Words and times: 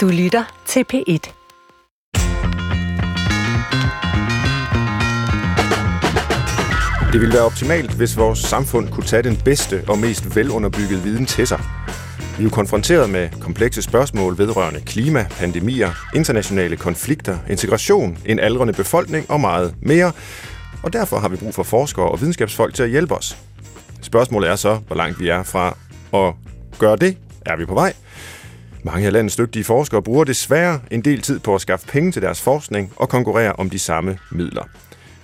Du 0.00 0.08
lytter 0.08 0.62
til 0.66 0.84
P1. 0.92 1.32
Det 7.12 7.20
ville 7.20 7.34
være 7.34 7.44
optimalt, 7.44 7.94
hvis 7.94 8.16
vores 8.16 8.38
samfund 8.38 8.88
kunne 8.88 9.04
tage 9.04 9.22
den 9.22 9.36
bedste 9.44 9.84
og 9.88 9.98
mest 9.98 10.36
velunderbyggede 10.36 11.02
viden 11.02 11.26
til 11.26 11.46
sig. 11.46 11.60
Vi 12.36 12.42
er 12.42 12.44
jo 12.44 12.50
konfronteret 12.50 13.10
med 13.10 13.28
komplekse 13.40 13.82
spørgsmål 13.82 14.38
vedrørende 14.38 14.80
klima, 14.80 15.26
pandemier, 15.30 15.90
internationale 16.14 16.76
konflikter, 16.76 17.38
integration, 17.50 18.18
en 18.26 18.38
aldrende 18.38 18.72
befolkning 18.72 19.30
og 19.30 19.40
meget 19.40 19.74
mere. 19.82 20.12
Og 20.82 20.92
derfor 20.92 21.18
har 21.18 21.28
vi 21.28 21.36
brug 21.36 21.54
for 21.54 21.62
forskere 21.62 22.08
og 22.08 22.20
videnskabsfolk 22.20 22.74
til 22.74 22.82
at 22.82 22.90
hjælpe 22.90 23.14
os. 23.14 23.36
Spørgsmålet 24.02 24.50
er 24.50 24.56
så, 24.56 24.74
hvor 24.86 24.96
langt 24.96 25.20
vi 25.20 25.28
er 25.28 25.42
fra 25.42 25.76
at 26.14 26.34
gøre 26.78 26.96
det. 26.96 27.16
Er 27.46 27.56
vi 27.56 27.66
på 27.66 27.74
vej? 27.74 27.92
Mange 28.84 29.06
af 29.06 29.12
landets 29.12 29.36
dygtige 29.36 29.64
forskere 29.64 30.02
bruger 30.02 30.24
desværre 30.24 30.80
en 30.90 31.00
del 31.00 31.22
tid 31.22 31.38
på 31.38 31.54
at 31.54 31.60
skaffe 31.60 31.86
penge 31.86 32.12
til 32.12 32.22
deres 32.22 32.40
forskning 32.40 32.92
og 32.96 33.08
konkurrere 33.08 33.52
om 33.52 33.70
de 33.70 33.78
samme 33.78 34.18
midler. 34.30 34.64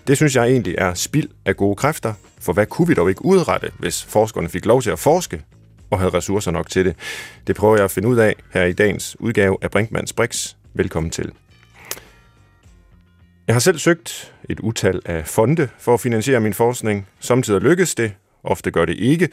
Det 0.06 0.16
synes 0.16 0.36
jeg 0.36 0.46
egentlig 0.46 0.74
er 0.78 0.94
spild 0.94 1.28
af 1.44 1.56
gode 1.56 1.76
kræfter, 1.76 2.14
for 2.40 2.52
hvad 2.52 2.66
kunne 2.66 2.88
vi 2.88 2.94
dog 2.94 3.08
ikke 3.08 3.24
udrette, 3.24 3.70
hvis 3.78 4.04
forskerne 4.04 4.48
fik 4.48 4.66
lov 4.66 4.82
til 4.82 4.90
at 4.90 4.98
forske 4.98 5.42
og 5.90 5.98
havde 5.98 6.10
ressourcer 6.10 6.50
nok 6.50 6.70
til 6.70 6.84
det? 6.84 6.96
Det 7.46 7.56
prøver 7.56 7.76
jeg 7.76 7.84
at 7.84 7.90
finde 7.90 8.08
ud 8.08 8.16
af 8.16 8.34
her 8.52 8.64
i 8.64 8.72
dagens 8.72 9.16
udgave 9.20 9.56
af 9.62 9.70
Brinkmanns 9.70 10.12
Brix. 10.12 10.54
Velkommen 10.74 11.10
til. 11.10 11.32
Jeg 13.46 13.54
har 13.54 13.60
selv 13.60 13.78
søgt 13.78 14.32
et 14.48 14.60
utal 14.60 15.00
af 15.04 15.26
fonde 15.26 15.68
for 15.78 15.94
at 15.94 16.00
finansiere 16.00 16.40
min 16.40 16.54
forskning. 16.54 17.06
Samtidig 17.20 17.60
lykkes 17.60 17.94
det, 17.94 18.12
ofte 18.44 18.70
gør 18.70 18.84
det 18.84 18.96
ikke. 18.98 19.28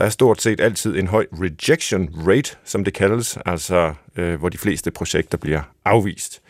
Der 0.00 0.06
er 0.06 0.10
stort 0.10 0.42
set 0.42 0.60
altid 0.60 0.96
en 0.96 1.06
høj 1.06 1.26
rejection 1.32 2.08
rate, 2.28 2.56
som 2.64 2.84
det 2.84 2.94
kaldes, 2.94 3.38
altså 3.46 3.94
øh, 4.16 4.38
hvor 4.38 4.48
de 4.48 4.58
fleste 4.58 4.90
projekter 4.90 5.38
bliver 5.38 5.60
afvist. 5.84 6.42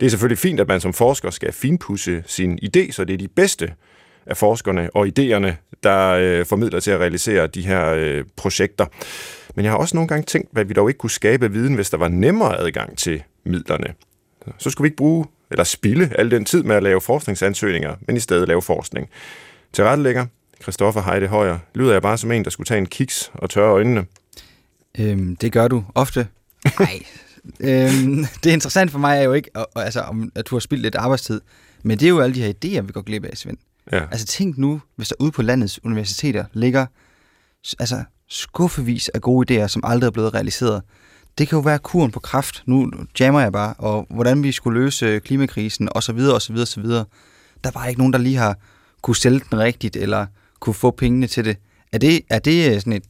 Det 0.00 0.06
er 0.06 0.10
selvfølgelig 0.10 0.38
fint, 0.38 0.60
at 0.60 0.68
man 0.68 0.80
som 0.80 0.92
forsker 0.92 1.30
skal 1.30 1.52
finpudse 1.52 2.22
sin 2.26 2.58
idé, 2.62 2.92
så 2.92 3.04
det 3.04 3.14
er 3.14 3.18
de 3.18 3.28
bedste 3.28 3.72
af 4.26 4.36
forskerne 4.36 4.90
og 4.96 5.06
idéerne, 5.06 5.52
der 5.82 6.08
øh, 6.08 6.46
formidler 6.46 6.80
til 6.80 6.90
at 6.90 7.00
realisere 7.00 7.46
de 7.46 7.62
her 7.62 7.94
øh, 7.94 8.24
projekter. 8.36 8.86
Men 9.54 9.64
jeg 9.64 9.72
har 9.72 9.78
også 9.78 9.96
nogle 9.96 10.08
gange 10.08 10.24
tænkt, 10.24 10.48
hvad 10.52 10.64
vi 10.64 10.74
dog 10.74 10.90
ikke 10.90 10.98
kunne 10.98 11.10
skabe 11.10 11.52
viden, 11.52 11.74
hvis 11.74 11.90
der 11.90 11.98
var 11.98 12.08
nemmere 12.08 12.60
adgang 12.60 12.98
til 12.98 13.22
midlerne. 13.44 13.94
Så 14.58 14.70
skulle 14.70 14.84
vi 14.84 14.88
ikke 14.88 14.96
bruge 14.96 15.26
eller 15.50 15.64
spille 15.64 16.10
al 16.18 16.30
den 16.30 16.44
tid 16.44 16.62
med 16.62 16.76
at 16.76 16.82
lave 16.82 17.00
forskningsansøgninger, 17.00 17.96
men 18.06 18.16
i 18.16 18.20
stedet 18.20 18.48
lave 18.48 18.62
forskning. 18.62 19.08
Til 19.72 19.84
rettelægger, 19.84 20.26
Christoffer 20.64 21.02
Heide 21.02 21.26
Højer, 21.26 21.58
lyder 21.74 21.92
jeg 21.92 22.02
bare 22.02 22.18
som 22.18 22.32
en, 22.32 22.44
der 22.44 22.50
skulle 22.50 22.66
tage 22.66 22.78
en 22.78 22.86
kiks 22.86 23.30
og 23.34 23.50
tørre 23.50 23.72
øjnene? 23.72 24.06
Øhm, 24.98 25.36
det 25.36 25.52
gør 25.52 25.68
du 25.68 25.84
ofte. 25.94 26.26
Nej, 26.78 27.02
øhm, 27.70 28.26
det 28.44 28.50
interessante 28.50 28.92
for 28.92 28.98
mig 28.98 29.18
er 29.18 29.22
jo 29.22 29.32
ikke, 29.32 29.50
altså, 29.76 30.00
om, 30.00 30.32
at 30.34 30.46
du 30.46 30.54
har 30.54 30.60
spildt 30.60 30.82
lidt 30.82 30.94
arbejdstid, 30.94 31.40
men 31.82 31.98
det 31.98 32.06
er 32.06 32.10
jo 32.10 32.20
alle 32.20 32.34
de 32.34 32.42
her 32.42 32.52
idéer, 32.52 32.82
vi 32.82 32.92
går 32.92 33.02
glip 33.02 33.24
af, 33.24 33.36
Svend. 33.36 33.56
Ja. 33.92 34.00
Altså 34.10 34.26
tænk 34.26 34.58
nu, 34.58 34.80
hvis 34.96 35.08
der 35.08 35.14
ude 35.18 35.30
på 35.30 35.42
landets 35.42 35.84
universiteter 35.84 36.44
ligger 36.52 36.86
altså, 37.78 38.04
skuffevis 38.28 39.08
af 39.08 39.20
gode 39.20 39.64
idéer, 39.64 39.66
som 39.66 39.82
aldrig 39.84 40.06
er 40.06 40.10
blevet 40.10 40.34
realiseret. 40.34 40.82
Det 41.38 41.48
kan 41.48 41.56
jo 41.56 41.60
være 41.60 41.78
kuren 41.78 42.10
på 42.10 42.20
kraft. 42.20 42.62
Nu 42.66 42.92
jammer 43.20 43.40
jeg 43.40 43.52
bare, 43.52 43.74
og 43.78 44.06
hvordan 44.10 44.42
vi 44.42 44.52
skulle 44.52 44.80
løse 44.80 45.20
klimakrisen, 45.20 45.88
og 45.92 46.02
så 46.02 46.12
videre, 46.12 46.34
og 46.34 46.42
så 46.42 46.52
videre, 46.52 46.64
og 46.64 46.68
så 46.68 46.80
videre. 46.80 47.04
Der 47.64 47.70
var 47.74 47.86
ikke 47.86 48.00
nogen, 48.00 48.12
der 48.12 48.18
lige 48.18 48.36
har 48.36 48.56
kunne 49.02 49.16
sælge 49.16 49.40
den 49.50 49.58
rigtigt, 49.58 49.96
eller 49.96 50.26
kunne 50.64 50.74
få 50.74 50.90
pengene 50.90 51.26
til 51.26 51.44
det. 51.44 51.56
Er 51.92 51.98
det, 51.98 52.20
er 52.30 52.38
det 52.38 52.82
sådan 52.82 52.92
et 52.92 53.04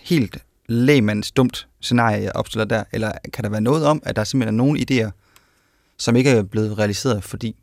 helt 0.00 0.38
lægmands 0.68 1.32
dumt 1.32 1.68
scenarie, 1.80 2.22
jeg 2.22 2.32
opstiller 2.34 2.64
der? 2.64 2.84
Eller 2.92 3.12
kan 3.32 3.44
der 3.44 3.50
være 3.50 3.60
noget 3.60 3.86
om, 3.86 4.02
at 4.02 4.16
der 4.16 4.24
simpelthen 4.24 4.54
er 4.54 4.64
nogle 4.64 4.80
idéer, 4.80 5.10
som 5.98 6.16
ikke 6.16 6.30
er 6.30 6.42
blevet 6.42 6.78
realiseret, 6.78 7.24
fordi 7.24 7.56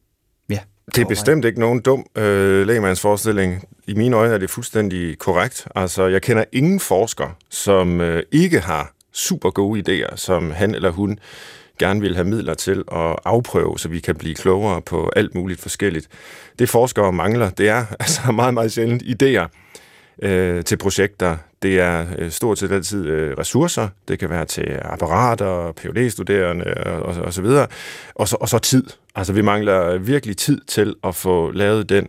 ja, 0.49 0.59
det 0.95 1.01
er 1.01 1.05
bestemt 1.05 1.45
ikke 1.45 1.59
nogen 1.59 1.81
dum 1.81 2.05
øh, 2.15 2.67
lægemandsforestilling. 2.67 3.63
I 3.87 3.93
mine 3.93 4.15
øjne 4.15 4.33
er 4.33 4.37
det 4.37 4.49
fuldstændig 4.49 5.19
korrekt. 5.19 5.67
Altså, 5.75 6.07
jeg 6.07 6.21
kender 6.21 6.43
ingen 6.51 6.79
forsker, 6.79 7.37
som 7.49 8.01
øh, 8.01 8.23
ikke 8.31 8.59
har 8.59 8.93
super 9.11 9.49
gode 9.49 9.83
idéer, 10.05 10.15
som 10.15 10.51
han 10.51 10.75
eller 10.75 10.89
hun 10.89 11.19
gerne 11.79 12.01
vil 12.01 12.15
have 12.15 12.27
midler 12.27 12.53
til 12.53 12.83
at 12.91 13.15
afprøve, 13.25 13.79
så 13.79 13.89
vi 13.89 13.99
kan 13.99 14.15
blive 14.15 14.35
klogere 14.35 14.81
på 14.81 15.11
alt 15.15 15.35
muligt 15.35 15.61
forskelligt. 15.61 16.07
Det 16.59 16.69
forskere 16.69 17.13
mangler, 17.13 17.49
det 17.49 17.69
er 17.69 17.85
altså 17.99 18.31
meget, 18.31 18.53
meget 18.53 18.71
sjældent 18.71 19.03
idéer 19.03 19.47
øh, 20.21 20.63
til 20.63 20.77
projekter. 20.77 21.37
Det 21.61 21.79
er 21.79 22.05
øh, 22.17 22.31
stort 22.31 22.59
set 22.59 22.71
altid 22.71 23.05
øh, 23.05 23.37
ressourcer. 23.37 23.87
Det 24.07 24.19
kan 24.19 24.29
være 24.29 24.45
til 24.45 24.79
apparater, 24.81 25.71
phd 25.71 26.09
studerende 26.09 26.73
og, 26.85 27.15
og 27.15 27.33
så 27.33 27.41
videre. 27.41 27.67
Og 28.15 28.27
så, 28.27 28.37
og 28.39 28.49
så 28.49 28.59
tid. 28.59 28.83
Altså 29.15 29.33
vi 29.33 29.41
mangler 29.41 29.97
virkelig 29.97 30.37
tid 30.37 30.61
til 30.67 30.95
at 31.03 31.15
få 31.15 31.51
lavet 31.51 31.89
den 31.89 32.07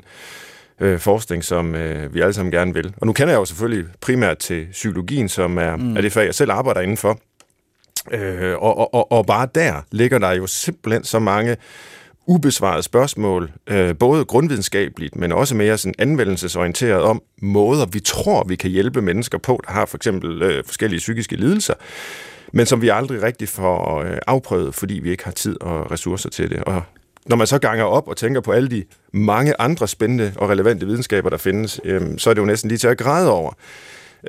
øh, 0.80 0.98
forskning, 0.98 1.44
som 1.44 1.74
øh, 1.74 2.14
vi 2.14 2.20
alle 2.20 2.32
sammen 2.32 2.52
gerne 2.52 2.74
vil. 2.74 2.94
Og 2.96 3.06
nu 3.06 3.12
kender 3.12 3.32
jeg 3.32 3.38
jo 3.38 3.44
selvfølgelig 3.44 3.86
primært 4.00 4.38
til 4.38 4.66
psykologien, 4.72 5.28
som 5.28 5.58
er, 5.58 5.76
mm. 5.76 5.96
er 5.96 6.00
det 6.00 6.12
fag, 6.12 6.26
jeg 6.26 6.34
selv 6.34 6.50
arbejder 6.50 6.80
indenfor. 6.80 7.18
Øh, 8.12 8.54
og, 8.58 8.94
og, 8.94 9.12
og 9.12 9.26
bare 9.26 9.48
der 9.54 9.74
ligger 9.92 10.18
der 10.18 10.32
jo 10.32 10.46
simpelthen 10.46 11.04
så 11.04 11.18
mange 11.18 11.56
ubesvarede 12.26 12.82
spørgsmål, 12.82 13.50
øh, 13.66 13.96
både 13.96 14.24
grundvidenskabeligt, 14.24 15.16
men 15.16 15.32
også 15.32 15.54
mere 15.54 15.78
sådan 15.78 15.94
anvendelsesorienteret 15.98 17.02
om 17.02 17.22
måder, 17.42 17.86
vi 17.86 18.00
tror, 18.00 18.44
vi 18.48 18.56
kan 18.56 18.70
hjælpe 18.70 19.02
mennesker 19.02 19.38
på, 19.38 19.60
der 19.66 19.72
har 19.72 19.86
for 19.86 19.96
eksempel 19.96 20.42
øh, 20.42 20.64
forskellige 20.64 20.98
psykiske 20.98 21.36
lidelser, 21.36 21.74
men 22.52 22.66
som 22.66 22.82
vi 22.82 22.88
aldrig 22.88 23.22
rigtig 23.22 23.48
får 23.48 24.02
øh, 24.02 24.18
afprøvet, 24.26 24.74
fordi 24.74 24.94
vi 24.94 25.10
ikke 25.10 25.24
har 25.24 25.32
tid 25.32 25.56
og 25.60 25.90
ressourcer 25.90 26.30
til 26.30 26.50
det. 26.50 26.64
Og 26.64 26.82
når 27.26 27.36
man 27.36 27.46
så 27.46 27.58
ganger 27.58 27.84
op 27.84 28.08
og 28.08 28.16
tænker 28.16 28.40
på 28.40 28.52
alle 28.52 28.70
de 28.70 28.84
mange 29.12 29.60
andre 29.60 29.88
spændende 29.88 30.32
og 30.36 30.48
relevante 30.48 30.86
videnskaber, 30.86 31.30
der 31.30 31.36
findes, 31.36 31.80
øh, 31.84 32.02
så 32.18 32.30
er 32.30 32.34
det 32.34 32.40
jo 32.40 32.46
næsten 32.46 32.68
lige 32.68 32.78
til 32.78 32.88
at 32.88 32.98
græde 32.98 33.30
over 33.30 33.52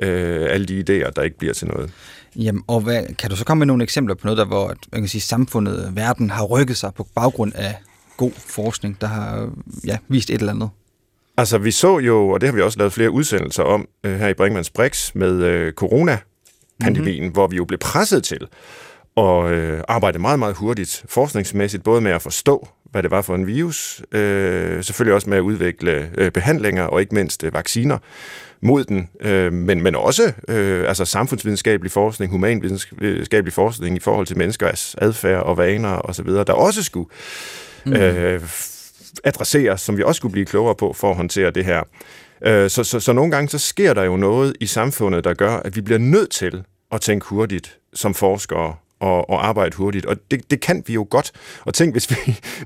øh, 0.02 0.46
alle 0.50 0.66
de 0.66 0.80
idéer, 0.80 1.10
der 1.10 1.22
ikke 1.22 1.38
bliver 1.38 1.54
til 1.54 1.68
noget. 1.68 1.90
Jamen, 2.36 2.62
og 2.66 2.80
hvad, 2.80 3.04
kan 3.18 3.30
du 3.30 3.36
så 3.36 3.44
komme 3.44 3.58
med 3.58 3.66
nogle 3.66 3.82
eksempler 3.82 4.14
på 4.14 4.26
noget, 4.26 4.38
der 4.38 4.44
hvor 4.44 4.74
man 4.92 5.00
kan 5.00 5.08
sige, 5.08 5.20
samfundet, 5.22 5.92
verden 5.94 6.30
har 6.30 6.44
rykket 6.44 6.76
sig 6.76 6.94
på 6.94 7.06
baggrund 7.14 7.52
af 7.54 7.74
god 8.16 8.32
forskning, 8.36 9.00
der 9.00 9.06
har 9.06 9.50
ja, 9.86 9.98
vist 10.08 10.30
et 10.30 10.40
eller 10.40 10.52
andet? 10.52 10.70
Altså, 11.36 11.58
vi 11.58 11.70
så 11.70 11.98
jo, 11.98 12.28
og 12.28 12.40
det 12.40 12.48
har 12.48 12.54
vi 12.54 12.62
også 12.62 12.78
lavet 12.78 12.92
flere 12.92 13.10
udsendelser 13.10 13.62
om 13.62 13.88
øh, 14.04 14.18
her 14.18 14.28
i 14.28 14.34
Brinkmanns 14.34 14.70
Brix 14.70 15.14
med 15.14 15.42
øh, 15.42 15.72
corona-pandemien, 15.72 17.22
mm-hmm. 17.22 17.32
hvor 17.32 17.46
vi 17.46 17.56
jo 17.56 17.64
blev 17.64 17.78
presset 17.78 18.24
til 18.24 18.46
at 19.16 19.44
øh, 19.44 19.80
arbejde 19.88 20.18
meget, 20.18 20.38
meget 20.38 20.56
hurtigt 20.56 21.04
forskningsmæssigt, 21.08 21.82
både 21.82 22.00
med 22.00 22.12
at 22.12 22.22
forstå, 22.22 22.68
hvad 22.90 23.02
det 23.02 23.10
var 23.10 23.22
for 23.22 23.34
en 23.34 23.46
virus, 23.46 24.02
øh, 24.12 24.84
selvfølgelig 24.84 25.14
også 25.14 25.30
med 25.30 25.38
at 25.38 25.42
udvikle 25.42 26.10
øh, 26.18 26.30
behandlinger 26.30 26.82
og 26.82 27.00
ikke 27.00 27.14
mindst 27.14 27.44
øh, 27.44 27.54
vacciner 27.54 27.98
mod 28.60 28.84
den, 28.84 29.08
øh, 29.20 29.52
men, 29.52 29.82
men 29.82 29.94
også 29.94 30.32
øh, 30.48 30.88
altså 30.88 31.04
samfundsvidenskabelig 31.04 31.92
forskning, 31.92 32.32
humanvidenskabelig 32.32 33.52
forskning 33.52 33.96
i 33.96 34.00
forhold 34.00 34.26
til 34.26 34.38
menneskers 34.38 34.94
adfærd 34.98 35.42
og 35.42 35.56
vaner 35.56 36.00
osv., 36.08 36.28
der 36.28 36.52
også 36.52 36.82
skulle 36.82 37.08
mm. 37.86 37.92
øh, 37.92 38.40
adresseres, 39.24 39.80
som 39.80 39.96
vi 39.96 40.02
også 40.02 40.18
skulle 40.18 40.32
blive 40.32 40.46
klogere 40.46 40.74
på 40.74 40.92
for 40.92 41.10
at 41.10 41.16
håndtere 41.16 41.50
det 41.50 41.64
her. 41.64 41.82
Øh, 42.46 42.70
så, 42.70 42.84
så, 42.84 43.00
så 43.00 43.12
nogle 43.12 43.30
gange 43.30 43.48
så 43.48 43.58
sker 43.58 43.94
der 43.94 44.02
jo 44.02 44.16
noget 44.16 44.56
i 44.60 44.66
samfundet, 44.66 45.24
der 45.24 45.34
gør, 45.34 45.56
at 45.56 45.76
vi 45.76 45.80
bliver 45.80 45.98
nødt 45.98 46.30
til 46.30 46.64
at 46.92 47.00
tænke 47.00 47.26
hurtigt 47.26 47.78
som 47.94 48.14
forskere 48.14 48.74
og, 49.00 49.30
og 49.30 49.46
arbejde 49.46 49.76
hurtigt. 49.76 50.06
Og 50.06 50.16
det, 50.30 50.50
det 50.50 50.60
kan 50.60 50.82
vi 50.86 50.92
jo 50.92 51.06
godt. 51.10 51.32
Og 51.60 51.74
tænk, 51.74 51.94
hvis 51.94 52.10
vi... 52.10 52.16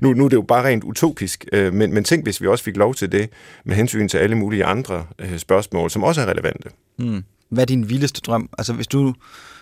Nu, 0.01 0.13
nu 0.13 0.25
er 0.25 0.29
det 0.29 0.35
jo 0.35 0.41
bare 0.41 0.67
rent 0.67 0.83
utopisk, 0.83 1.45
øh, 1.53 1.73
men, 1.73 1.93
men 1.93 2.03
tænk, 2.03 2.25
hvis 2.25 2.41
vi 2.41 2.47
også 2.47 2.63
fik 2.63 2.77
lov 2.77 2.95
til 2.95 3.11
det 3.11 3.29
med 3.65 3.75
hensyn 3.75 4.07
til 4.07 4.17
alle 4.17 4.35
mulige 4.35 4.65
andre 4.65 5.05
øh, 5.19 5.37
spørgsmål, 5.37 5.89
som 5.91 6.03
også 6.03 6.21
er 6.21 6.25
relevante. 6.25 6.69
Mm. 6.99 7.23
Hvad 7.49 7.63
er 7.63 7.65
din 7.65 7.89
vildeste 7.89 8.21
drøm? 8.21 8.49
Altså, 8.57 8.73
hvis 8.73 8.87
du 8.87 9.13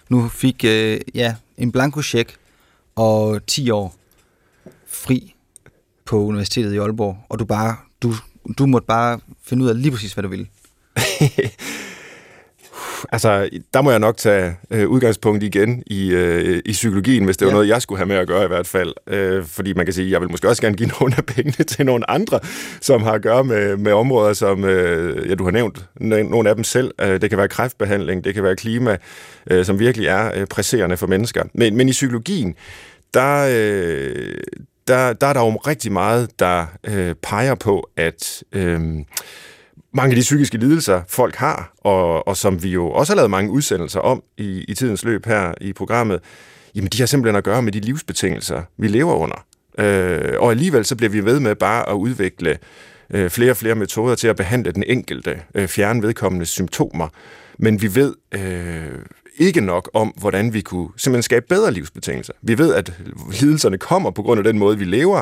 nu 0.10 0.28
fik 0.28 0.64
øh, 0.66 1.00
ja, 1.14 1.36
en 1.58 1.72
blanko 1.72 2.02
check 2.02 2.36
og 2.96 3.46
10 3.46 3.70
år 3.70 3.96
fri 4.88 5.36
på 6.06 6.24
Universitetet 6.24 6.74
i 6.74 6.78
Aalborg, 6.78 7.18
og 7.30 7.40
du 7.40 7.46
bare 7.46 7.76
du, 8.02 8.14
du 8.58 8.66
måtte 8.66 8.86
bare 8.86 9.20
finde 9.44 9.64
ud 9.64 9.70
af 9.70 9.82
lige 9.82 9.92
præcis, 9.92 10.14
hvad 10.14 10.24
du 10.24 10.30
ville. 10.30 10.48
altså, 13.12 13.50
der 13.74 13.82
må 13.82 13.92
jeg 13.92 14.00
nok 14.00 14.18
tage 14.18 14.56
øh, 14.72 14.88
udgangspunkt 14.88 15.44
igen 15.44 15.84
i, 15.86 16.12
øh, 16.12 16.62
i 16.66 16.72
psykologien, 16.72 17.26
hvis 17.26 17.38
det 17.38 17.46
var 17.46 17.52
ja. 17.52 17.54
noget, 17.54 17.68
jeg 17.68 17.82
skulle 17.82 18.00
have 18.00 18.08
med 18.08 18.16
at 18.16 18.28
gøre 18.28 18.44
i 18.44 18.48
hvert 18.48 18.68
fald. 18.68 18.94
Øh, 19.08 19.46
fordi 19.46 19.74
man 19.74 19.86
kan 19.86 19.94
sige, 19.94 20.12
jeg 20.12 20.22
vil 20.22 20.32
måske 20.32 20.50
også 20.50 20.62
gerne 20.62 20.76
give 20.76 20.90
nogle 21.00 21.14
af 21.18 21.26
pengene 21.26 21.64
til 21.64 21.86
nogle 21.86 22.10
andre, 22.10 22.40
som 22.82 23.04
har 23.04 23.12
at 23.12 23.22
gøre 23.22 23.44
med, 23.44 23.78
med 23.78 23.92
områder, 23.92 24.34
som 24.34 24.64
øh, 24.64 25.30
ja, 25.30 25.36
du 25.36 25.44
har 25.44 25.52
nævnt 25.52 25.86
nogle 26.30 26.50
af 26.50 26.56
dem 26.56 26.64
selv. 26.64 26.92
Øh, 27.02 27.22
det 27.22 27.30
kan 27.30 27.38
være 27.38 27.48
kræftbehandling, 27.48 28.24
det 28.24 28.34
kan 28.34 28.44
være 28.44 28.56
klima, 28.56 28.98
øh, 29.52 29.66
som 29.66 29.80
virkelig 29.80 30.08
er 30.08 30.32
øh, 30.36 30.48
presserende 30.48 30.98
for 30.98 31.08
mennesker. 31.08 31.44
Men, 31.54 31.78
men 31.78 31.90
i 31.90 31.92
psykologien, 31.92 32.56
der, 33.14 33.48
øh, 33.52 34.34
der, 34.88 35.14
der 35.14 35.28
er 35.28 35.34
der 35.34 35.46
jo 35.46 35.56
rigtig 35.56 35.92
meget, 35.92 36.40
der 36.40 36.66
øh, 36.84 37.16
peger 37.24 37.56
på, 37.56 37.90
at... 37.98 38.44
Øh, 38.54 38.80
mange 39.94 40.12
af 40.12 40.16
de 40.16 40.22
psykiske 40.22 40.58
lidelser, 40.58 41.02
folk 41.08 41.36
har, 41.36 41.74
og, 41.78 42.28
og 42.28 42.38
som 42.38 42.64
vi 42.64 42.70
jo 42.70 42.92
også 42.92 43.14
har 43.14 43.16
lavet 43.16 43.32
mange 43.32 43.52
udsendelser 43.52 44.00
om 44.00 44.24
i, 44.38 44.66
i 44.68 44.74
tidens 44.74 45.04
løb 45.04 45.26
her 45.26 45.54
i 45.62 45.74
programmet, 45.74 46.20
jamen 46.76 46.90
de 46.90 47.00
har 47.00 47.06
simpelthen 47.06 47.36
at 47.36 47.44
gøre 47.44 47.62
med 47.62 47.72
de 47.72 47.80
livsbetingelser, 47.80 48.62
vi 48.78 48.88
lever 48.88 49.14
under. 49.14 49.46
Øh, 49.80 50.34
og 50.40 50.52
alligevel 50.52 50.86
så 50.86 50.96
bliver 50.96 51.10
vi 51.10 51.26
ved 51.26 51.40
med 51.40 51.56
bare 51.56 51.90
at 51.90 51.94
udvikle 51.94 52.58
øh, 53.10 53.30
flere 53.30 53.52
og 53.52 53.58
flere 53.58 53.76
metoder 53.76 54.16
til 54.16 54.28
at 54.28 54.36
behandle 54.36 54.72
den 54.72 54.84
enkelte, 54.88 55.42
øh, 55.56 55.68
fjerne 55.68 56.02
vedkommende 56.02 56.46
symptomer. 56.46 57.08
Men 57.58 57.82
vi 57.82 57.96
ved 57.96 58.16
øh, 58.32 59.00
ikke 59.38 59.62
nok 59.62 59.90
om, 59.94 60.08
hvordan 60.08 60.54
vi 60.54 60.62
kunne 60.62 60.90
simpelthen 60.98 61.24
skabe 61.24 61.46
bedre 61.50 61.72
livsbetingelser. 61.72 62.34
Vi 62.42 62.58
ved, 62.58 62.74
at 62.74 62.94
lidelserne 63.42 63.78
kommer 63.78 64.12
på 64.12 64.22
grund 64.22 64.38
af 64.38 64.44
den 64.44 64.60
måde, 64.60 64.78
vi 64.78 64.86
lever, 64.86 65.22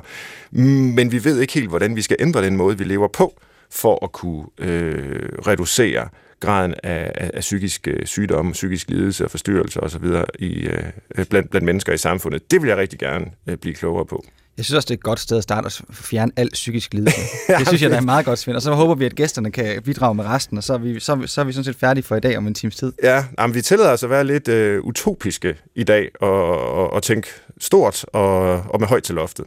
mm, 0.52 0.62
men 0.64 1.12
vi 1.12 1.24
ved 1.24 1.40
ikke 1.40 1.54
helt, 1.54 1.70
hvordan 1.70 1.96
vi 1.96 2.02
skal 2.02 2.18
ændre 2.20 2.46
den 2.46 2.58
måde, 2.58 2.78
vi 2.78 2.84
lever 2.84 3.08
på, 3.08 3.40
for 3.72 4.06
at 4.06 4.12
kunne 4.12 4.46
øh, 4.58 5.30
reducere 5.48 6.10
graden 6.40 6.74
af, 6.84 7.12
af, 7.16 7.32
af 7.34 7.40
psykisk 7.40 7.88
øh, 7.88 8.06
sygdomme, 8.06 8.52
psykisk 8.52 8.90
lidelse 8.90 9.26
og 9.26 9.32
forstyrrelse 9.32 9.80
osv. 9.80 10.06
I, 10.40 10.68
øh, 10.68 11.26
blandt, 11.30 11.50
blandt 11.50 11.66
mennesker 11.66 11.94
i 11.94 11.98
samfundet. 11.98 12.52
Det 12.52 12.62
vil 12.62 12.68
jeg 12.68 12.78
rigtig 12.78 13.00
gerne 13.00 13.26
øh, 13.48 13.58
blive 13.58 13.76
klogere 13.76 14.06
på. 14.06 14.26
Jeg 14.58 14.66
synes 14.66 14.76
også, 14.76 14.86
det 14.86 14.92
er 14.92 14.98
et 14.98 15.04
godt 15.04 15.20
sted 15.20 15.38
at 15.38 15.44
starte 15.44 15.66
at 15.66 15.82
fjerne 15.92 16.32
al 16.36 16.50
psykisk 16.54 16.94
lidelse. 16.94 17.22
Det 17.60 17.68
synes 17.68 17.82
jeg, 17.82 17.90
der 17.90 17.98
er 17.98 18.02
meget 18.02 18.26
godt, 18.26 18.40
Svend. 18.40 18.56
Og 18.56 18.62
så 18.62 18.74
håber 18.74 18.96
vi, 18.96 19.06
at 19.06 19.16
gæsterne 19.16 19.52
kan 19.52 19.82
bidrage 19.84 20.16
med 20.16 20.26
resten, 20.26 20.58
og 20.58 20.64
så 20.64 20.74
er 20.74 20.78
vi, 20.78 21.00
så, 21.00 21.24
så 21.26 21.42
er 21.42 21.46
vi 21.46 21.52
sådan 21.52 21.64
set 21.64 21.76
færdige 21.76 22.04
for 22.04 22.16
i 22.16 22.20
dag 22.20 22.38
om 22.38 22.48
en 22.48 22.54
times 22.54 22.76
tid. 22.76 22.94
Ja, 23.04 23.26
jamen, 23.40 23.56
vi 23.56 23.62
tillader 23.62 23.92
os 23.92 24.04
at 24.04 24.10
være 24.10 24.24
lidt 24.24 24.48
øh, 24.48 24.84
utopiske 24.84 25.56
i 25.76 25.84
dag, 25.84 26.10
og, 26.22 26.72
og, 26.74 26.94
og 26.94 27.04
tænke 27.04 27.28
stort 27.60 28.06
og, 28.14 28.52
og 28.52 28.80
med 28.80 28.88
højt 28.88 29.04
til 29.04 29.16
loftet. 29.16 29.46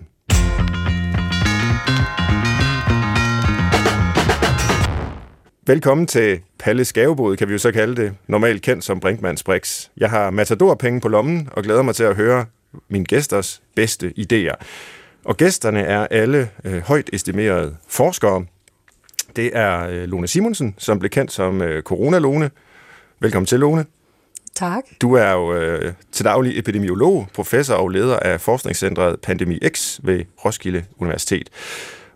Velkommen 5.71 6.07
til 6.07 6.41
Palle 6.59 6.85
Skavebod, 6.85 7.37
kan 7.37 7.49
vi 7.49 7.53
jo 7.53 7.59
så 7.59 7.73
kalde 7.73 8.03
det, 8.03 8.15
normalt 8.27 8.63
kendt 8.63 8.85
som 8.85 9.01
Brinkmanns 9.01 9.43
Brix. 9.43 9.89
Jeg 9.97 10.11
har 10.11 10.31
matador-penge 10.31 11.01
på 11.01 11.09
lommen 11.09 11.49
og 11.53 11.63
glæder 11.63 11.83
mig 11.83 11.95
til 11.95 12.05
at 12.05 12.17
høre 12.17 12.47
mine 12.89 13.05
gæsters 13.05 13.63
bedste 13.77 14.13
idéer. 14.19 14.55
Og 15.25 15.37
gæsterne 15.37 15.81
er 15.81 16.07
alle 16.07 16.51
øh, 16.65 16.81
højt 16.81 17.11
estimerede 17.13 17.77
forskere. 17.89 18.45
Det 19.37 19.51
er 19.57 19.87
øh, 19.89 20.05
Lone 20.05 20.29
Simonsen, 20.29 20.75
som 20.79 20.99
blev 20.99 21.11
kendt 21.11 21.33
som 21.33 21.63
øh, 21.63 21.83
Corona-Lone. 21.91 22.49
Velkommen 23.21 23.47
til, 23.47 23.61
Lone. 23.61 23.85
Tak. 24.55 24.85
Du 25.01 25.15
er 25.15 25.33
jo 25.33 25.55
øh, 25.55 25.93
til 26.13 26.25
daglig 26.25 26.59
epidemiolog, 26.59 27.29
professor 27.35 27.75
og 27.75 27.89
leder 27.89 28.17
af 28.17 28.41
forskningscentret 28.41 29.21
Pandemi 29.21 29.59
X 29.69 30.01
ved 30.03 30.25
Roskilde 30.45 30.85
Universitet. 30.99 31.51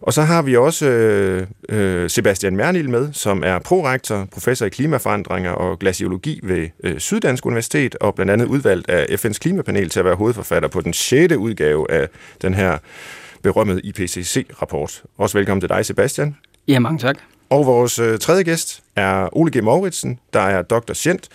Og 0.04 0.12
så 0.12 0.22
har 0.22 0.42
vi 0.42 0.56
også 0.56 0.86
øh, 0.86 1.46
øh, 1.68 2.10
Sebastian 2.10 2.56
Mernil 2.56 2.90
med, 2.90 3.12
som 3.12 3.42
er 3.44 3.58
prorektor, 3.58 4.28
professor 4.32 4.66
i 4.66 4.68
klimaforandringer 4.68 5.50
og 5.50 5.78
glaciologi 5.78 6.40
ved 6.42 6.68
øh, 6.84 6.98
Syddansk 6.98 7.46
Universitet, 7.46 7.96
og 8.00 8.14
blandt 8.14 8.32
andet 8.32 8.46
udvalgt 8.46 8.90
af 8.90 9.24
FN's 9.24 9.38
klimapanel 9.38 9.88
til 9.88 9.98
at 9.98 10.04
være 10.04 10.14
hovedforfatter 10.14 10.68
på 10.68 10.80
den 10.80 10.92
6. 10.92 11.34
udgave 11.34 11.90
af 11.90 12.08
den 12.42 12.54
her 12.54 12.78
berømmede 13.42 13.80
IPCC-rapport. 13.84 15.02
Også 15.18 15.38
velkommen 15.38 15.60
til 15.60 15.68
dig, 15.68 15.86
Sebastian. 15.86 16.36
Ja, 16.68 16.78
mange 16.78 16.98
tak. 16.98 17.16
Og 17.50 17.66
vores 17.66 17.98
øh, 17.98 18.18
tredje 18.18 18.42
gæst 18.42 18.82
er 18.96 19.36
Ole 19.36 19.58
G. 19.58 19.64
Mauritsen, 19.64 20.18
der 20.32 20.40
er 20.40 20.62
doktor 20.62 20.94
Sjent, 20.94 21.28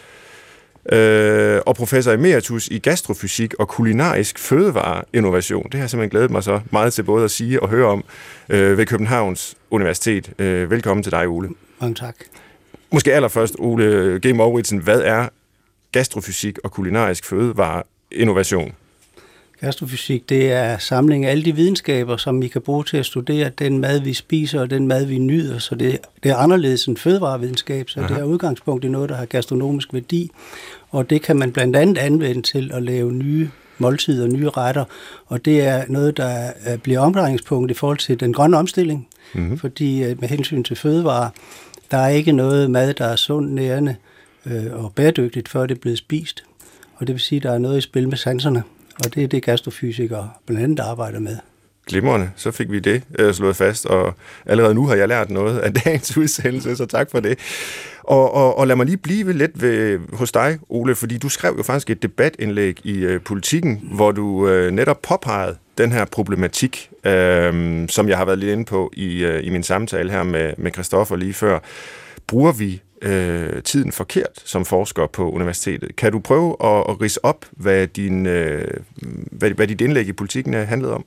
øh, 0.91 1.61
og 1.65 1.75
professor 1.75 2.11
emeritus 2.11 2.67
i 2.67 2.79
gastrofysik 2.79 3.53
og 3.53 3.67
kulinarisk 3.67 4.39
fødevareinnovation. 4.39 5.63
Det 5.63 5.73
har 5.73 5.79
jeg 5.79 5.89
simpelthen 5.89 6.09
glædet 6.09 6.31
mig 6.31 6.43
så 6.43 6.59
meget 6.71 6.93
til 6.93 7.03
både 7.03 7.23
at 7.23 7.31
sige 7.31 7.63
og 7.63 7.69
høre 7.69 7.87
om 7.87 8.03
øh, 8.49 8.77
ved 8.77 8.85
Københavns 8.85 9.57
Universitet. 9.71 10.31
Øh, 10.39 10.71
velkommen 10.71 11.03
til 11.03 11.11
dig, 11.11 11.27
Ole. 11.27 11.49
Mange 11.81 11.95
tak. 11.95 12.15
Måske 12.91 13.13
allerførst, 13.13 13.55
Ole 13.59 14.19
G. 14.27 14.35
Mauritsen, 14.35 14.79
hvad 14.79 15.01
er 15.01 15.27
gastrofysik 15.91 16.57
og 16.63 16.71
kulinarisk 16.71 17.25
fødevareinnovation? 17.25 18.73
Gastrofysik, 19.61 20.29
det 20.29 20.51
er 20.51 20.77
samling 20.77 21.25
af 21.25 21.31
alle 21.31 21.45
de 21.45 21.55
videnskaber, 21.55 22.17
som 22.17 22.41
vi 22.41 22.47
kan 22.47 22.61
bruge 22.61 22.83
til 22.83 22.97
at 22.97 23.05
studere 23.05 23.49
den 23.59 23.79
mad, 23.79 23.99
vi 23.99 24.13
spiser, 24.13 24.61
og 24.61 24.69
den 24.69 24.87
mad, 24.87 25.05
vi 25.05 25.17
nyder. 25.17 25.59
Så 25.59 25.75
det, 25.75 25.99
det 26.23 26.31
er 26.31 26.35
anderledes 26.35 26.85
end 26.85 26.97
fødevarevidenskab, 26.97 27.89
så 27.89 27.99
Aha. 27.99 28.13
det 28.13 28.21
er 28.21 28.23
udgangspunkt 28.23 28.85
i 28.85 28.87
noget, 28.87 29.09
der 29.09 29.15
har 29.15 29.25
gastronomisk 29.25 29.93
værdi. 29.93 30.31
Og 30.89 31.09
det 31.09 31.21
kan 31.21 31.37
man 31.37 31.51
blandt 31.51 31.75
andet 31.75 31.97
anvende 31.97 32.41
til 32.41 32.71
at 32.73 32.83
lave 32.83 33.11
nye 33.11 33.49
måltider 33.77 34.23
og 34.23 34.29
nye 34.29 34.49
retter. 34.49 34.85
Og 35.25 35.45
det 35.45 35.61
er 35.61 35.83
noget, 35.87 36.17
der 36.17 36.51
bliver 36.83 36.99
omdrejningspunkt 36.99 37.71
i 37.71 37.73
forhold 37.73 37.97
til 37.97 38.19
den 38.19 38.33
grønne 38.33 38.57
omstilling. 38.57 39.07
Mm-hmm. 39.33 39.57
Fordi 39.57 40.03
øh, 40.03 40.21
med 40.21 40.29
hensyn 40.29 40.63
til 40.63 40.75
fødevare, 40.75 41.29
der 41.91 41.97
er 41.97 42.09
ikke 42.09 42.31
noget 42.31 42.71
mad, 42.71 42.93
der 42.93 43.05
er 43.05 43.15
sundt, 43.15 43.51
nærende 43.51 43.95
øh, 44.45 44.83
og 44.83 44.93
bæredygtigt, 44.95 45.49
før 45.49 45.65
det 45.65 45.75
er 45.75 45.79
blevet 45.79 45.97
spist. 45.97 46.43
Og 46.95 47.07
det 47.07 47.13
vil 47.13 47.21
sige, 47.21 47.37
at 47.37 47.43
der 47.43 47.51
er 47.51 47.57
noget 47.57 47.77
i 47.77 47.81
spil 47.81 48.09
med 48.09 48.17
sanserne. 48.17 48.63
Og 49.05 49.15
det 49.15 49.23
er 49.23 49.27
det 49.27 49.43
gastrofysikere 49.43 50.29
blandt 50.45 50.63
andet 50.63 50.79
arbejder 50.79 51.19
med. 51.19 51.37
Glimrende, 51.87 52.31
så 52.35 52.51
fik 52.51 52.71
vi 52.71 52.79
det 52.79 53.03
øh, 53.19 53.33
slået 53.33 53.55
fast, 53.55 53.85
og 53.85 54.13
allerede 54.45 54.75
nu 54.75 54.87
har 54.87 54.95
jeg 54.95 55.07
lært 55.07 55.29
noget 55.29 55.59
af 55.59 55.73
dagens 55.73 56.17
udsendelse, 56.17 56.75
så 56.75 56.85
tak 56.85 57.11
for 57.11 57.19
det. 57.19 57.39
Og, 58.03 58.33
og, 58.33 58.57
og 58.57 58.67
lad 58.67 58.75
mig 58.75 58.85
lige 58.85 58.97
blive 58.97 59.33
lidt 59.33 59.61
ved, 59.61 59.99
hos 60.13 60.31
dig, 60.31 60.59
Ole, 60.69 60.95
fordi 60.95 61.17
du 61.17 61.29
skrev 61.29 61.53
jo 61.57 61.63
faktisk 61.63 61.89
et 61.89 62.03
debatindlæg 62.03 62.85
i 62.85 62.97
øh, 62.97 63.21
Politiken, 63.21 63.89
hvor 63.93 64.11
du 64.11 64.47
øh, 64.47 64.71
netop 64.71 65.01
påpegede 65.01 65.55
den 65.77 65.91
her 65.91 66.05
problematik, 66.05 66.89
øh, 67.03 67.89
som 67.89 68.09
jeg 68.09 68.17
har 68.17 68.25
været 68.25 68.39
lidt 68.39 68.51
inde 68.51 68.65
på 68.65 68.91
i, 68.93 69.23
øh, 69.23 69.45
i 69.45 69.49
min 69.49 69.63
samtale 69.63 70.11
her 70.11 70.23
med, 70.23 70.53
med 70.57 70.71
Christoffer 70.71 71.15
lige 71.15 71.33
før. 71.33 71.59
Bruger 72.27 72.51
vi 72.51 72.81
øh, 73.01 73.63
tiden 73.63 73.91
forkert 73.91 74.41
som 74.45 74.65
forsker 74.65 75.07
på 75.07 75.31
universitetet. 75.31 75.95
Kan 75.95 76.11
du 76.11 76.19
prøve 76.19 76.55
at, 76.63 76.85
at 76.89 77.01
rise 77.01 77.25
op, 77.25 77.45
hvad, 77.51 77.87
din, 77.87 78.25
øh, 78.25 78.67
hvad, 79.31 79.51
hvad 79.51 79.67
dit 79.67 79.81
indlæg 79.81 80.07
i 80.07 80.13
politikken 80.13 80.53
handlede 80.53 80.93
om? 80.93 81.05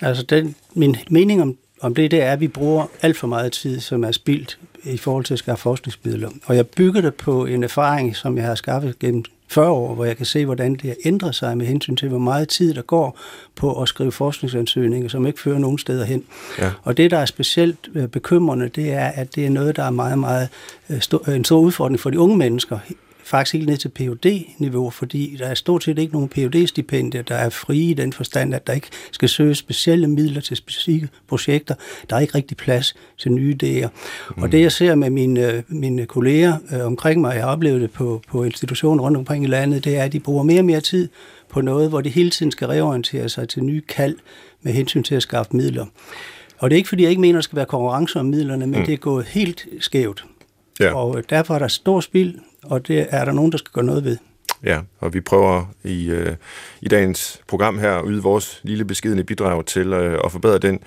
Altså, 0.00 0.22
den, 0.22 0.54
min 0.74 0.96
mening 1.10 1.42
om, 1.42 1.56
om 1.80 1.94
det, 1.94 2.10
det 2.10 2.22
er, 2.22 2.32
at 2.32 2.40
vi 2.40 2.48
bruger 2.48 2.86
alt 3.02 3.16
for 3.16 3.26
meget 3.26 3.52
tid, 3.52 3.80
som 3.80 4.04
er 4.04 4.12
spildt 4.12 4.58
i 4.84 4.96
forhold 4.96 5.24
til 5.24 5.34
at 5.34 5.38
skaffe 5.38 5.62
forskningsmidler. 5.62 6.30
Og 6.44 6.56
jeg 6.56 6.66
bygger 6.66 7.00
det 7.00 7.14
på 7.14 7.44
en 7.44 7.64
erfaring, 7.64 8.16
som 8.16 8.36
jeg 8.36 8.46
har 8.46 8.54
skaffet 8.54 8.98
gennem 8.98 9.24
40 9.48 9.70
år, 9.70 9.94
hvor 9.94 10.04
jeg 10.04 10.16
kan 10.16 10.26
se, 10.26 10.44
hvordan 10.44 10.72
det 10.74 10.82
har 10.82 10.96
ændret 11.04 11.34
sig 11.34 11.58
med 11.58 11.66
hensyn 11.66 11.96
til, 11.96 12.08
hvor 12.08 12.18
meget 12.18 12.48
tid 12.48 12.74
der 12.74 12.82
går 12.82 13.18
på 13.56 13.82
at 13.82 13.88
skrive 13.88 14.12
forskningsansøgninger, 14.12 15.08
som 15.08 15.26
ikke 15.26 15.40
fører 15.40 15.58
nogen 15.58 15.78
steder 15.78 16.04
hen. 16.04 16.24
Ja. 16.58 16.70
Og 16.82 16.96
det, 16.96 17.10
der 17.10 17.18
er 17.18 17.26
specielt 17.26 17.88
øh, 17.94 18.08
bekymrende, 18.08 18.68
det 18.68 18.92
er, 18.92 19.06
at 19.06 19.34
det 19.34 19.46
er 19.46 19.50
noget, 19.50 19.76
der 19.76 19.84
er 19.84 19.90
meget, 19.90 20.18
meget 20.18 20.48
øh, 20.90 21.00
stor, 21.00 21.28
en 21.28 21.44
stor 21.44 21.58
udfordring 21.58 22.00
for 22.00 22.10
de 22.10 22.18
unge 22.18 22.36
mennesker 22.36 22.78
faktisk 23.24 23.54
helt 23.54 23.68
ned 23.68 23.76
til 23.76 23.88
phd 23.88 24.26
niveau 24.58 24.90
fordi 24.90 25.36
der 25.38 25.46
er 25.46 25.54
stort 25.54 25.84
set 25.84 25.98
ikke 25.98 26.12
nogen 26.12 26.28
phd 26.28 26.66
stipendier 26.66 27.22
der 27.22 27.34
er 27.34 27.48
frie 27.48 27.90
i 27.90 27.94
den 27.94 28.12
forstand, 28.12 28.54
at 28.54 28.66
der 28.66 28.72
ikke 28.72 28.88
skal 29.12 29.28
søge 29.28 29.54
specielle 29.54 30.06
midler 30.06 30.40
til 30.40 30.56
specifikke 30.56 31.08
projekter. 31.28 31.74
Der 32.10 32.16
er 32.16 32.20
ikke 32.20 32.34
rigtig 32.34 32.56
plads 32.56 32.94
til 33.18 33.32
nye 33.32 33.56
idéer. 33.62 33.88
Mm. 34.36 34.42
Og 34.42 34.52
det, 34.52 34.60
jeg 34.60 34.72
ser 34.72 34.94
med 34.94 35.10
mine, 35.10 35.64
mine 35.68 36.06
kolleger 36.06 36.56
øh, 36.72 36.86
omkring 36.86 37.20
mig, 37.20 37.34
jeg 37.34 37.42
har 37.42 37.50
oplevet 37.50 37.80
det 37.80 37.90
på, 37.90 38.22
på 38.28 38.44
institutioner 38.44 39.04
rundt 39.04 39.16
omkring 39.16 39.44
i 39.44 39.46
landet, 39.46 39.84
det 39.84 39.96
er, 39.96 40.02
at 40.02 40.12
de 40.12 40.20
bruger 40.20 40.42
mere 40.42 40.60
og 40.60 40.64
mere 40.64 40.80
tid 40.80 41.08
på 41.50 41.60
noget, 41.60 41.88
hvor 41.88 42.00
de 42.00 42.08
hele 42.08 42.30
tiden 42.30 42.52
skal 42.52 42.68
reorientere 42.68 43.28
sig 43.28 43.48
til 43.48 43.64
nye 43.64 43.82
kald 43.88 44.16
med 44.62 44.72
hensyn 44.72 45.02
til 45.02 45.14
at 45.14 45.22
skaffe 45.22 45.56
midler. 45.56 45.86
Og 46.58 46.70
det 46.70 46.76
er 46.76 46.78
ikke, 46.78 46.88
fordi 46.88 47.02
jeg 47.02 47.10
ikke 47.10 47.20
mener, 47.20 47.34
at 47.34 47.42
der 47.42 47.42
skal 47.42 47.56
være 47.56 47.66
konkurrence 47.66 48.20
om 48.20 48.26
midlerne, 48.26 48.66
men 48.66 48.80
mm. 48.80 48.86
det 48.86 48.92
er 48.92 48.98
gået 48.98 49.24
helt 49.24 49.66
skævt. 49.80 50.24
Ja. 50.80 50.94
Og 50.94 51.30
derfor 51.30 51.54
er 51.54 51.58
der 51.58 51.68
stor 51.68 52.00
spild 52.00 52.34
og 52.64 52.88
det 52.88 53.06
er 53.10 53.24
der 53.24 53.32
nogen, 53.32 53.52
der 53.52 53.58
skal 53.58 53.72
gøre 53.72 53.84
noget 53.84 54.04
ved. 54.04 54.16
Ja, 54.64 54.80
og 55.00 55.14
vi 55.14 55.20
prøver 55.20 55.64
i, 55.84 56.10
øh, 56.10 56.36
i 56.80 56.88
dagens 56.88 57.40
program 57.46 57.78
her 57.78 57.92
at 57.92 58.04
yde 58.08 58.22
vores 58.22 58.60
lille 58.62 58.84
beskidende 58.84 59.24
bidrag 59.24 59.66
til 59.66 59.92
øh, 59.92 60.20
at 60.24 60.32
forbedre 60.32 60.58
den 60.58 60.80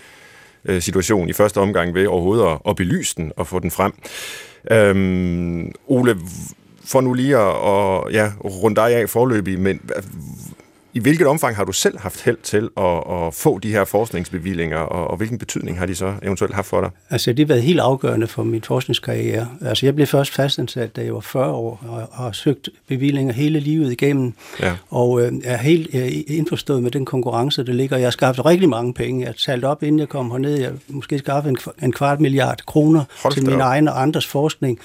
øh, 0.66 0.82
situation 0.82 1.30
i 1.30 1.34
første 1.34 1.58
omgang 1.58 1.94
ved 1.94 2.08
overhovedet 2.08 2.46
at, 2.46 2.60
at 2.68 2.76
belyse 2.76 3.16
den 3.18 3.32
og 3.38 3.48
få 3.48 3.60
den 3.60 3.72
frem. 3.72 3.94
Øhm, 4.72 5.72
Ole, 5.88 6.18
for 6.86 7.02
nu 7.02 7.14
lige 7.14 7.38
at, 7.38 7.48
at 7.48 8.14
ja, 8.14 8.32
runde 8.44 8.76
dig 8.76 8.96
af 8.96 9.10
forløbig, 9.10 9.60
men 9.60 9.82
i 10.98 11.00
hvilket 11.00 11.28
omfang 11.28 11.56
har 11.56 11.64
du 11.64 11.72
selv 11.72 12.00
haft 12.00 12.22
held 12.22 12.38
til 12.44 12.70
at, 12.78 13.04
at 13.12 13.34
få 13.34 13.60
de 13.60 13.72
her 13.72 13.86
forskningsbevillinger, 13.86 14.78
og, 14.78 15.08
og 15.08 15.18
hvilken 15.18 15.38
betydning 15.38 15.80
har 15.80 15.86
de 15.86 15.96
så 15.96 16.14
eventuelt 16.24 16.54
haft 16.54 16.68
for 16.68 16.82
dig? 16.82 16.90
Altså, 17.10 17.34
det 17.34 17.40
har 17.40 17.48
været 17.48 17.62
helt 17.62 17.80
afgørende 17.80 18.28
for 18.28 18.44
min 18.44 18.64
forskningskarriere. 18.64 19.48
Altså, 19.66 19.86
jeg 19.86 19.96
blev 19.96 20.08
først 20.08 20.34
fastansat, 20.34 20.96
da 20.96 21.04
jeg 21.04 21.14
var 21.14 21.20
40 21.20 21.52
år, 21.52 21.84
og 21.88 22.24
har 22.24 22.32
søgt 22.32 22.70
bevillinger 22.88 23.34
hele 23.34 23.60
livet 23.60 23.92
igennem, 23.92 24.34
ja. 24.60 24.74
og 24.90 25.22
øh, 25.22 25.32
er 25.44 25.58
helt 25.58 25.90
øh, 25.96 26.08
indforstået 26.28 26.84
med 26.84 26.92
den 26.92 27.06
konkurrence, 27.06 27.66
der 27.66 27.74
ligger. 27.74 27.98
Jeg 27.98 28.06
har 28.06 28.12
skaffet 28.12 28.46
rigtig 28.46 28.70
mange 28.70 28.94
penge. 28.94 29.22
Jeg 29.22 29.28
har 29.28 29.52
talt 29.52 29.66
op, 29.66 29.84
inden 29.84 30.00
jeg 30.00 30.10
kom 30.10 30.32
herned. 30.32 30.60
Jeg 30.60 30.72
måske 30.88 31.20
skaffet 31.20 31.50
en, 31.50 31.58
en 31.84 31.92
kvart 31.92 32.20
milliard 32.20 32.62
kroner 32.66 33.04
Hold 33.24 33.34
til 33.34 33.50
min 33.50 33.60
egen 33.60 33.88
og 33.88 34.02
andres 34.02 34.28
forskning. 34.28 34.80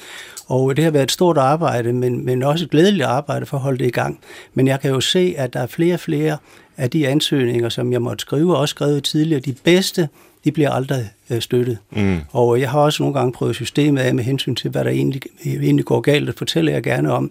Og 0.52 0.76
det 0.76 0.84
har 0.84 0.90
været 0.90 1.02
et 1.02 1.10
stort 1.10 1.38
arbejde, 1.38 1.92
men, 1.92 2.24
men 2.24 2.42
også 2.42 2.64
et 2.64 2.70
glædeligt 2.70 3.04
arbejde 3.04 3.46
for 3.46 3.56
at 3.56 3.62
holde 3.62 3.78
det 3.78 3.86
i 3.86 3.90
gang. 3.90 4.18
Men 4.54 4.66
jeg 4.66 4.80
kan 4.80 4.90
jo 4.90 5.00
se, 5.00 5.34
at 5.38 5.52
der 5.52 5.60
er 5.60 5.66
flere 5.66 5.94
og 5.94 6.00
flere 6.00 6.36
af 6.76 6.90
de 6.90 7.08
ansøgninger, 7.08 7.68
som 7.68 7.92
jeg 7.92 8.02
måtte 8.02 8.22
skrive, 8.22 8.56
også 8.56 8.72
skrevet 8.72 9.04
tidligere, 9.04 9.40
de 9.40 9.54
bedste, 9.64 10.08
de 10.44 10.52
bliver 10.52 10.70
aldrig 10.70 11.10
øh, 11.30 11.40
støttet. 11.40 11.78
Mm. 11.90 12.18
Og 12.30 12.60
jeg 12.60 12.70
har 12.70 12.80
også 12.80 13.02
nogle 13.02 13.18
gange 13.18 13.32
prøvet 13.32 13.54
systemet 13.54 14.00
af 14.00 14.14
med 14.14 14.24
hensyn 14.24 14.54
til, 14.54 14.70
hvad 14.70 14.84
der 14.84 14.90
egentlig, 14.90 15.22
egentlig 15.44 15.84
går 15.84 16.00
galt, 16.00 16.26
det 16.26 16.38
fortæller 16.38 16.72
jeg 16.72 16.82
gerne 16.82 17.12
om. 17.12 17.30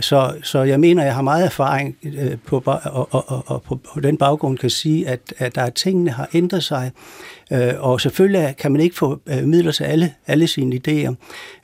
Så, 0.00 0.32
så 0.42 0.62
jeg 0.62 0.80
mener, 0.80 1.04
jeg 1.04 1.14
har 1.14 1.22
meget 1.22 1.44
erfaring 1.44 1.96
øh, 2.02 2.36
på, 2.46 2.62
og, 2.66 2.80
og, 2.84 3.30
og, 3.30 3.44
og 3.46 3.62
på, 3.62 3.80
på 3.94 4.00
den 4.00 4.16
baggrund 4.16 4.58
kan 4.58 4.70
sige, 4.70 5.08
at, 5.08 5.20
at 5.38 5.54
der 5.54 5.62
er 5.62 5.70
tingene 5.70 6.10
har 6.10 6.28
ændret 6.34 6.64
sig. 6.64 6.90
Øh, 7.52 7.74
og 7.78 8.00
selvfølgelig 8.00 8.54
kan 8.58 8.72
man 8.72 8.80
ikke 8.80 8.96
få 8.96 9.20
øh, 9.26 9.44
midler 9.44 9.72
til 9.72 9.84
alle, 9.84 10.14
alle 10.26 10.46
sine 10.46 10.80
idéer, 10.88 11.14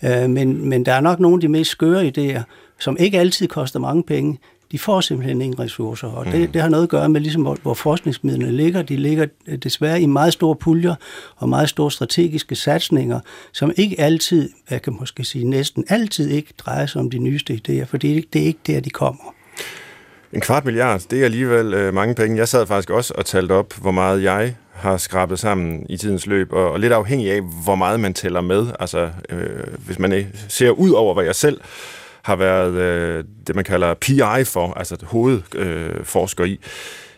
øh, 0.09 0.31
men, 0.31 0.69
men 0.69 0.87
der 0.87 0.93
er 0.93 1.01
nok 1.01 1.21
nogle 1.21 1.37
af 1.37 1.41
de 1.41 1.49
mest 1.49 1.71
skøre 1.71 2.13
idéer, 2.19 2.43
som 2.79 2.97
ikke 3.01 3.19
altid 3.19 3.49
koster 3.49 3.79
mange 3.79 4.03
penge, 4.03 4.39
de 4.73 4.79
får 4.79 5.01
simpelthen 5.01 5.41
ingen 5.41 5.61
ressourcer, 5.61 6.09
og 6.09 6.27
det, 6.27 6.41
mm. 6.41 6.53
det 6.53 6.63
har 6.63 6.69
noget 6.69 6.83
at 6.83 6.89
gøre 6.89 7.09
med, 7.09 7.21
ligesom 7.21 7.43
hvor, 7.43 7.57
hvor 7.63 7.75
forskningsmidlerne 7.75 8.53
ligger. 8.53 8.83
De 8.83 8.97
ligger 8.97 9.27
øh, 9.47 9.59
desværre 9.59 10.01
i 10.01 10.07
meget 10.07 10.33
store 10.33 10.57
puljer 10.57 10.95
og 11.37 11.49
meget 11.49 11.69
store 11.69 11.91
strategiske 11.91 12.55
satsninger, 12.55 13.21
som 13.53 13.73
ikke 13.77 14.01
altid, 14.01 14.51
jeg 14.71 14.83
kan 14.83 14.97
måske 15.01 15.25
sige 15.25 15.45
næsten 15.45 15.85
altid 15.89 16.31
ikke 16.31 16.55
drejer 16.59 16.87
sig 16.87 17.01
om 17.01 17.11
de 17.11 17.19
nyeste 17.19 17.61
idéer, 17.69 17.85
for 17.85 17.97
det, 17.97 18.33
det 18.33 18.43
er 18.43 18.47
ikke 18.47 18.61
der, 18.67 18.81
de 18.81 18.91
kommer. 18.91 19.35
En 20.35 20.41
kvart 20.41 20.65
milliard, 20.65 21.01
det 21.11 21.21
er 21.21 21.25
alligevel 21.25 21.75
øh, 21.75 21.95
mange 21.95 22.15
penge. 22.15 22.37
Jeg 22.37 22.49
sad 22.49 22.67
faktisk 22.67 22.91
også 22.91 23.15
og 23.17 23.27
talte 23.27 23.53
op, 23.53 23.75
hvor 23.75 23.91
meget 23.91 24.23
jeg 24.23 24.55
har 24.73 24.97
skrabet 24.97 25.39
sammen 25.39 25.87
i 25.89 25.97
tidens 25.97 26.27
løb, 26.27 26.53
og, 26.53 26.71
og 26.71 26.81
lidt 26.81 26.93
afhængig 26.93 27.33
af, 27.33 27.41
hvor 27.65 27.75
meget 27.75 28.01
man 28.01 28.15
tæller 28.15 28.41
med. 28.41 28.67
Altså, 28.81 29.11
øh, 29.29 29.75
hvis 29.87 29.99
man 29.99 30.13
øh, 30.13 30.25
ser 30.49 30.71
ud 30.71 30.91
over, 30.91 31.15
hvad 31.15 31.25
jeg 31.25 31.35
selv 31.35 31.61
har 32.23 32.37
været 32.37 32.73
øh, 32.73 33.25
det, 33.47 33.55
man 33.55 33.65
kalder 33.65 33.95
PI 33.95 34.45
for, 34.45 34.73
altså 34.77 34.97
hovedforsker 35.03 36.45
øh, 36.45 36.51
i, 36.51 36.61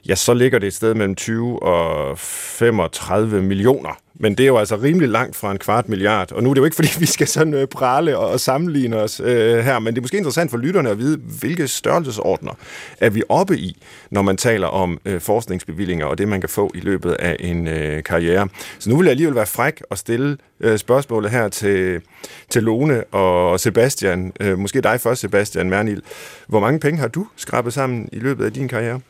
ja, 0.08 0.14
så 0.14 0.34
ligger 0.34 0.58
det 0.58 0.66
et 0.66 0.74
sted 0.74 0.94
mellem 0.94 1.14
20 1.14 1.62
og 1.62 2.18
35 2.18 3.42
millioner 3.42 4.00
men 4.18 4.34
det 4.34 4.44
er 4.44 4.46
jo 4.46 4.58
altså 4.58 4.76
rimelig 4.76 5.08
langt 5.08 5.36
fra 5.36 5.52
en 5.52 5.58
kvart 5.58 5.88
milliard, 5.88 6.32
og 6.32 6.42
nu 6.42 6.50
er 6.50 6.54
det 6.54 6.60
jo 6.60 6.64
ikke, 6.64 6.74
fordi 6.74 6.88
vi 6.98 7.06
skal 7.06 7.26
sådan 7.26 7.54
øh, 7.54 7.66
prale 7.66 8.18
og, 8.18 8.30
og 8.30 8.40
sammenligne 8.40 8.96
os 8.96 9.20
øh, 9.24 9.58
her, 9.58 9.78
men 9.78 9.94
det 9.94 9.98
er 9.98 10.02
måske 10.02 10.16
interessant 10.16 10.50
for 10.50 10.58
lytterne 10.58 10.90
at 10.90 10.98
vide, 10.98 11.20
hvilke 11.40 11.68
størrelsesordner 11.68 12.52
er 13.00 13.10
vi 13.10 13.22
oppe 13.28 13.58
i, 13.58 13.82
når 14.10 14.22
man 14.22 14.36
taler 14.36 14.66
om 14.66 14.98
øh, 15.04 15.20
forskningsbevillinger 15.20 16.06
og 16.06 16.18
det, 16.18 16.28
man 16.28 16.40
kan 16.40 16.50
få 16.50 16.70
i 16.74 16.80
løbet 16.80 17.12
af 17.12 17.36
en 17.40 17.68
øh, 17.68 18.02
karriere. 18.02 18.48
Så 18.78 18.90
nu 18.90 18.96
vil 18.96 19.04
jeg 19.04 19.10
alligevel 19.10 19.34
være 19.34 19.46
fræk 19.46 19.82
og 19.90 19.98
stille 19.98 20.36
øh, 20.60 20.78
spørgsmålet 20.78 21.30
her 21.30 21.48
til, 21.48 22.00
til 22.48 22.62
Lone 22.62 23.04
og 23.04 23.60
Sebastian. 23.60 24.32
Øh, 24.40 24.58
måske 24.58 24.80
dig 24.80 25.00
først, 25.00 25.20
Sebastian 25.20 25.70
Mernil. 25.70 26.02
Hvor 26.46 26.60
mange 26.60 26.80
penge 26.80 27.00
har 27.00 27.08
du 27.08 27.26
skrabet 27.36 27.72
sammen 27.72 28.08
i 28.12 28.18
løbet 28.18 28.44
af 28.44 28.52
din 28.52 28.68
karriere? 28.68 29.00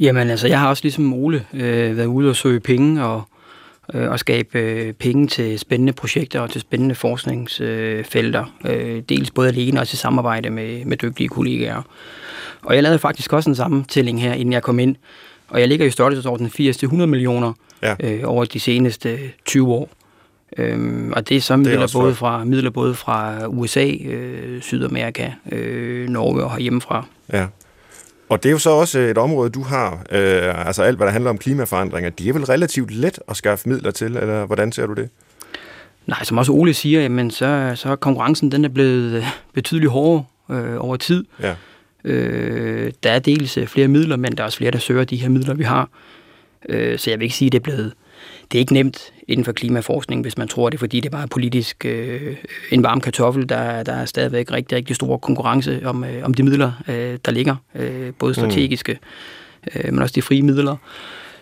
Jamen 0.00 0.30
altså, 0.30 0.48
jeg 0.48 0.60
har 0.60 0.68
også 0.68 0.84
ligesom 0.84 1.12
Ole 1.12 1.44
øh, 1.54 1.96
været 1.96 2.06
ude 2.06 2.30
og 2.30 2.36
søge 2.36 2.60
penge, 2.60 3.04
og 3.04 3.22
øh, 3.94 4.10
og 4.10 4.18
skabe 4.18 4.58
øh, 4.58 4.92
penge 4.92 5.26
til 5.26 5.58
spændende 5.58 5.92
projekter 5.92 6.40
og 6.40 6.50
til 6.50 6.60
spændende 6.60 6.94
forskningsfelter. 6.94 8.44
Øh, 8.64 9.02
dels 9.08 9.30
både 9.30 9.48
alene 9.48 9.80
og 9.80 9.92
i 9.92 9.96
samarbejde 9.96 10.50
med, 10.50 10.84
med 10.84 10.96
dygtige 10.96 11.28
kollegaer. 11.28 11.82
Og 12.62 12.74
jeg 12.74 12.82
lavede 12.82 12.98
faktisk 12.98 13.32
også 13.32 13.50
en 13.50 13.56
sammentælling 13.56 14.22
her, 14.22 14.32
inden 14.32 14.52
jeg 14.52 14.62
kom 14.62 14.78
ind. 14.78 14.96
Og 15.48 15.60
jeg 15.60 15.68
ligger 15.68 15.86
i 15.86 15.90
størrelsesordenen 15.90 16.50
80-100 16.60 17.06
millioner 17.06 17.52
ja. 17.82 17.94
øh, 18.00 18.20
over 18.24 18.44
de 18.44 18.60
seneste 18.60 19.18
20 19.44 19.68
år. 19.68 19.90
Øhm, 20.58 21.12
og 21.16 21.28
det 21.28 21.36
er 21.36 21.40
så 21.40 21.56
midler, 21.56 21.90
både 21.92 22.14
fra, 22.14 22.44
midler 22.44 22.70
både 22.70 22.94
fra 22.94 23.46
USA, 23.46 23.90
øh, 24.04 24.62
Sydamerika, 24.62 25.30
øh, 25.52 26.08
Norge 26.08 26.44
og 26.44 26.50
herhjemmefra. 26.50 27.06
Ja. 27.32 27.46
Og 28.28 28.42
det 28.42 28.48
er 28.48 28.52
jo 28.52 28.58
så 28.58 28.70
også 28.70 28.98
et 28.98 29.18
område, 29.18 29.50
du 29.50 29.62
har, 29.62 29.92
øh, 29.92 30.66
altså 30.66 30.82
alt, 30.82 30.96
hvad 30.96 31.06
der 31.06 31.12
handler 31.12 31.30
om 31.30 31.38
klimaforandringer, 31.38 32.10
det 32.10 32.28
er 32.28 32.32
vel 32.32 32.44
relativt 32.44 32.90
let 32.90 33.18
at 33.28 33.36
skaffe 33.36 33.68
midler 33.68 33.90
til, 33.90 34.16
eller 34.16 34.46
hvordan 34.46 34.72
ser 34.72 34.86
du 34.86 34.94
det? 34.94 35.08
Nej, 36.06 36.24
som 36.24 36.38
også 36.38 36.52
Ole 36.52 36.74
siger, 36.74 37.00
jamen, 37.00 37.30
så, 37.30 37.72
så 37.74 37.90
er 37.90 37.96
konkurrencen 37.96 38.52
den 38.52 38.64
er 38.64 38.68
blevet 38.68 39.12
øh, 39.12 39.24
betydeligt 39.52 39.92
hårdere 39.92 40.24
øh, 40.50 40.84
over 40.84 40.96
tid. 40.96 41.24
Ja. 41.42 41.54
Øh, 42.04 42.92
der 43.02 43.10
er 43.10 43.18
dels 43.18 43.56
øh, 43.56 43.66
flere 43.66 43.88
midler, 43.88 44.16
men 44.16 44.36
der 44.36 44.42
er 44.42 44.44
også 44.44 44.58
flere, 44.58 44.70
der 44.70 44.78
søger 44.78 45.04
de 45.04 45.16
her 45.16 45.28
midler, 45.28 45.54
vi 45.54 45.64
har. 45.64 45.88
Øh, 46.68 46.98
så 46.98 47.10
jeg 47.10 47.18
vil 47.18 47.24
ikke 47.24 47.36
sige, 47.36 47.46
at 47.46 47.52
det 47.52 47.58
er 47.58 47.62
blevet 47.62 47.92
det 48.52 48.58
er 48.58 48.60
ikke 48.60 48.72
nemt 48.72 49.12
inden 49.28 49.44
for 49.44 49.52
klimaforskning, 49.52 50.22
hvis 50.22 50.38
man 50.38 50.48
tror 50.48 50.70
det, 50.70 50.78
fordi 50.80 51.00
det 51.00 51.10
bare 51.10 51.22
er 51.22 51.26
politisk 51.26 51.84
øh, 51.84 52.36
en 52.70 52.82
varm 52.82 53.00
kartoffel. 53.00 53.48
Der, 53.48 53.82
der 53.82 53.92
er 53.92 54.04
stadigvæk 54.04 54.52
rigtig, 54.52 54.76
rigtig 54.76 54.96
stor 54.96 55.16
konkurrence 55.16 55.80
om, 55.84 56.04
øh, 56.04 56.24
om 56.24 56.34
de 56.34 56.42
midler, 56.42 56.72
øh, 56.88 57.18
der 57.24 57.32
ligger, 57.32 57.56
øh, 57.74 58.12
både 58.18 58.30
mm. 58.30 58.34
strategiske, 58.34 58.98
øh, 59.74 59.92
men 59.92 60.02
også 60.02 60.12
de 60.12 60.22
frie 60.22 60.42
midler. 60.42 60.76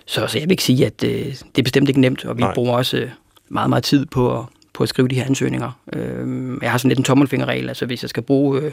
Så, 0.06 0.26
så 0.26 0.38
jeg 0.38 0.48
vil 0.48 0.50
ikke 0.50 0.62
sige, 0.62 0.86
at 0.86 1.04
øh, 1.04 1.10
det 1.10 1.58
er 1.58 1.62
bestemt 1.62 1.88
ikke 1.88 2.00
nemt, 2.00 2.24
og 2.24 2.36
vi 2.36 2.42
Nej. 2.42 2.54
bruger 2.54 2.76
også 2.76 3.08
meget, 3.48 3.68
meget 3.70 3.84
tid 3.84 4.06
på 4.06 4.38
at, 4.38 4.44
på 4.72 4.82
at 4.82 4.88
skrive 4.88 5.08
de 5.08 5.14
her 5.14 5.24
ansøgninger. 5.24 5.70
Øh, 5.92 6.58
jeg 6.62 6.70
har 6.70 6.78
sådan 6.78 6.88
lidt 6.88 6.98
en 6.98 7.04
tommelfingerregel, 7.04 7.68
altså 7.68 7.86
hvis 7.86 8.02
jeg 8.02 8.10
skal 8.10 8.22
bruge... 8.22 8.60
Øh, 8.60 8.72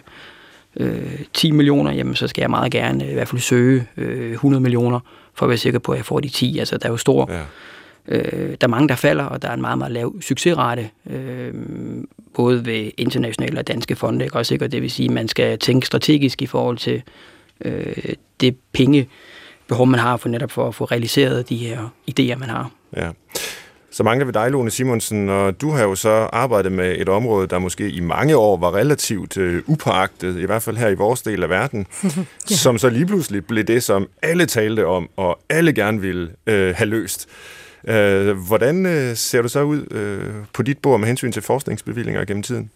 øh, 0.77 1.19
10 1.33 1.51
millioner, 1.51 1.91
jamen 1.91 2.15
så 2.15 2.27
skal 2.27 2.41
jeg 2.41 2.49
meget 2.49 2.71
gerne 2.71 3.11
i 3.11 3.13
hvert 3.13 3.27
fald 3.27 3.41
søge 3.41 3.87
øh, 3.97 4.31
100 4.31 4.61
millioner, 4.61 4.99
for 5.33 5.45
at 5.45 5.49
være 5.49 5.57
sikker 5.57 5.79
på, 5.79 5.91
at 5.91 5.97
jeg 5.97 6.05
får 6.05 6.19
de 6.19 6.29
10. 6.29 6.59
Altså 6.59 6.77
der 6.77 6.85
er 6.85 6.91
jo 6.91 6.97
stor, 6.97 7.31
ja. 7.31 7.39
Øh, 8.07 8.49
der 8.49 8.67
er 8.67 8.67
mange, 8.67 8.87
der 8.87 8.95
falder, 8.95 9.23
og 9.23 9.41
der 9.41 9.47
er 9.47 9.53
en 9.53 9.61
meget, 9.61 9.77
meget 9.77 9.91
lav 9.91 10.21
succesrate, 10.21 10.89
øh, 11.09 11.53
både 12.33 12.65
ved 12.65 12.91
internationale 12.97 13.59
og 13.59 13.67
danske 13.67 13.95
fonde. 13.95 14.25
Ikke? 14.25 14.35
Også, 14.35 14.53
ikke? 14.53 14.65
Og 14.65 14.71
det 14.71 14.81
vil 14.81 14.91
sige, 14.91 15.09
at 15.09 15.13
man 15.13 15.27
skal 15.27 15.59
tænke 15.59 15.87
strategisk 15.87 16.41
i 16.41 16.45
forhold 16.45 16.77
til 16.77 17.03
øh, 17.65 18.13
det 18.41 18.55
penge, 18.73 19.09
behov 19.67 19.87
man 19.87 19.99
har 19.99 20.17
for 20.17 20.29
netop 20.29 20.51
for 20.51 20.67
at 20.67 20.75
få 20.75 20.85
realiseret 20.85 21.49
de 21.49 21.57
her 21.57 21.93
idéer, 22.11 22.35
man 22.35 22.49
har. 22.49 22.71
Ja. 22.95 23.09
Så 23.91 24.03
mangler 24.03 24.25
vi 24.25 24.31
dig, 24.31 24.51
Lone 24.51 24.71
Simonsen, 24.71 25.29
og 25.29 25.61
du 25.61 25.71
har 25.71 25.83
jo 25.83 25.95
så 25.95 26.09
arbejdet 26.09 26.71
med 26.71 26.95
et 26.97 27.09
område, 27.09 27.47
der 27.47 27.59
måske 27.59 27.89
i 27.89 27.99
mange 27.99 28.37
år 28.37 28.57
var 28.57 28.75
relativt 28.75 29.37
øh, 29.37 29.63
upåagtet, 29.67 30.39
i 30.39 30.45
hvert 30.45 30.63
fald 30.63 30.77
her 30.77 30.89
i 30.89 30.93
vores 30.93 31.21
del 31.21 31.43
af 31.43 31.49
verden, 31.49 31.87
ja. 32.03 32.09
som 32.63 32.77
så 32.77 32.89
lige 32.89 33.05
pludselig 33.05 33.45
blev 33.45 33.63
det, 33.63 33.83
som 33.83 34.07
alle 34.21 34.45
talte 34.45 34.85
om, 34.87 35.09
og 35.17 35.39
alle 35.49 35.73
gerne 35.73 36.01
ville 36.01 36.29
øh, 36.47 36.75
have 36.75 36.89
løst. 36.89 37.29
Øh, 37.87 38.37
hvordan 38.37 38.85
øh, 38.85 39.15
ser 39.15 39.41
du 39.41 39.47
så 39.47 39.61
ud 39.63 39.85
øh, 39.91 40.33
på 40.53 40.63
dit 40.63 40.77
bord 40.77 40.99
med 40.99 41.07
hensyn 41.07 41.31
til 41.31 41.41
forskningsbevillinger 41.41 42.25
gennem 42.25 42.43
tiden? 42.43 42.71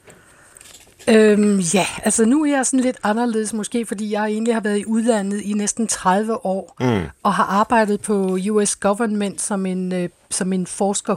Øhm, 1.10 1.60
ja, 1.60 1.86
altså 2.04 2.26
nu 2.26 2.44
er 2.44 2.56
jeg 2.56 2.66
sådan 2.66 2.80
lidt 2.80 2.98
anderledes 3.04 3.54
måske, 3.54 3.86
fordi 3.86 4.12
jeg 4.12 4.26
egentlig 4.26 4.54
har 4.54 4.62
været 4.62 4.78
i 4.78 4.86
udlandet 4.86 5.42
i 5.42 5.54
næsten 5.54 5.88
30 5.88 6.46
år, 6.46 6.76
mm. 6.80 7.02
og 7.24 7.34
har 7.34 7.44
arbejdet 7.44 8.02
på 8.02 8.38
US 8.50 8.76
Government 8.76 9.42
som 9.42 9.66
en, 9.66 9.92
øh, 9.92 10.10
som 10.30 10.54
en 10.54 10.68
forsker, 10.68 11.16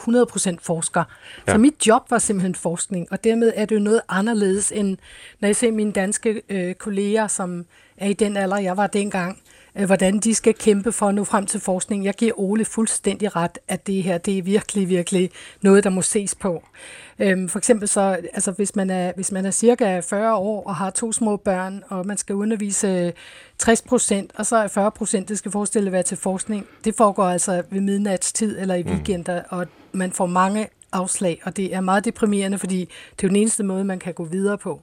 100% 0.54 0.56
forsker. 0.62 1.04
Ja. 1.46 1.52
Så 1.52 1.58
mit 1.58 1.86
job 1.86 2.10
var 2.10 2.18
simpelthen 2.18 2.54
forskning, 2.54 3.06
og 3.10 3.24
dermed 3.24 3.52
er 3.56 3.64
det 3.64 3.74
jo 3.74 3.80
noget 3.80 4.00
anderledes, 4.08 4.72
end 4.72 4.96
når 5.40 5.48
jeg 5.48 5.56
ser 5.56 5.72
mine 5.72 5.92
danske 5.92 6.42
øh, 6.48 6.74
kolleger, 6.74 7.26
som 7.26 7.64
er 7.96 8.08
i 8.08 8.12
den 8.12 8.36
alder, 8.36 8.58
jeg 8.58 8.76
var 8.76 8.86
dengang, 8.86 9.38
hvordan 9.74 10.18
de 10.18 10.34
skal 10.34 10.54
kæmpe 10.54 10.92
for 10.92 11.06
at 11.06 11.14
nå 11.14 11.24
frem 11.24 11.46
til 11.46 11.60
forskning. 11.60 12.04
Jeg 12.04 12.14
giver 12.14 12.40
Ole 12.40 12.64
fuldstændig 12.64 13.36
ret, 13.36 13.58
at 13.68 13.86
det 13.86 14.02
her 14.02 14.18
det 14.18 14.38
er 14.38 14.42
virkelig, 14.42 14.88
virkelig 14.88 15.30
noget, 15.62 15.84
der 15.84 15.90
må 15.90 16.02
ses 16.02 16.34
på. 16.34 16.62
Øhm, 17.18 17.48
for 17.48 17.58
eksempel 17.58 17.88
så, 17.88 18.00
altså 18.32 18.52
hvis 18.52 18.76
man, 18.76 18.90
er, 18.90 19.12
hvis 19.14 19.32
man 19.32 19.46
er 19.46 19.50
cirka 19.50 20.00
40 20.00 20.34
år 20.34 20.66
og 20.66 20.76
har 20.76 20.90
to 20.90 21.12
små 21.12 21.36
børn, 21.36 21.82
og 21.88 22.06
man 22.06 22.16
skal 22.16 22.34
undervise 22.34 23.12
60 23.58 23.82
procent, 23.82 24.30
og 24.34 24.46
så 24.46 24.56
er 24.56 24.68
40 24.68 24.90
procent, 24.90 25.28
det 25.28 25.38
skal 25.38 25.52
forestille 25.52 25.86
at 25.86 25.92
være 25.92 26.02
til 26.02 26.16
forskning, 26.16 26.66
det 26.84 26.94
foregår 26.96 27.24
altså 27.24 27.62
ved 27.70 27.80
midnatstid 27.80 28.58
eller 28.60 28.74
i 28.74 28.82
mm. 28.82 28.90
weekender, 28.90 29.42
og 29.48 29.66
man 29.92 30.12
får 30.12 30.26
mange 30.26 30.68
afslag, 30.92 31.40
og 31.44 31.56
det 31.56 31.74
er 31.74 31.80
meget 31.80 32.04
deprimerende, 32.04 32.58
fordi 32.58 32.78
det 33.16 33.24
er 33.24 33.28
jo 33.28 33.28
den 33.28 33.36
eneste 33.36 33.62
måde, 33.62 33.84
man 33.84 33.98
kan 33.98 34.14
gå 34.14 34.24
videre 34.24 34.58
på. 34.58 34.82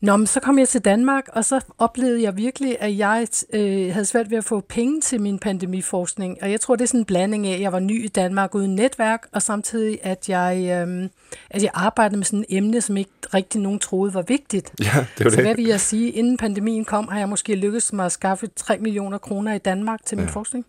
Nå, 0.00 0.16
men 0.16 0.26
så 0.26 0.40
kom 0.40 0.58
jeg 0.58 0.68
til 0.68 0.80
Danmark, 0.80 1.28
og 1.32 1.44
så 1.44 1.60
oplevede 1.78 2.22
jeg 2.22 2.36
virkelig, 2.36 2.76
at 2.80 2.98
jeg 2.98 3.26
øh, 3.52 3.92
havde 3.92 4.04
svært 4.04 4.30
ved 4.30 4.38
at 4.38 4.44
få 4.44 4.60
penge 4.60 5.00
til 5.00 5.20
min 5.20 5.38
pandemiforskning. 5.38 6.38
Og 6.42 6.50
jeg 6.50 6.60
tror, 6.60 6.76
det 6.76 6.82
er 6.82 6.86
sådan 6.86 7.00
en 7.00 7.04
blanding 7.04 7.46
af, 7.46 7.54
at 7.54 7.60
jeg 7.60 7.72
var 7.72 7.78
ny 7.78 8.04
i 8.04 8.08
Danmark 8.08 8.54
uden 8.54 8.74
netværk, 8.74 9.26
og 9.32 9.42
samtidig, 9.42 9.98
at 10.02 10.28
jeg, 10.28 10.86
øh, 10.88 11.08
at 11.50 11.62
jeg 11.62 11.70
arbejdede 11.74 12.16
med 12.16 12.24
sådan 12.24 12.44
et 12.48 12.56
emne, 12.56 12.80
som 12.80 12.96
ikke 12.96 13.10
rigtig 13.34 13.60
nogen 13.60 13.78
troede 13.78 14.14
var 14.14 14.22
vigtigt. 14.22 14.72
Ja, 14.80 15.06
det 15.18 15.24
var 15.24 15.30
så 15.30 15.36
det. 15.36 15.44
hvad 15.44 15.54
vil 15.54 15.64
jeg 15.64 15.80
sige? 15.80 16.10
Inden 16.10 16.36
pandemien 16.36 16.84
kom, 16.84 17.08
har 17.08 17.18
jeg 17.18 17.28
måske 17.28 17.54
lykkedes 17.54 17.92
mig 17.92 18.06
at 18.06 18.12
skaffe 18.12 18.48
3 18.56 18.78
millioner 18.78 19.18
kroner 19.18 19.54
i 19.54 19.58
Danmark 19.58 20.04
til 20.04 20.18
min 20.18 20.26
ja. 20.26 20.32
forskning. 20.32 20.66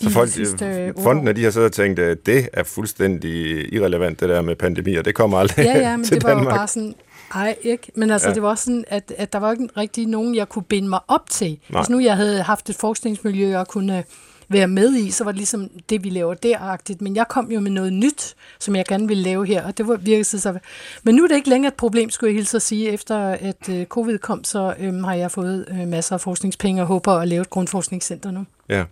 Så 0.00 0.10
folk, 0.10 0.30
sidste, 0.30 0.94
fondene, 1.02 1.32
de 1.32 1.44
har 1.44 1.50
så 1.50 1.68
tænkt, 1.68 1.98
at 1.98 2.26
det 2.26 2.48
er 2.52 2.62
fuldstændig 2.62 3.32
irrelevant, 3.72 4.20
det 4.20 4.28
der 4.28 4.42
med 4.42 4.56
pandemier. 4.56 5.02
Det 5.02 5.14
kommer 5.14 5.38
aldrig 5.38 5.64
ja, 5.64 5.78
ja, 5.78 5.96
men 5.96 6.04
til 6.04 6.14
det 6.14 6.24
var 6.24 6.30
Danmark. 6.30 6.52
jo 6.52 6.56
bare 6.56 6.68
sådan, 6.68 6.94
ej, 7.34 7.56
ikke. 7.62 7.92
Men 7.94 8.10
altså, 8.10 8.28
ja. 8.28 8.34
det 8.34 8.42
var 8.42 8.48
også 8.48 8.64
sådan, 8.64 8.84
at, 8.88 9.12
at 9.16 9.32
der 9.32 9.38
var 9.38 9.52
ikke 9.52 9.68
rigtig 9.76 10.06
nogen, 10.06 10.34
jeg 10.34 10.48
kunne 10.48 10.62
binde 10.62 10.88
mig 10.88 11.00
op 11.08 11.30
til. 11.30 11.58
Nej. 11.68 11.80
Hvis 11.80 11.90
nu 11.90 12.00
jeg 12.00 12.16
havde 12.16 12.42
haft 12.42 12.70
et 12.70 12.76
forskningsmiljø 12.76 13.58
og 13.58 13.68
kunne 13.68 14.04
være 14.48 14.68
med 14.68 14.94
i, 14.94 15.10
så 15.10 15.24
var 15.24 15.32
det 15.32 15.36
ligesom 15.36 15.70
det, 15.90 16.04
vi 16.04 16.10
laver 16.10 16.34
deragtigt. 16.34 17.02
Men 17.02 17.16
jeg 17.16 17.28
kom 17.28 17.50
jo 17.50 17.60
med 17.60 17.70
noget 17.70 17.92
nyt, 17.92 18.34
som 18.58 18.76
jeg 18.76 18.84
gerne 18.84 19.08
ville 19.08 19.22
lave 19.22 19.46
her, 19.46 19.66
og 19.66 19.78
det 19.78 19.88
var 19.88 19.96
virkelig 19.96 20.26
så... 20.26 20.58
Men 21.02 21.14
nu 21.14 21.24
er 21.24 21.28
det 21.28 21.36
ikke 21.36 21.48
længere 21.48 21.68
et 21.68 21.74
problem, 21.74 22.10
skulle 22.10 22.28
jeg 22.28 22.36
hilse 22.36 22.56
at 22.56 22.62
sige. 22.62 22.90
Efter 22.90 23.18
at 23.18 23.68
øh, 23.70 23.86
covid 23.86 24.18
kom, 24.18 24.44
så 24.44 24.74
øh, 24.78 24.94
har 24.94 25.14
jeg 25.14 25.30
fået 25.30 25.66
øh, 25.70 25.88
masser 25.88 26.14
af 26.14 26.20
forskningspenge 26.20 26.82
og 26.82 26.86
håber 26.86 27.12
at 27.12 27.28
lave 27.28 27.42
et 27.42 27.50
grundforskningscenter 27.50 28.30
nu. 28.30 28.44
Ja. 28.68 28.84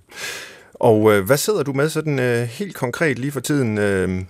Og 0.74 1.12
øh, 1.12 1.26
hvad 1.26 1.36
sidder 1.36 1.62
du 1.62 1.72
med 1.72 1.88
sådan 1.88 2.18
øh, 2.18 2.42
helt 2.42 2.74
konkret 2.74 3.18
lige 3.18 3.32
for 3.32 3.40
tiden? 3.40 3.78
Øh, 3.78 4.24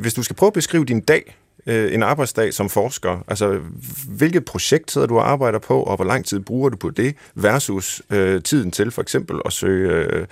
hvis 0.00 0.14
du 0.14 0.22
skal 0.22 0.36
prøve 0.36 0.48
at 0.48 0.52
beskrive 0.52 0.84
din 0.84 1.00
dag, 1.00 1.36
øh, 1.66 1.94
en 1.94 2.02
arbejdsdag 2.02 2.54
som 2.54 2.68
forsker, 2.68 3.24
altså 3.28 3.60
hvilket 4.08 4.44
projekt 4.44 4.90
sidder 4.90 5.06
du 5.06 5.18
og 5.18 5.30
arbejder 5.30 5.58
på, 5.58 5.82
og 5.82 5.96
hvor 5.96 6.04
lang 6.04 6.24
tid 6.24 6.40
bruger 6.40 6.68
du 6.68 6.76
på 6.76 6.90
det, 6.90 7.14
versus 7.34 8.02
øh, 8.10 8.42
tiden 8.42 8.70
til 8.70 8.90
for 8.90 9.02
eksempel 9.02 9.40
at 9.44 9.52
søge, 9.52 9.92
øh, 9.92 10.26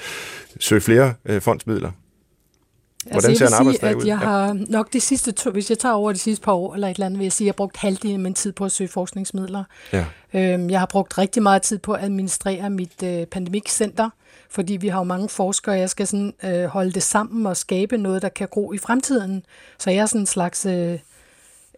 søge 0.61 0.81
flere 0.81 1.15
øh, 1.25 1.41
fondsmidler? 1.41 1.91
Hvordan 3.11 3.31
altså, 3.31 3.47
ser 3.47 3.47
en 3.47 3.61
arbejdsdag 3.61 3.89
sige, 3.89 3.97
at 3.97 4.03
ud? 4.03 4.07
Jeg 4.07 4.19
har 4.19 4.59
nok 4.69 4.93
de 4.93 5.01
sidste 5.01 5.33
to, 5.33 5.51
hvis 5.51 5.71
jeg 5.71 5.79
tager 5.79 5.95
over 5.95 6.13
de 6.13 6.19
sidste 6.19 6.45
par 6.45 6.53
år, 6.53 6.75
eller 6.75 6.89
et 6.89 6.95
eller 6.95 7.07
andet, 7.07 7.19
vil 7.19 7.25
jeg 7.25 7.33
sige, 7.33 7.45
at 7.45 7.47
jeg 7.47 7.53
har 7.53 7.57
brugt 7.57 7.77
halvdelen 7.77 8.15
af 8.15 8.21
min 8.21 8.35
tid 8.35 8.53
på 8.53 8.65
at 8.65 8.73
søge 8.73 8.89
forskningsmidler. 8.89 9.65
Ja. 9.93 10.05
Øhm, 10.35 10.71
jeg 10.71 10.79
har 10.79 10.87
brugt 10.87 11.19
rigtig 11.19 11.43
meget 11.43 11.63
tid 11.63 11.79
på 11.79 11.93
at 11.93 12.05
administrere 12.05 12.71
mit 12.71 13.03
øh, 13.05 13.27
pandemikcenter, 13.27 14.11
fordi 14.51 14.77
vi 14.77 14.89
har 14.89 14.99
jo 14.99 15.05
mange 15.05 15.29
forskere, 15.29 15.75
og 15.75 15.81
jeg 15.81 15.91
skal 15.91 16.07
sådan, 16.07 16.35
øh, 16.45 16.65
holde 16.65 16.93
det 16.93 17.03
sammen 17.03 17.47
og 17.47 17.57
skabe 17.57 17.99
noget, 17.99 18.23
der 18.23 18.29
kan 18.29 18.49
gro 18.51 18.73
i 18.73 18.79
fremtiden. 18.79 19.45
Så 19.79 19.91
jeg 19.91 19.99
er 19.99 20.07
sådan 20.07 20.21
en 20.21 20.27
slags... 20.27 20.67
Øh, 20.67 20.99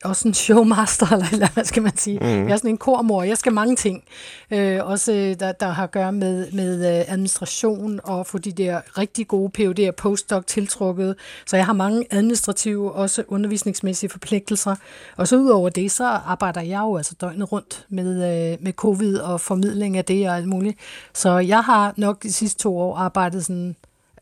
også 0.04 0.28
en 0.28 0.34
showmaster, 0.34 1.06
eller, 1.14 1.26
eller 1.32 1.48
hvad 1.54 1.64
skal 1.64 1.82
man 1.82 1.96
sige. 1.96 2.18
Mm. 2.18 2.26
Jeg 2.26 2.52
er 2.52 2.56
sådan 2.56 2.70
en 2.70 2.78
kormor, 2.78 3.22
jeg 3.22 3.38
skal 3.38 3.52
mange 3.52 3.76
ting. 3.76 4.04
Øh, 4.50 4.80
også 4.82 5.12
øh, 5.12 5.40
der, 5.40 5.52
der 5.52 5.68
har 5.68 5.84
at 5.84 5.90
gøre 5.90 6.12
med, 6.12 6.52
med 6.52 6.98
øh, 6.98 7.04
administration 7.08 8.00
og 8.04 8.26
få 8.26 8.38
de 8.38 8.52
der 8.52 8.80
rigtig 8.98 9.28
gode 9.28 9.50
PhD 9.50 9.88
og 9.88 9.94
postdoc 9.94 10.44
tiltrukket. 10.46 11.16
Så 11.46 11.56
jeg 11.56 11.66
har 11.66 11.72
mange 11.72 12.06
administrative, 12.10 12.92
også 12.92 13.24
undervisningsmæssige 13.28 14.10
forpligtelser. 14.10 14.76
Og 15.16 15.28
så 15.28 15.36
udover 15.36 15.68
det, 15.68 15.90
så 15.90 16.04
arbejder 16.04 16.60
jeg 16.60 16.80
jo 16.80 16.96
altså 16.96 17.14
døgnet 17.20 17.52
rundt 17.52 17.86
med, 17.88 18.14
øh, 18.14 18.58
med 18.60 18.72
covid 18.72 19.18
og 19.18 19.40
formidling 19.40 19.96
af 19.96 20.04
det 20.04 20.28
og 20.28 20.36
alt 20.36 20.48
muligt. 20.48 20.78
Så 21.14 21.38
jeg 21.38 21.60
har 21.60 21.94
nok 21.96 22.22
de 22.22 22.32
sidste 22.32 22.62
to 22.62 22.78
år 22.78 22.96
arbejdet 22.96 23.44
sådan 23.44 23.76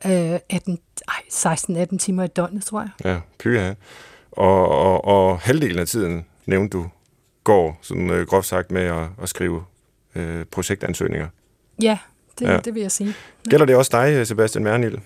øh, 0.07 0.39
16-18 1.33 1.97
timer 1.97 2.25
i 2.25 2.27
døgnet, 2.27 2.65
tror 2.65 2.81
jeg. 2.81 2.91
Ja, 3.05 3.21
pyha. 3.39 3.73
Og, 4.33 4.69
og, 4.69 5.05
og 5.05 5.39
halvdelen 5.39 5.79
af 5.79 5.87
tiden, 5.87 6.25
nævnte 6.47 6.79
du, 6.79 6.87
går 7.45 7.79
sådan 7.83 8.11
øh, 8.11 8.27
groft 8.27 8.47
sagt 8.47 8.71
med 8.71 8.83
at, 8.83 9.07
at 9.23 9.29
skrive 9.29 9.65
øh, 10.15 10.45
projektansøgninger. 10.45 11.29
Ja, 11.83 11.99
det, 12.39 12.47
ja, 12.47 12.59
det 12.59 12.75
vil 12.75 12.81
jeg 12.81 12.93
sige. 12.93 13.15
Ja. 13.47 13.51
Gælder 13.51 13.67
det 13.67 13.77
også 13.77 13.91
dig, 13.93 14.27
Sebastian 14.27 14.65
Mernil? 14.65 15.01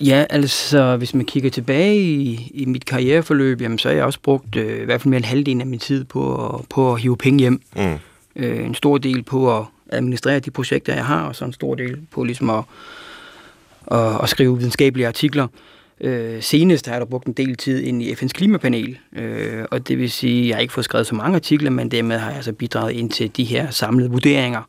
Ja, 0.00 0.24
altså 0.30 0.96
hvis 0.96 1.14
man 1.14 1.26
kigger 1.26 1.50
tilbage 1.50 1.96
i, 1.96 2.50
i 2.54 2.64
mit 2.64 2.84
karriereforløb, 2.84 3.60
jamen, 3.60 3.78
så 3.78 3.88
har 3.88 3.94
jeg 3.94 4.04
også 4.04 4.20
brugt 4.22 4.56
øh, 4.56 4.82
i 4.82 4.84
hvert 4.84 5.00
fald 5.00 5.10
mere 5.10 5.16
end 5.16 5.24
halvdelen 5.24 5.60
af 5.60 5.66
min 5.66 5.78
tid 5.78 6.04
på, 6.04 6.46
at, 6.46 6.68
på 6.68 6.92
at 6.92 7.00
hive 7.00 7.16
penge 7.16 7.38
hjem. 7.38 7.62
Mm. 7.76 7.98
Øh, 8.36 8.64
en 8.64 8.74
stor 8.74 8.98
del 8.98 9.22
på 9.22 9.58
at 9.58 9.64
administrere 9.88 10.40
de 10.40 10.50
projekter, 10.50 10.94
jeg 10.94 11.06
har, 11.06 11.22
og 11.22 11.36
så 11.36 11.44
en 11.44 11.52
stor 11.52 11.74
del 11.74 11.98
på 12.10 12.24
ligesom 12.24 12.50
at, 12.50 12.64
at, 13.86 14.22
at 14.22 14.28
skrive 14.28 14.58
videnskabelige 14.58 15.06
artikler. 15.06 15.44
Øh, 15.44 15.77
senest 16.40 16.86
har 16.86 16.94
jeg 16.94 17.00
da 17.00 17.04
brugt 17.04 17.26
en 17.26 17.32
del 17.32 17.56
tid 17.56 17.82
ind 17.82 18.02
i 18.02 18.12
FN's 18.12 18.28
klimapanel, 18.28 18.98
øh, 19.16 19.64
og 19.70 19.88
det 19.88 19.98
vil 19.98 20.10
sige, 20.10 20.42
at 20.42 20.48
jeg 20.48 20.56
har 20.56 20.60
ikke 20.60 20.74
fået 20.74 20.84
skrevet 20.84 21.06
så 21.06 21.14
mange 21.14 21.34
artikler, 21.34 21.70
men 21.70 21.90
dermed 21.90 22.18
har 22.18 22.28
jeg 22.28 22.36
altså 22.36 22.52
bidraget 22.52 22.92
ind 22.92 23.10
til 23.10 23.36
de 23.36 23.44
her 23.44 23.70
samlede 23.70 24.10
vurderinger 24.10 24.62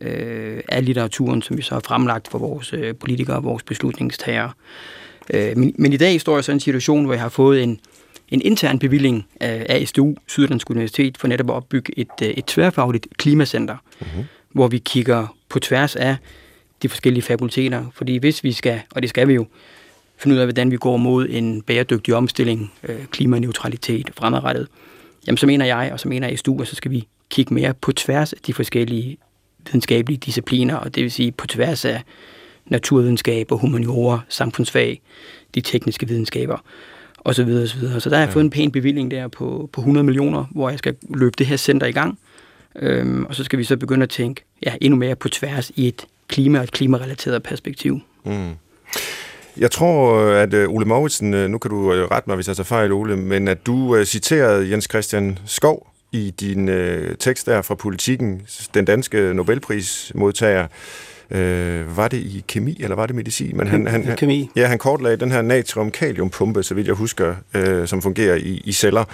øh, 0.00 0.60
af 0.68 0.84
litteraturen, 0.84 1.42
som 1.42 1.56
vi 1.56 1.62
så 1.62 1.74
har 1.74 1.80
fremlagt 1.80 2.28
for 2.28 2.38
vores 2.38 2.72
øh, 2.72 2.94
politikere 2.94 3.36
og 3.36 3.44
vores 3.44 3.62
beslutningstagere. 3.62 4.50
Øh, 5.34 5.56
men, 5.56 5.74
men 5.78 5.92
i 5.92 5.96
dag 5.96 6.20
står 6.20 6.36
jeg 6.36 6.44
så 6.44 6.52
i 6.52 6.54
en 6.54 6.60
situation, 6.60 7.04
hvor 7.04 7.14
jeg 7.14 7.22
har 7.22 7.28
fået 7.28 7.62
en, 7.62 7.80
en 8.28 8.42
intern 8.42 8.78
bevilling 8.78 9.26
af, 9.40 9.66
af 9.68 9.88
SDU, 9.88 10.16
Syddansk 10.26 10.70
Universitet, 10.70 11.18
for 11.18 11.28
netop 11.28 11.50
at 11.50 11.54
opbygge 11.54 11.98
et, 11.98 12.08
øh, 12.22 12.28
et 12.28 12.44
tværfagligt 12.46 13.06
klimacenter, 13.16 13.76
mm-hmm. 14.00 14.24
hvor 14.52 14.68
vi 14.68 14.78
kigger 14.78 15.36
på 15.48 15.58
tværs 15.58 15.96
af 15.96 16.16
de 16.82 16.88
forskellige 16.88 17.22
fakulteter. 17.22 17.84
Fordi 17.94 18.16
hvis 18.16 18.44
vi 18.44 18.52
skal, 18.52 18.80
og 18.90 19.02
det 19.02 19.10
skal 19.10 19.28
vi 19.28 19.34
jo, 19.34 19.46
finde 20.18 20.34
ud 20.34 20.40
af, 20.40 20.46
hvordan 20.46 20.70
vi 20.70 20.76
går 20.76 20.96
mod 20.96 21.26
en 21.30 21.62
bæredygtig 21.62 22.14
omstilling, 22.14 22.72
øh, 22.88 23.04
klimaneutralitet 23.04 24.10
fremadrettet, 24.16 24.68
jamen 25.26 25.36
så 25.36 25.46
mener 25.46 25.66
jeg, 25.66 25.90
og 25.92 26.00
så 26.00 26.08
mener 26.08 26.28
jeg 26.28 26.38
SDU, 26.38 26.60
at 26.60 26.68
så 26.68 26.76
skal 26.76 26.90
vi 26.90 27.06
kigge 27.30 27.54
mere 27.54 27.74
på 27.74 27.92
tværs 27.92 28.32
af 28.32 28.38
de 28.46 28.54
forskellige 28.54 29.18
videnskabelige 29.66 30.18
discipliner, 30.18 30.74
og 30.74 30.94
det 30.94 31.02
vil 31.02 31.10
sige 31.10 31.32
på 31.32 31.46
tværs 31.46 31.84
af 31.84 32.02
naturvidenskab 32.66 33.52
og 33.52 33.58
humaniora, 33.58 34.20
samfundsfag, 34.28 35.00
de 35.54 35.60
tekniske 35.60 36.08
videnskaber 36.08 36.58
og 37.18 37.34
så 37.34 37.44
videre, 37.44 37.62
og 37.62 37.68
så 37.68 37.78
videre. 37.78 38.00
Så 38.00 38.10
der 38.10 38.16
har 38.16 38.22
jeg 38.22 38.28
ja. 38.28 38.34
fået 38.34 38.44
en 38.44 38.50
pæn 38.50 38.70
bevilling 38.70 39.10
der 39.10 39.28
på, 39.28 39.70
på 39.72 39.80
100 39.80 40.04
millioner, 40.04 40.44
hvor 40.50 40.70
jeg 40.70 40.78
skal 40.78 40.96
løbe 41.14 41.34
det 41.38 41.46
her 41.46 41.56
center 41.56 41.86
i 41.86 41.92
gang. 41.92 42.18
Øhm, 42.76 43.24
og 43.24 43.34
så 43.34 43.44
skal 43.44 43.58
vi 43.58 43.64
så 43.64 43.76
begynde 43.76 44.02
at 44.02 44.10
tænke 44.10 44.44
ja, 44.66 44.74
endnu 44.80 44.98
mere 44.98 45.16
på 45.16 45.28
tværs 45.28 45.70
i 45.76 45.88
et 45.88 46.06
klima 46.28 46.58
og 46.58 46.64
et 46.64 46.72
klimarelateret 46.72 47.42
perspektiv. 47.42 48.00
Mm. 48.24 48.50
Jeg 49.58 49.70
tror, 49.70 50.20
at 50.20 50.54
øh, 50.54 50.68
Ole 50.68 50.84
Mauritsen, 50.84 51.34
øh, 51.34 51.50
nu 51.50 51.58
kan 51.58 51.70
du 51.70 51.92
øh, 51.92 52.08
rette 52.10 52.30
mig, 52.30 52.34
hvis 52.34 52.48
jeg 52.48 52.56
tager 52.56 52.64
fejl, 52.64 52.92
Ole, 52.92 53.16
men 53.16 53.48
at 53.48 53.66
du 53.66 54.04
citerede 54.04 54.70
Jens 54.70 54.86
Christian 54.90 55.38
Skov 55.46 55.86
i 56.12 56.34
din 56.40 56.68
øh, 56.68 57.16
tekst 57.16 57.46
der 57.46 57.62
fra 57.62 57.74
Politikken, 57.74 58.42
den 58.74 58.84
danske 58.84 59.34
Nobelprismodtager, 59.34 60.66
øh, 61.30 61.96
var 61.96 62.08
det 62.08 62.16
i 62.16 62.44
kemi, 62.48 62.76
eller 62.80 62.96
var 62.96 63.06
det 63.06 63.16
medicin? 63.16 63.56
Men 63.56 63.66
han, 63.66 63.86
han, 63.86 64.16
kemi. 64.16 64.50
Ja, 64.56 64.66
han 64.66 64.78
kortlagde 64.78 65.16
den 65.16 65.30
her 65.30 65.42
natrium-kaliumpumpe, 65.42 66.62
så 66.62 66.74
vidt 66.74 66.86
jeg 66.86 66.94
husker, 66.94 67.34
øh, 67.54 67.86
som 67.86 68.02
fungerer 68.02 68.34
i, 68.34 68.62
i 68.64 68.72
celler, 68.72 69.04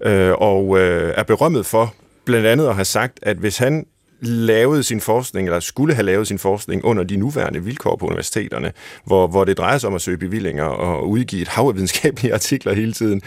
øh, 0.00 0.32
og 0.32 0.78
øh, 0.78 1.14
er 1.16 1.22
berømmet 1.22 1.66
for 1.66 1.94
blandt 2.24 2.46
andet 2.46 2.68
at 2.68 2.74
have 2.74 2.84
sagt, 2.84 3.18
at 3.22 3.36
hvis 3.36 3.58
han 3.58 3.86
lavede 4.22 4.82
sin 4.82 5.00
forskning, 5.00 5.46
eller 5.48 5.60
skulle 5.60 5.94
have 5.94 6.06
lavet 6.06 6.28
sin 6.28 6.38
forskning 6.38 6.84
under 6.84 7.04
de 7.04 7.16
nuværende 7.16 7.64
vilkår 7.64 7.96
på 7.96 8.06
universiteterne, 8.06 8.72
hvor, 9.04 9.26
hvor 9.26 9.44
det 9.44 9.58
drejer 9.58 9.78
sig 9.78 9.88
om 9.88 9.94
at 9.94 10.00
søge 10.00 10.18
bevillinger 10.18 10.64
og 10.64 11.08
udgive 11.08 11.42
et 11.42 11.48
hav 11.48 11.68
af 11.68 11.74
videnskabelige 11.74 12.34
artikler 12.40 12.72
hele 12.72 12.92
tiden, 12.92 13.22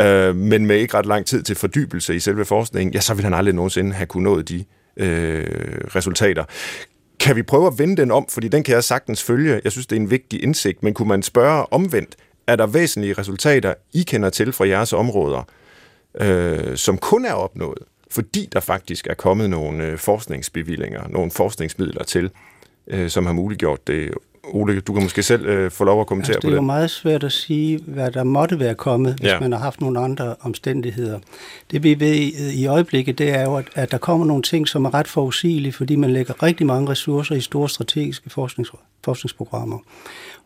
øh, 0.00 0.36
men 0.36 0.66
med 0.66 0.76
ikke 0.76 0.94
ret 0.94 1.06
lang 1.06 1.26
tid 1.26 1.42
til 1.42 1.56
fordybelse 1.56 2.14
i 2.14 2.20
selve 2.20 2.44
forskningen, 2.44 2.94
ja, 2.94 3.00
så 3.00 3.14
vil 3.14 3.24
han 3.24 3.34
aldrig 3.34 3.54
nogensinde 3.54 3.92
have 3.92 4.06
kunnet 4.06 4.32
nå 4.32 4.42
de 4.42 4.64
øh, 4.96 5.46
resultater. 5.96 6.44
Kan 7.20 7.36
vi 7.36 7.42
prøve 7.42 7.66
at 7.66 7.78
vende 7.78 7.96
den 7.96 8.10
om, 8.10 8.26
fordi 8.28 8.48
den 8.48 8.62
kan 8.62 8.74
jeg 8.74 8.84
sagtens 8.84 9.22
følge. 9.22 9.60
Jeg 9.64 9.72
synes, 9.72 9.86
det 9.86 9.96
er 9.96 10.00
en 10.00 10.10
vigtig 10.10 10.42
indsigt, 10.42 10.82
men 10.82 10.94
kunne 10.94 11.08
man 11.08 11.22
spørge 11.22 11.72
omvendt, 11.72 12.16
er 12.46 12.56
der 12.56 12.66
væsentlige 12.66 13.12
resultater, 13.12 13.74
I 13.92 14.02
kender 14.02 14.30
til 14.30 14.52
fra 14.52 14.68
jeres 14.68 14.92
områder, 14.92 15.42
øh, 16.20 16.76
som 16.76 16.98
kun 16.98 17.24
er 17.24 17.32
opnået, 17.32 17.78
fordi 18.10 18.48
der 18.52 18.60
faktisk 18.60 19.06
er 19.06 19.14
kommet 19.14 19.50
nogle 19.50 19.84
øh, 19.84 19.98
forskningsbevillinger, 19.98 21.08
nogle 21.08 21.30
forskningsmidler 21.30 22.04
til, 22.04 22.30
øh, 22.86 23.10
som 23.10 23.26
har 23.26 23.32
muliggjort 23.32 23.86
det. 23.86 24.10
Ole, 24.44 24.80
du 24.80 24.92
kan 24.92 25.02
måske 25.02 25.22
selv 25.22 25.46
øh, 25.46 25.70
få 25.70 25.84
lov 25.84 26.00
at 26.00 26.06
kommentere 26.06 26.34
altså, 26.34 26.46
på 26.46 26.50
det. 26.50 26.52
Det 26.52 26.58
er 26.58 26.62
jo 26.62 26.66
meget 26.66 26.90
svært 26.90 27.24
at 27.24 27.32
sige, 27.32 27.80
hvad 27.86 28.10
der 28.10 28.24
måtte 28.24 28.58
være 28.58 28.74
kommet, 28.74 29.14
hvis 29.14 29.30
ja. 29.30 29.40
man 29.40 29.52
har 29.52 29.58
haft 29.58 29.80
nogle 29.80 30.00
andre 30.00 30.36
omstændigheder. 30.40 31.18
Det 31.70 31.82
vi 31.82 32.00
ved 32.00 32.14
i 32.54 32.66
øjeblikket, 32.66 33.18
det 33.18 33.30
er 33.30 33.42
jo, 33.42 33.56
at, 33.56 33.66
at 33.74 33.90
der 33.90 33.98
kommer 33.98 34.26
nogle 34.26 34.42
ting, 34.42 34.68
som 34.68 34.84
er 34.84 34.94
ret 34.94 35.08
forudsigelige, 35.08 35.72
fordi 35.72 35.96
man 35.96 36.10
lægger 36.10 36.42
rigtig 36.42 36.66
mange 36.66 36.90
ressourcer 36.90 37.34
i 37.34 37.40
store 37.40 37.68
strategiske 37.68 38.30
forsknings, 38.30 38.72
forskningsprogrammer. 39.04 39.78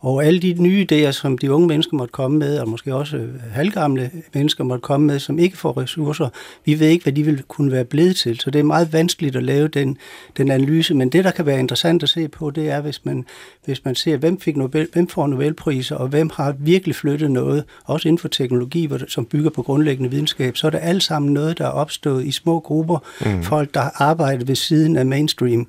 Og 0.03 0.25
alle 0.25 0.41
de 0.41 0.55
nye 0.59 0.87
idéer, 0.93 1.11
som 1.11 1.38
de 1.38 1.53
unge 1.53 1.69
mennesker 1.69 1.97
måtte 1.97 2.12
komme 2.12 2.38
med, 2.38 2.59
og 2.59 2.69
måske 2.69 2.95
også 2.95 3.17
øh, 3.17 3.29
halvgamle 3.51 4.11
mennesker 4.35 4.65
måtte 4.65 4.83
komme 4.83 5.07
med, 5.07 5.19
som 5.19 5.38
ikke 5.38 5.57
får 5.57 5.81
ressourcer, 5.81 6.29
vi 6.65 6.81
ved 6.81 6.88
ikke, 6.88 7.03
hvad 7.03 7.12
de 7.12 7.23
vil 7.23 7.43
kunne 7.49 7.73
være 7.73 7.85
blevet 7.85 8.17
til. 8.17 8.41
Så 8.41 8.51
det 8.51 8.59
er 8.59 8.62
meget 8.62 8.93
vanskeligt 8.93 9.37
at 9.37 9.43
lave 9.43 9.69
den, 9.69 9.99
den 10.37 10.51
analyse. 10.51 10.95
Men 10.95 11.09
det, 11.09 11.25
der 11.25 11.31
kan 11.31 11.47
være 11.47 11.59
interessant 11.59 12.03
at 12.03 12.09
se 12.09 12.29
på, 12.29 12.51
det 12.51 12.71
er, 12.71 12.81
hvis 12.81 13.05
man, 13.05 13.25
hvis 13.65 13.85
man 13.85 13.95
ser, 13.95 14.17
hvem, 14.17 14.41
fik 14.41 14.57
Nobel, 14.57 14.88
hvem 14.93 15.09
får 15.09 15.27
Nobelpriser, 15.27 15.97
og 15.97 16.09
hvem 16.09 16.31
har 16.35 16.55
virkelig 16.59 16.97
flyttet 16.97 17.31
noget, 17.31 17.65
også 17.85 18.09
inden 18.09 18.19
for 18.19 18.29
teknologi, 18.29 18.91
som 19.09 19.25
bygger 19.25 19.51
på 19.51 19.62
grundlæggende 19.62 20.11
videnskab, 20.11 20.57
så 20.57 20.67
er 20.67 20.71
det 20.71 20.81
alt 20.83 21.03
sammen 21.03 21.33
noget, 21.33 21.59
der 21.59 21.65
er 21.65 21.71
opstået 21.71 22.25
i 22.25 22.33
små 22.33 22.61
grupper, 22.61 22.99
mm. 23.27 23.43
folk, 23.43 23.75
der 23.75 23.81
har 23.81 23.97
arbejdet 23.99 24.49
ved 24.49 24.55
siden 24.55 24.97
af 24.97 25.07
mainstream 25.07 25.67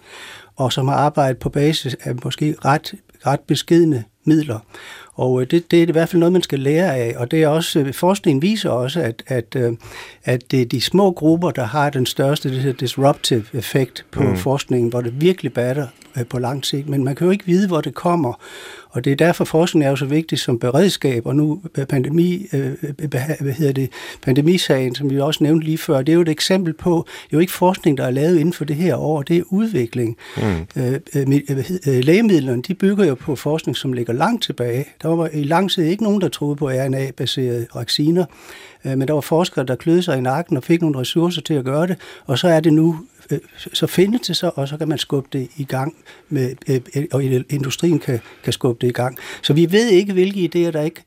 og 0.55 0.73
som 0.73 0.87
har 0.87 0.95
arbejdet 0.95 1.37
på 1.37 1.49
basis 1.49 1.95
af 2.03 2.15
måske 2.23 2.55
ret, 2.65 2.93
ret 3.25 3.39
beskedne 3.39 4.03
midler. 4.25 4.59
Og 5.13 5.41
øh, 5.41 5.47
det, 5.51 5.71
det 5.71 5.83
er 5.83 5.87
i 5.87 5.91
hvert 5.91 6.09
fald 6.09 6.19
noget, 6.19 6.33
man 6.33 6.41
skal 6.41 6.59
lære 6.59 6.95
af, 6.95 7.15
og 7.17 7.31
det 7.31 7.43
er 7.43 7.47
også, 7.47 7.79
øh, 7.79 7.93
forskningen 7.93 8.41
viser 8.41 8.69
også, 8.69 9.01
at, 9.01 9.23
at, 9.27 9.55
øh, 9.55 9.73
at 10.23 10.51
det 10.51 10.61
er 10.61 10.65
de 10.65 10.81
små 10.81 11.11
grupper, 11.11 11.51
der 11.51 11.63
har 11.63 11.89
den 11.89 12.05
største 12.05 12.49
det 12.49 12.59
her 12.59 12.73
disruptive 12.73 13.45
effekt 13.53 14.05
på 14.11 14.23
mm. 14.23 14.37
forskningen, 14.37 14.89
hvor 14.89 15.01
det 15.01 15.21
virkelig 15.21 15.53
batter 15.53 15.87
på 16.29 16.39
lang 16.39 16.65
sigt, 16.65 16.89
men 16.89 17.03
man 17.03 17.15
kan 17.15 17.25
jo 17.25 17.31
ikke 17.31 17.45
vide, 17.45 17.67
hvor 17.67 17.81
det 17.81 17.93
kommer. 17.93 18.33
Og 18.89 19.05
det 19.05 19.11
er 19.11 19.15
derfor, 19.15 19.45
forskning 19.45 19.85
er 19.85 19.89
jo 19.89 19.95
så 19.95 20.05
vigtig 20.05 20.39
som 20.39 20.59
beredskab, 20.59 21.25
og 21.25 21.35
nu 21.35 21.61
øh, 21.77 21.85
pandemi, 21.85 22.47
øh, 22.53 22.71
hvad 23.09 23.53
hedder 23.53 23.73
det, 23.73 23.89
pandemisagen, 24.21 24.95
som 24.95 25.09
vi 25.09 25.19
også 25.19 25.43
nævnte 25.43 25.65
lige 25.65 25.77
før, 25.77 25.97
det 25.97 26.09
er 26.09 26.13
jo 26.13 26.21
et 26.21 26.29
eksempel 26.29 26.73
på, 26.73 27.05
det 27.07 27.33
er 27.33 27.37
jo 27.37 27.39
ikke 27.39 27.53
forskning, 27.53 27.97
der 27.97 28.05
er 28.05 28.11
lavet 28.11 28.37
inden 28.37 28.53
for 28.53 28.65
det 28.65 28.75
her 28.75 28.95
år, 28.95 29.21
det 29.21 29.37
er 29.37 29.43
udvikling. 29.49 30.17
Mm. 30.37 30.43
Øh, 30.75 30.99
lægemidlerne, 31.85 32.61
de 32.61 32.73
bygger 32.73 33.05
jo 33.05 33.15
på 33.15 33.35
forskning, 33.35 33.77
som 33.77 33.93
ligger 33.93 34.13
langt 34.13 34.43
tilbage. 34.43 34.85
Der 35.01 35.07
var 35.07 35.29
i 35.33 35.43
lang 35.43 35.71
tid 35.71 35.83
ikke 35.83 36.03
nogen, 36.03 36.21
der 36.21 36.27
troede 36.27 36.55
på 36.55 36.69
RNA-baserede 36.69 37.67
vacciner, 37.75 38.25
men 38.83 39.07
der 39.07 39.13
var 39.13 39.21
forskere, 39.21 39.65
der 39.65 39.75
kløede 39.75 40.03
sig 40.03 40.17
i 40.17 40.21
nakken 40.21 40.57
og 40.57 40.63
fik 40.63 40.81
nogle 40.81 40.99
ressourcer 40.99 41.41
til 41.41 41.53
at 41.53 41.65
gøre 41.65 41.87
det, 41.87 41.97
og 42.25 42.39
så 42.39 42.47
er 42.47 42.59
det 42.59 42.73
nu 42.73 42.99
Øh, 43.12 43.12
så 43.73 43.87
findes 43.87 44.27
det 44.27 44.37
så, 44.37 44.51
og 44.55 44.67
så 44.67 44.77
kan 44.77 44.87
man 44.87 44.97
skubbe 44.97 45.29
det 45.33 45.49
i 45.57 45.63
gang, 45.63 45.95
med, 46.29 46.55
øh, 46.69 46.81
øh, 46.95 47.05
og 47.11 47.23
industrien 47.23 47.99
kan, 47.99 48.19
kan 48.43 48.53
skubbe 48.53 48.81
det 48.81 48.87
i 48.87 48.93
gang. 48.93 49.17
Så 49.41 49.53
vi 49.53 49.71
ved 49.71 49.89
ikke, 49.89 50.13
hvilke 50.13 50.39
idéer, 50.39 50.71
der 50.71 50.81
ikke 50.81 51.03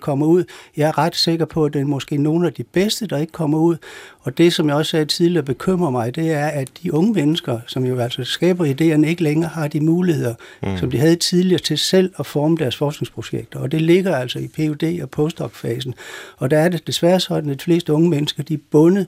kommer 0.00 0.26
ud. 0.26 0.44
Jeg 0.76 0.88
er 0.88 0.98
ret 0.98 1.16
sikker 1.16 1.44
på, 1.44 1.64
at 1.64 1.72
det 1.72 1.80
er 1.80 1.84
måske 1.84 2.16
nogle 2.16 2.46
af 2.46 2.52
de 2.52 2.64
bedste, 2.64 3.06
der 3.06 3.18
ikke 3.18 3.32
kommer 3.32 3.58
ud. 3.58 3.76
Og 4.20 4.38
det, 4.38 4.52
som 4.52 4.68
jeg 4.68 4.76
også 4.76 4.90
sagde 4.90 5.04
tidligere, 5.04 5.44
bekymrer 5.44 5.90
mig, 5.90 6.14
det 6.14 6.32
er, 6.32 6.46
at 6.46 6.70
de 6.82 6.94
unge 6.94 7.12
mennesker, 7.12 7.60
som 7.66 7.84
jo 7.84 7.98
altså 7.98 8.24
skaber 8.24 8.64
idéerne, 8.64 9.06
ikke 9.06 9.22
længere 9.22 9.50
har 9.50 9.68
de 9.68 9.80
muligheder, 9.80 10.34
mm. 10.62 10.76
som 10.76 10.90
de 10.90 10.98
havde 10.98 11.16
tidligere 11.16 11.62
til 11.62 11.78
selv 11.78 12.12
at 12.18 12.26
forme 12.26 12.56
deres 12.56 12.76
forskningsprojekter. 12.76 13.58
Og 13.58 13.72
det 13.72 13.82
ligger 13.82 14.16
altså 14.16 14.38
i 14.38 14.48
PUD 14.48 15.00
og 15.02 15.10
postdoc-fasen. 15.10 15.94
Og 16.36 16.50
der 16.50 16.58
er 16.58 16.68
det 16.68 16.86
desværre 16.86 17.20
sådan, 17.20 17.50
at 17.50 17.58
de 17.58 17.64
fleste 17.64 17.92
unge 17.92 18.10
mennesker, 18.10 18.42
de 18.42 18.54
er 18.54 18.58
bundet 18.70 19.06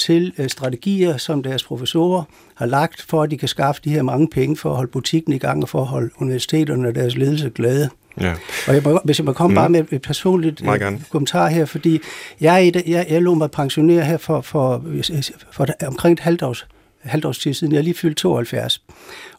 til 0.00 0.32
øh, 0.38 0.48
strategier, 0.48 1.16
som 1.16 1.42
deres 1.42 1.64
professorer 1.64 2.22
har 2.54 2.66
lagt, 2.66 3.02
for 3.02 3.22
at 3.22 3.30
de 3.30 3.38
kan 3.38 3.48
skaffe 3.48 3.80
de 3.84 3.90
her 3.90 4.02
mange 4.02 4.28
penge 4.28 4.56
for 4.56 4.70
at 4.70 4.76
holde 4.76 4.90
butikken 4.90 5.32
i 5.32 5.38
gang 5.38 5.62
og 5.62 5.68
for 5.68 5.80
at 5.80 5.86
holde 5.86 6.10
universiteterne 6.18 6.88
og 6.88 6.94
deres 6.94 7.16
ledelse 7.16 7.50
glade. 7.50 7.90
Ja. 8.20 8.34
Og 8.68 8.74
jeg 8.74 8.82
må, 8.84 9.00
hvis 9.04 9.18
jeg 9.18 9.24
må 9.24 9.32
komme 9.32 9.54
mm. 9.54 9.56
bare 9.56 9.68
med 9.68 9.84
et 9.92 10.02
personligt 10.02 10.62
uh, 10.62 10.76
kommentar 11.10 11.48
her, 11.48 11.64
fordi 11.64 12.00
jeg, 12.40 12.72
jeg, 12.86 13.06
jeg 13.10 13.22
lå 13.22 13.34
mig 13.34 13.50
pensionere 13.50 14.04
her 14.04 14.16
for, 14.16 14.40
for, 14.40 14.84
for, 15.04 15.22
for 15.52 15.66
omkring 15.86 16.12
et 16.12 16.20
halvt 16.20 16.42
års 16.42 16.66
halvt 17.02 17.40
tid 17.40 17.54
siden. 17.54 17.72
Jeg 17.72 17.78
er 17.78 17.82
lige 17.82 17.94
fyldt 17.94 18.16
72. 18.16 18.82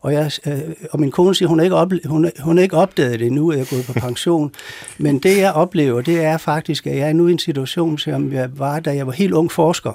Og, 0.02 0.14
jeg, 0.14 0.32
øh, 0.48 0.60
og 0.92 1.00
min 1.00 1.12
kone 1.12 1.36
siger, 1.36 1.50
hun 1.50 1.60
har 1.60 1.64
ikke, 1.64 1.76
op, 1.76 1.92
hun, 2.06 2.32
hun 2.40 2.58
har 2.58 2.64
ikke 2.64 2.78
opdaget 2.78 3.20
det 3.20 3.32
nu, 3.32 3.52
at 3.52 3.58
jeg 3.58 3.64
er 3.64 3.70
gået 3.70 3.86
på 3.86 3.94
pension. 3.94 4.52
Men 4.98 5.20
det, 5.20 5.38
jeg 5.38 5.54
oplever, 5.54 6.02
det 6.02 6.24
er 6.24 6.38
faktisk, 6.38 6.88
at 6.88 6.98
jeg 6.98 7.10
er 7.10 7.14
nu 7.14 7.28
i 7.28 7.32
en 7.32 7.40
situation, 7.40 7.98
som 7.98 8.34
jeg 8.34 8.50
var, 8.60 8.80
da 8.80 8.96
jeg 8.96 9.08
var 9.08 9.14
helt 9.14 9.34
ung 9.34 9.52
forsker 9.52 9.92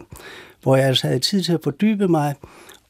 hvor 0.66 0.76
jeg 0.76 0.86
altså 0.86 1.06
havde 1.06 1.20
tid 1.20 1.42
til 1.42 1.52
at 1.52 1.60
fordybe 1.62 2.08
mig 2.08 2.34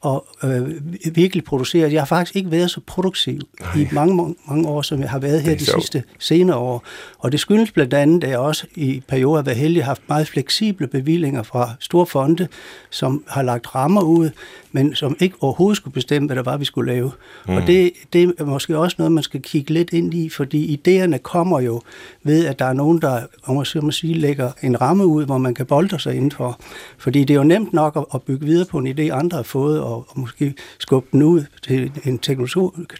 og 0.07 0.27
øh, 0.43 1.15
virkelig 1.15 1.43
producere. 1.43 1.91
Jeg 1.91 2.01
har 2.01 2.05
faktisk 2.05 2.35
ikke 2.35 2.51
været 2.51 2.71
så 2.71 2.81
produktiv 2.85 3.41
Nej. 3.61 3.81
i 3.81 3.87
mange, 3.91 4.35
mange, 4.47 4.67
år, 4.67 4.81
som 4.81 5.01
jeg 5.01 5.09
har 5.09 5.19
været 5.19 5.41
her 5.41 5.55
de 5.55 5.65
sjov. 5.65 5.81
sidste 5.81 6.03
senere 6.19 6.57
år. 6.57 6.83
Og 7.19 7.31
det 7.31 7.39
skyldes 7.39 7.71
blandt 7.71 7.93
andet, 7.93 8.23
at 8.23 8.29
jeg 8.29 8.39
også 8.39 8.67
i 8.75 9.03
perioder 9.07 9.35
har 9.35 9.43
været 9.43 9.57
heldig 9.57 9.85
haft 9.85 10.01
meget 10.07 10.27
fleksible 10.27 10.87
bevillinger 10.87 11.43
fra 11.43 11.71
store 11.79 12.05
fonde, 12.05 12.47
som 12.89 13.23
har 13.27 13.41
lagt 13.41 13.75
rammer 13.75 14.01
ud, 14.01 14.29
men 14.71 14.95
som 14.95 15.17
ikke 15.19 15.35
overhovedet 15.41 15.77
skulle 15.77 15.93
bestemme, 15.93 16.25
hvad 16.25 16.35
der 16.35 16.43
var, 16.43 16.57
vi 16.57 16.65
skulle 16.65 16.93
lave. 16.93 17.11
Mm. 17.47 17.55
Og 17.55 17.67
det, 17.67 17.91
det 18.13 18.33
er 18.37 18.45
måske 18.45 18.77
også 18.77 18.95
noget, 18.99 19.11
man 19.11 19.23
skal 19.23 19.41
kigge 19.41 19.73
lidt 19.73 19.93
ind 19.93 20.13
i, 20.13 20.29
fordi 20.29 20.79
idéerne 20.79 21.17
kommer 21.17 21.59
jo 21.59 21.81
ved, 22.23 22.45
at 22.45 22.59
der 22.59 22.65
er 22.65 22.73
nogen, 22.73 23.01
der, 23.01 23.21
om 23.43 23.55
man 23.55 23.91
sige, 23.91 24.13
lægger 24.13 24.51
en 24.61 24.81
ramme 24.81 25.05
ud, 25.05 25.25
hvor 25.25 25.37
man 25.37 25.53
kan 25.53 25.65
bolde 25.65 25.99
sig 25.99 26.15
indenfor. 26.15 26.59
Fordi 26.97 27.23
det 27.23 27.33
er 27.33 27.37
jo 27.37 27.43
nemt 27.43 27.73
nok 27.73 27.95
at, 27.95 28.05
at 28.13 28.21
bygge 28.21 28.45
videre 28.45 28.65
på 28.65 28.77
en 28.77 28.87
idé, 28.87 29.01
andre 29.01 29.35
har 29.35 29.43
fået, 29.43 29.81
og, 29.81 29.96
og 29.97 30.19
måske 30.19 30.53
skubbe 30.79 31.07
den 31.11 31.23
ud 31.23 31.43
til 31.61 31.91
en 32.03 32.19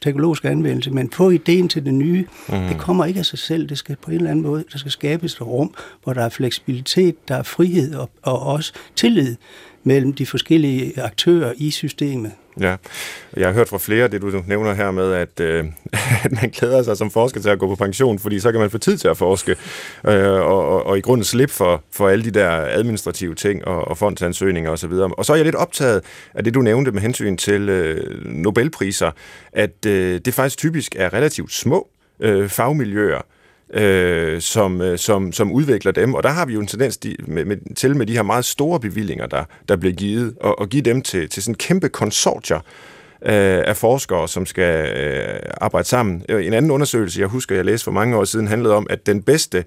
teknologisk 0.01 0.45
anvendelse, 0.45 0.91
men 0.91 1.11
få 1.11 1.29
ideen 1.29 1.69
til 1.69 1.85
det 1.85 1.93
nye, 1.93 2.25
mm. 2.49 2.67
det 2.67 2.77
kommer 2.77 3.05
ikke 3.05 3.19
af 3.19 3.25
sig 3.25 3.39
selv. 3.39 3.69
Det 3.69 3.77
skal 3.77 3.95
på 3.95 4.11
en 4.11 4.17
eller 4.17 4.31
anden 4.31 4.45
måde, 4.45 4.63
der 4.71 4.77
skal 4.77 4.91
skabes 4.91 5.33
et 5.33 5.41
rum, 5.41 5.73
hvor 6.03 6.13
der 6.13 6.21
er 6.21 6.29
fleksibilitet, 6.29 7.27
der 7.27 7.35
er 7.35 7.43
frihed 7.43 7.95
og, 7.95 8.09
og 8.21 8.39
også 8.39 8.73
tillid 8.95 9.35
mellem 9.83 10.13
de 10.13 10.25
forskellige 10.25 11.01
aktører 11.01 11.53
i 11.57 11.71
systemet. 11.71 12.31
Ja, 12.59 12.75
jeg 13.37 13.47
har 13.47 13.53
hørt 13.53 13.69
fra 13.69 13.77
flere, 13.77 14.07
det 14.07 14.21
du 14.21 14.43
nævner 14.47 14.73
her 14.73 14.91
med, 14.91 15.13
at, 15.13 15.39
øh, 15.39 15.65
at 16.23 16.31
man 16.31 16.49
glæder 16.49 16.83
sig 16.83 16.97
som 16.97 17.11
forsker 17.11 17.41
til 17.41 17.49
at 17.49 17.59
gå 17.59 17.67
på 17.67 17.75
pension, 17.75 18.19
fordi 18.19 18.39
så 18.39 18.51
kan 18.51 18.61
man 18.61 18.69
få 18.69 18.77
tid 18.77 18.97
til 18.97 19.07
at 19.07 19.17
forske, 19.17 19.55
øh, 20.07 20.31
og, 20.31 20.69
og, 20.69 20.85
og 20.85 20.97
i 20.97 21.01
grunden 21.01 21.23
slippe 21.23 21.53
for, 21.53 21.83
for 21.91 22.09
alle 22.09 22.25
de 22.25 22.31
der 22.31 22.49
administrative 22.49 23.35
ting 23.35 23.67
og, 23.67 23.87
og 23.87 23.97
fondsansøgninger 23.97 24.71
osv. 24.71 24.91
Og, 24.91 25.25
så 25.25 25.33
er 25.33 25.37
jeg 25.37 25.45
lidt 25.45 25.55
optaget 25.55 26.01
af 26.33 26.43
det, 26.43 26.53
du 26.53 26.61
nævnte 26.61 26.91
med 26.91 27.01
hensyn 27.01 27.37
til 27.37 27.69
øh, 27.69 28.25
Nobelpriser, 28.25 29.11
at 29.53 29.85
øh, 29.87 30.21
det 30.25 30.33
faktisk 30.33 30.57
typisk 30.57 30.95
er 30.95 31.13
relativt 31.13 31.53
små 31.53 31.87
øh, 32.19 32.49
fagmiljøer, 32.49 33.21
øh, 33.73 34.41
som, 34.41 34.81
øh, 34.81 34.97
som, 34.97 35.31
som 35.31 35.51
udvikler 35.51 35.91
dem. 35.91 36.13
Og 36.13 36.23
der 36.23 36.29
har 36.29 36.45
vi 36.45 36.53
jo 36.53 36.59
en 36.59 36.67
tendens 36.67 36.99
med, 37.27 37.45
med, 37.45 37.75
til 37.75 37.95
med 37.95 38.05
de 38.05 38.13
her 38.13 38.23
meget 38.23 38.45
store 38.45 38.79
bevillinger, 38.79 39.25
der, 39.25 39.43
der 39.69 39.75
bliver 39.75 39.93
givet, 39.93 40.35
og, 40.41 40.59
og 40.59 40.69
give 40.69 40.81
dem 40.81 41.01
til, 41.01 41.29
til 41.29 41.43
sådan 41.43 41.55
kæmpe 41.55 41.89
konsortier 41.89 42.57
øh, 42.57 43.63
af 43.65 43.77
forskere, 43.77 44.27
som 44.27 44.45
skal 44.45 44.97
øh, 44.97 45.39
arbejde 45.61 45.87
sammen. 45.87 46.23
Øh, 46.29 46.45
en 46.45 46.53
anden 46.53 46.71
undersøgelse, 46.71 47.21
jeg 47.21 47.27
husker, 47.27 47.55
jeg 47.55 47.65
læste 47.65 47.83
for 47.83 47.91
mange 47.91 48.17
år 48.17 48.23
siden, 48.23 48.47
handlede 48.47 48.75
om, 48.75 48.87
at 48.89 49.05
den 49.05 49.23
bedste 49.23 49.63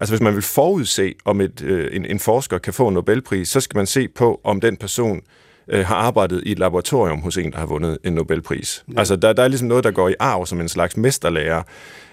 Altså 0.00 0.12
hvis 0.12 0.22
man 0.22 0.34
vil 0.34 0.42
forudse, 0.42 1.14
om 1.24 1.40
et, 1.40 1.62
øh, 1.62 1.96
en, 1.96 2.04
en 2.04 2.18
forsker 2.18 2.58
kan 2.58 2.74
få 2.74 2.88
en 2.88 2.94
Nobelpris, 2.94 3.48
så 3.48 3.60
skal 3.60 3.76
man 3.76 3.86
se 3.86 4.08
på, 4.08 4.40
om 4.44 4.60
den 4.60 4.76
person 4.76 5.16
øh, 5.16 5.22
har 5.72 5.96
arbejdet 5.96 6.42
i 6.46 6.52
et 6.52 6.58
laboratorium 6.58 7.20
hos 7.20 7.36
en, 7.36 7.52
der 7.52 7.58
har 7.58 7.66
vundet 7.66 7.98
en 8.04 8.12
Nobelpris. 8.12 8.84
Ja. 8.88 8.98
Altså 8.98 9.16
der, 9.16 9.32
der 9.32 9.42
er 9.42 9.48
ligesom 9.48 9.68
noget, 9.68 9.84
der 9.84 9.90
går 9.90 10.08
i 10.08 10.14
arv 10.18 10.46
som 10.46 10.60
en 10.60 10.68
slags 10.68 10.96
mesterlærer 10.96 11.62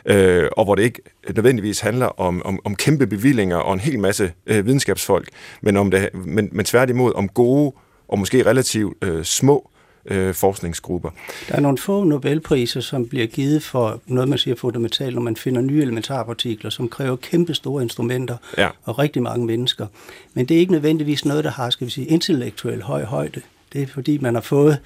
øh, 0.06 0.48
og 0.52 0.66
hvor 0.66 0.76
det 0.76 0.84
ikke 0.84 1.02
nødvendigvis 1.36 1.80
handler 1.80 2.06
om, 2.06 2.42
om, 2.46 2.60
om 2.66 2.76
kæmpe 2.76 3.08
bevillinger 3.08 3.58
og 3.58 3.74
en 3.74 3.80
hel 3.80 4.00
masse 4.00 4.32
øh, 4.48 4.66
videnskabsfolk, 4.66 5.30
men, 5.62 5.78
om 5.78 5.92
det, 5.92 6.10
men, 6.14 6.50
men 6.52 6.66
tværtimod 6.66 7.14
om 7.16 7.30
gode 7.30 7.74
og 8.08 8.20
måske 8.20 8.46
relativt 8.46 8.94
øh, 9.04 9.24
små 9.24 9.70
øh, 10.06 10.34
forskningsgrupper. 10.34 11.10
Der 11.48 11.56
er 11.56 11.60
nogle 11.60 11.78
få 11.78 12.04
Nobelpriser, 12.04 12.82
som 12.82 13.08
bliver 13.08 13.28
givet 13.28 13.64
for 13.64 14.02
noget, 14.06 14.30
man 14.30 14.38
siger 14.38 14.56
fundamentalt, 14.56 15.16
når 15.16 15.22
man 15.22 15.36
finder 15.36 15.62
nye 15.62 15.82
elementarpartikler, 15.82 16.70
som 16.70 16.90
kræver 16.90 17.16
kæmpe 17.16 17.54
store 17.54 17.84
instrumenter 17.84 18.38
ja. 18.58 18.70
og 18.84 19.00
rigtig 19.00 19.22
mange 19.22 19.46
mennesker. 19.46 19.88
Men 20.34 20.46
det 20.46 20.56
er 20.56 20.60
ikke 20.60 20.72
nødvendigvis 20.72 21.26
noget, 21.26 21.44
der 21.44 21.52
har, 21.52 21.70
skal 21.70 21.88
vi 21.88 21.92
sige, 21.92 22.08
intellektuel 22.08 22.82
høj 22.82 23.04
højde. 23.04 23.42
Det 23.74 23.82
er 23.82 23.88
fordi, 23.88 24.18
man 24.18 24.34
har 24.34 24.42
fået 24.42 24.80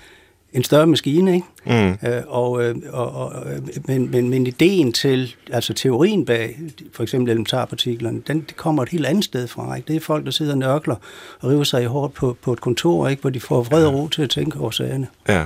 en 0.54 0.64
større 0.64 0.88
maskine, 0.88 1.34
ikke? 1.36 1.48
Mm. 1.66 2.08
Øh, 2.10 2.22
og, 2.28 2.64
øh, 2.64 2.76
og, 2.90 3.12
og, 3.12 3.34
men, 3.88 4.12
men, 4.12 4.30
men 4.30 4.48
ideen 4.48 4.94
til, 4.94 5.36
altså 5.52 5.74
teorien 5.74 6.26
bag, 6.26 6.60
for 6.94 7.04
eksempel 7.04 7.30
elementarpartiklerne, 7.30 8.22
den 8.28 8.42
det 8.42 8.56
kommer 8.56 8.84
et 8.84 8.90
helt 8.90 9.06
andet 9.06 9.24
sted 9.24 9.48
fra. 9.48 9.76
Ikke? 9.76 9.88
Det 9.88 9.96
er 9.96 10.00
folk, 10.00 10.26
der 10.26 10.32
sidder 10.32 10.52
og 10.52 10.58
nørkler 10.58 10.96
og 11.40 11.52
river 11.52 11.64
sig 11.64 11.84
i 11.84 11.86
hårdt 11.86 12.14
på, 12.14 12.38
på 12.42 12.54
et 12.54 12.62
kontor, 12.62 13.08
ikke? 13.08 13.22
hvor 13.22 13.30
de 13.30 13.40
får 13.40 13.64
fred 13.64 13.86
og 13.86 13.94
ro 13.94 14.08
til 14.08 14.22
at 14.22 14.30
tænke 14.30 14.60
over 14.60 14.72
sagerne. 14.72 15.08
Ja. 15.30 15.46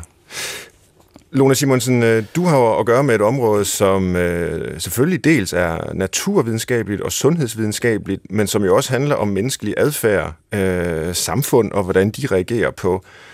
Lone 1.31 1.55
Simonsen, 1.55 2.03
øh, 2.03 2.23
du 2.35 2.45
har 2.45 2.79
at 2.79 2.85
gøre 2.85 3.03
med 3.03 3.15
et 3.15 3.21
område, 3.21 3.65
som 3.65 4.15
øh, 4.15 4.81
selvfølgelig 4.81 5.23
dels 5.23 5.53
er 5.53 5.93
naturvidenskabeligt 5.93 7.01
og 7.01 7.11
sundhedsvidenskabeligt, 7.11 8.21
men 8.29 8.47
som 8.47 8.63
jo 8.63 8.75
også 8.75 8.91
handler 8.91 9.15
om 9.15 9.27
menneskelig 9.27 9.73
adfærd, 9.77 10.33
øh, 10.53 11.15
samfund 11.15 11.71
og 11.71 11.83
hvordan 11.83 12.09
de 12.09 12.27
reagerer 12.27 12.71
på 12.71 12.95
øh, 12.95 13.32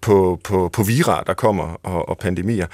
på, 0.00 0.40
på, 0.44 0.70
på 0.72 0.82
vira, 0.82 1.22
der 1.26 1.34
kommer, 1.34 1.80
og, 1.82 2.08
og 2.08 2.18
pandemier. 2.18 2.66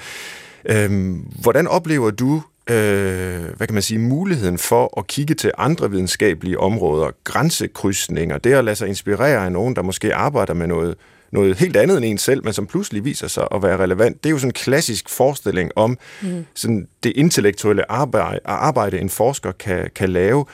Øh, 0.69 1.15
hvordan 1.41 1.67
oplever 1.67 2.11
du 2.11 2.41
øh, 2.69 3.43
hvad 3.57 3.67
kan 3.67 3.73
man 3.73 3.83
sige, 3.83 3.99
muligheden 3.99 4.57
for 4.57 4.99
at 4.99 5.07
kigge 5.07 5.33
til 5.33 5.51
andre 5.57 5.91
videnskabelige 5.91 6.59
områder, 6.59 7.09
grænsekrydsninger, 7.23 8.37
det 8.37 8.53
at 8.53 8.65
lade 8.65 8.75
sig 8.75 8.87
inspirere 8.87 9.45
af 9.45 9.51
nogen, 9.51 9.75
der 9.75 9.81
måske 9.81 10.15
arbejder 10.15 10.53
med 10.53 10.67
noget, 10.67 10.95
noget 11.31 11.57
helt 11.57 11.77
andet 11.77 11.97
end 11.97 12.05
en 12.05 12.17
selv, 12.17 12.43
men 12.43 12.53
som 12.53 12.67
pludselig 12.67 13.05
viser 13.05 13.27
sig 13.27 13.47
at 13.51 13.63
være 13.63 13.77
relevant. 13.77 14.23
Det 14.23 14.29
er 14.29 14.31
jo 14.31 14.37
sådan 14.37 14.49
en 14.49 14.53
klassisk 14.53 15.09
forestilling 15.09 15.71
om 15.75 15.97
mm. 16.21 16.45
sådan 16.55 16.87
det 17.03 17.13
intellektuelle 17.15 17.91
arbejde, 17.91 18.39
arbejde, 18.45 18.99
en 18.99 19.09
forsker 19.09 19.51
kan, 19.51 19.89
kan 19.95 20.09
lave. 20.09 20.45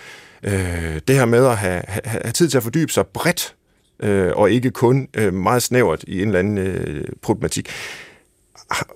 Øh, 0.44 1.00
det 1.08 1.16
her 1.16 1.26
med 1.26 1.46
at 1.46 1.58
have, 1.58 1.82
have, 1.88 2.02
have 2.06 2.32
tid 2.32 2.50
til 2.50 2.58
at 2.58 2.64
fordybe 2.64 2.92
sig 2.92 3.08
bredt 3.08 3.56
øh, 4.02 4.32
og 4.36 4.52
ikke 4.52 4.72
kun 4.72 5.08
øh, 5.18 5.34
meget 5.34 5.64
snævert 5.64 6.04
i 6.08 6.22
en 6.22 6.28
eller 6.28 6.40
anden 6.40 6.58
øh, 6.58 7.04
problematik. 7.22 7.70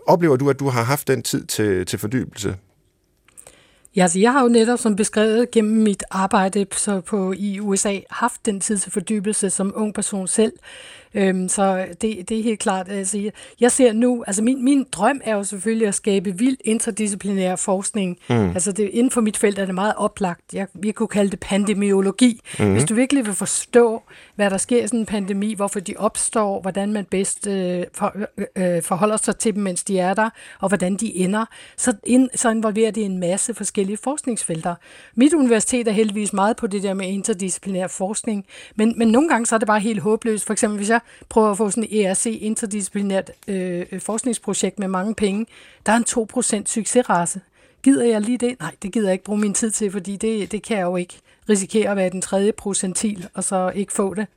Oplever 0.07 0.35
du, 0.35 0.49
at 0.49 0.59
du 0.59 0.69
har 0.69 0.83
haft 0.83 1.07
den 1.07 1.21
tid 1.21 1.45
til, 1.45 1.85
til 1.85 1.99
fordybelse? 1.99 2.55
Ja, 3.95 4.01
altså 4.01 4.19
jeg 4.19 4.31
har 4.31 4.41
jo 4.41 4.47
netop 4.47 4.79
som 4.79 4.95
beskrevet 4.95 5.51
gennem 5.51 5.83
mit 5.83 6.03
arbejde 6.11 6.65
så 6.71 7.01
på, 7.01 7.33
i 7.37 7.59
USA 7.59 7.99
haft 8.09 8.45
den 8.45 8.59
tid 8.59 8.77
til 8.77 8.91
fordybelse 8.91 9.49
som 9.49 9.73
ung 9.75 9.93
person 9.93 10.27
selv. 10.27 10.53
Øhm, 11.15 11.49
så 11.49 11.85
det, 12.01 12.29
det 12.29 12.39
er 12.39 12.43
helt 12.43 12.59
klart. 12.59 12.89
Altså, 12.89 13.17
jeg, 13.17 13.31
jeg 13.59 13.71
ser 13.71 13.93
nu, 13.93 14.23
altså 14.27 14.43
min, 14.43 14.63
min 14.63 14.85
drøm 14.91 15.21
er 15.23 15.35
jo 15.35 15.43
selvfølgelig 15.43 15.87
at 15.87 15.95
skabe 15.95 16.37
vild 16.37 16.57
interdisciplinær 16.65 17.55
forskning. 17.55 18.17
Mm. 18.29 18.49
Altså 18.49 18.71
det, 18.71 18.89
inden 18.93 19.11
for 19.11 19.21
mit 19.21 19.37
felt 19.37 19.59
er 19.59 19.65
det 19.65 19.75
meget 19.75 19.93
oplagt. 19.97 20.53
Jeg, 20.53 20.67
vi 20.73 20.91
kunne 20.91 21.07
kalde 21.07 21.31
det 21.31 21.39
pandemiologi. 21.39 22.39
Mm. 22.59 22.71
Hvis 22.71 22.83
du 22.83 22.93
virkelig 22.93 23.25
vil 23.25 23.33
forstå, 23.33 24.03
hvad 24.35 24.49
der 24.49 24.57
sker 24.57 24.83
i 24.83 24.87
sådan 24.87 24.99
en 24.99 25.05
pandemi, 25.05 25.53
hvorfor 25.53 25.79
de 25.79 25.93
opstår, 25.97 26.61
hvordan 26.61 26.93
man 26.93 27.05
bedst 27.05 27.47
øh, 27.47 27.83
for, 27.93 28.15
øh, 28.37 28.75
øh, 28.75 28.83
forholder 28.83 29.17
sig 29.17 29.37
til 29.37 29.55
dem, 29.55 29.63
mens 29.63 29.83
de 29.83 29.99
er 29.99 30.13
der, 30.13 30.29
og 30.59 30.67
hvordan 30.67 30.95
de 30.95 31.15
ender, 31.15 31.45
så, 31.77 31.93
ind, 32.03 32.29
så 32.35 32.49
involverer 32.49 32.91
det 32.91 33.05
en 33.05 33.19
masse 33.19 33.53
forskellige 33.53 33.97
forskningsfelter. 33.97 34.75
Mit 35.15 35.33
universitet 35.33 35.87
er 35.87 35.91
heldigvis 35.91 36.33
meget 36.33 36.57
på 36.57 36.67
det 36.67 36.83
der 36.83 36.93
med 36.93 37.07
interdisciplinær 37.07 37.87
forskning, 37.87 38.45
men, 38.75 38.93
men 38.97 39.07
nogle 39.07 39.29
gange 39.29 39.45
så 39.45 39.55
er 39.55 39.59
det 39.59 39.67
bare 39.67 39.79
helt 39.79 39.99
håbløst. 39.99 40.45
For 40.45 40.53
eksempel 40.53 40.77
hvis 40.77 40.89
jeg 40.89 40.99
prøver 41.29 41.51
at 41.51 41.57
få 41.57 41.69
sådan 41.69 41.87
et 41.89 42.05
ERC, 42.05 42.25
interdisciplinært 42.41 43.31
øh, 43.47 43.85
øh, 43.91 44.01
forskningsprojekt 44.01 44.79
med 44.79 44.87
mange 44.87 45.15
penge, 45.15 45.45
der 45.85 45.91
er 45.91 45.97
en 45.97 46.59
2% 46.61 46.65
succesrate. 46.65 47.41
Gider 47.83 48.05
jeg 48.05 48.21
lige 48.21 48.37
det? 48.37 48.59
Nej, 48.59 48.71
det 48.81 48.91
gider 48.91 49.07
jeg 49.07 49.13
ikke 49.13 49.23
bruge 49.25 49.39
min 49.39 49.53
tid 49.53 49.71
til, 49.71 49.91
fordi 49.91 50.15
det, 50.15 50.51
det 50.51 50.63
kan 50.63 50.77
jeg 50.77 50.83
jo 50.83 50.95
ikke 50.95 51.19
risikere 51.49 51.91
at 51.91 51.97
være 51.97 52.09
den 52.09 52.21
tredje 52.21 52.51
procentil, 52.51 53.27
og 53.33 53.43
så 53.43 53.71
ikke 53.75 53.93
få 53.93 54.13
det. 54.13 54.27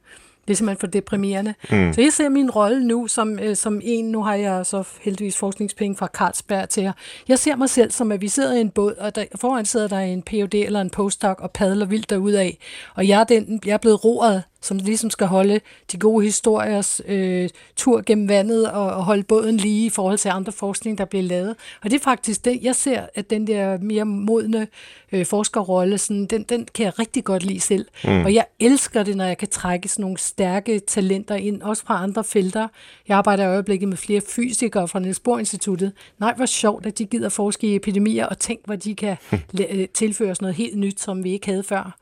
Det 0.49 0.55
er 0.55 0.57
simpelthen 0.57 0.81
for 0.81 0.87
deprimerende. 0.87 1.55
Mm. 1.71 1.93
Så 1.93 2.01
jeg 2.01 2.13
ser 2.13 2.29
min 2.29 2.51
rolle 2.51 2.87
nu 2.87 3.07
som, 3.07 3.39
øh, 3.39 3.57
som 3.57 3.81
en, 3.85 4.05
nu 4.05 4.23
har 4.23 4.35
jeg 4.35 4.67
så 4.67 4.85
heldigvis 5.01 5.37
forskningspenge 5.37 5.97
fra 5.97 6.07
Carlsberg 6.07 6.69
til 6.69 6.83
jer. 6.83 6.93
Jeg 7.29 7.39
ser 7.39 7.57
mig 7.57 7.71
selv 7.71 7.91
som, 7.91 8.13
at 8.13 8.21
vi 8.21 8.29
sidder 8.29 8.55
i 8.55 8.61
en 8.61 8.71
båd, 8.71 8.93
og 8.93 9.15
der, 9.15 9.25
foran 9.41 9.65
sidder 9.65 9.89
der 9.89 9.99
en 9.99 10.23
PhD 10.23 10.55
eller 10.55 10.81
en 10.81 10.91
postdoc 10.91 11.37
og 11.41 11.51
padler 11.51 11.87
vildt 11.87 12.11
derudad. 12.11 12.51
Og 12.95 13.09
jeg 13.09 13.21
er, 13.21 13.25
den, 13.25 13.61
jeg 13.67 13.73
er 13.73 13.79
blevet 13.79 14.05
roret 14.05 14.43
som 14.61 14.77
ligesom 14.77 15.11
skal 15.11 15.27
holde 15.27 15.61
de 15.93 15.99
gode 15.99 16.25
historiers 16.25 17.01
øh, 17.09 17.49
tur 17.77 18.03
gennem 18.07 18.29
vandet 18.29 18.71
og, 18.71 18.87
og 18.87 19.05
holde 19.05 19.23
båden 19.23 19.57
lige 19.57 19.87
i 19.87 19.91
forhold 19.91 20.19
til 20.19 20.29
andre 20.29 20.53
forskning, 20.53 20.99
der 20.99 21.05
bliver 21.05 21.23
lavet. 21.23 21.57
Og 21.83 21.91
det 21.91 22.01
er 22.01 22.05
faktisk 22.05 22.45
det, 22.45 22.59
jeg 22.63 22.77
ser, 22.77 23.07
at 23.15 23.31
den 23.31 23.47
der 23.47 23.79
mere 23.79 24.05
modne 24.05 24.69
øh, 25.13 25.27
forskerrolle, 25.27 25.99
sådan, 25.99 26.27
den, 26.27 26.43
den 26.43 26.69
kan 26.75 26.85
jeg 26.85 26.99
rigtig 26.99 27.25
godt 27.25 27.43
lide 27.45 27.61
selv. 27.61 27.87
Mm. 28.05 28.25
Og 28.25 28.35
jeg 28.35 28.45
elsker 28.61 29.03
det, 29.03 29.17
når 29.17 29.25
jeg 29.25 29.39
kan 29.39 29.49
trække 29.49 29.89
sådan 29.89 30.03
nogle 30.03 30.19
stærke 30.19 30.79
talenter 30.79 31.35
ind, 31.35 31.63
også 31.63 31.85
fra 31.87 32.03
andre 32.03 32.25
felter. 32.25 32.69
Jeg 33.09 33.19
arbejder 33.19 33.45
i 33.45 33.47
øjeblikket 33.47 33.89
med 33.89 33.97
flere 33.97 34.21
fysikere 34.29 34.89
fra 34.89 34.99
Niels 34.99 35.21
Bohr 35.21 35.39
Instituttet. 35.39 35.93
Nej, 36.19 36.35
hvor 36.37 36.47
sjovt, 36.47 36.87
at 36.87 36.99
de 36.99 37.05
gider 37.05 37.29
forske 37.29 37.67
i 37.67 37.77
epidemier, 37.77 38.27
og 38.27 38.39
tænk, 38.39 38.61
hvor 38.65 38.77
de 38.77 38.95
kan 38.95 39.17
øh, 39.71 39.89
tilføre 39.95 40.31
os 40.31 40.41
noget 40.41 40.57
helt 40.57 40.77
nyt, 40.77 41.01
som 41.01 41.25
vi 41.25 41.33
ikke 41.33 41.47
havde 41.47 41.63
før. 41.63 41.99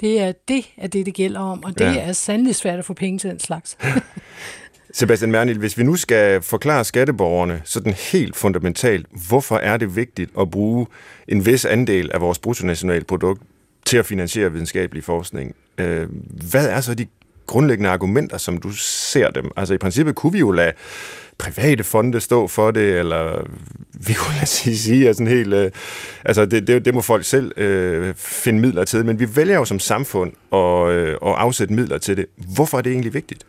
Det 0.00 0.20
er 0.20 0.32
det, 0.48 0.64
er 0.76 0.86
det, 0.86 1.06
det 1.06 1.14
gælder 1.14 1.40
om, 1.40 1.64
og 1.64 1.78
det 1.78 1.84
ja. 1.84 2.00
er 2.00 2.12
sandelig 2.12 2.54
svært 2.54 2.78
at 2.78 2.84
få 2.84 2.94
penge 2.94 3.18
til 3.18 3.30
den 3.30 3.40
slags. 3.40 3.76
Sebastian 4.92 5.30
Mernil, 5.30 5.58
hvis 5.58 5.78
vi 5.78 5.82
nu 5.82 5.96
skal 5.96 6.42
forklare 6.42 6.84
skatteborgerne 6.84 7.62
sådan 7.64 7.92
helt 7.92 8.36
fundamentalt, 8.36 9.06
hvorfor 9.28 9.56
er 9.56 9.76
det 9.76 9.96
vigtigt 9.96 10.30
at 10.40 10.50
bruge 10.50 10.86
en 11.28 11.46
vis 11.46 11.64
andel 11.64 12.10
af 12.14 12.20
vores 12.20 12.38
bruttonationalprodukt 12.38 13.42
til 13.86 13.96
at 13.96 14.06
finansiere 14.06 14.52
videnskabelig 14.52 15.04
forskning? 15.04 15.54
Øh, 15.78 16.08
hvad 16.50 16.68
er 16.68 16.80
så 16.80 16.94
de 16.94 17.06
grundlæggende 17.46 17.90
argumenter, 17.90 18.38
som 18.38 18.56
du 18.56 18.70
ser 18.72 19.30
dem? 19.30 19.50
Altså 19.56 19.74
i 19.74 19.78
princippet 19.78 20.14
kunne 20.14 20.32
vi 20.32 20.38
jo 20.38 20.50
lade 20.50 20.72
private 21.40 21.84
fonde 21.84 22.20
stå 22.20 22.46
for 22.46 22.70
det, 22.70 22.98
eller 22.98 23.44
vi 24.06 24.12
kunne 24.12 24.34
lade 24.34 24.46
sige, 24.46 24.78
sige 24.78 25.08
er 25.08 25.12
sådan 25.12 25.26
helt, 25.26 25.54
øh, 25.54 25.70
altså 26.24 26.46
det, 26.46 26.66
det, 26.66 26.84
det 26.84 26.94
må 26.94 27.00
folk 27.00 27.24
selv 27.24 27.58
øh, 27.58 28.14
finde 28.16 28.60
midler 28.60 28.84
til, 28.84 29.06
men 29.06 29.20
vi 29.20 29.36
vælger 29.36 29.54
jo 29.54 29.64
som 29.64 29.78
samfund 29.78 30.32
at, 30.52 30.88
øh, 30.88 31.12
at 31.12 31.18
afsætte 31.22 31.74
midler 31.74 31.98
til 31.98 32.16
det. 32.16 32.26
Hvorfor 32.54 32.78
er 32.78 32.82
det 32.82 32.92
egentlig 32.92 33.14
vigtigt? 33.14 33.46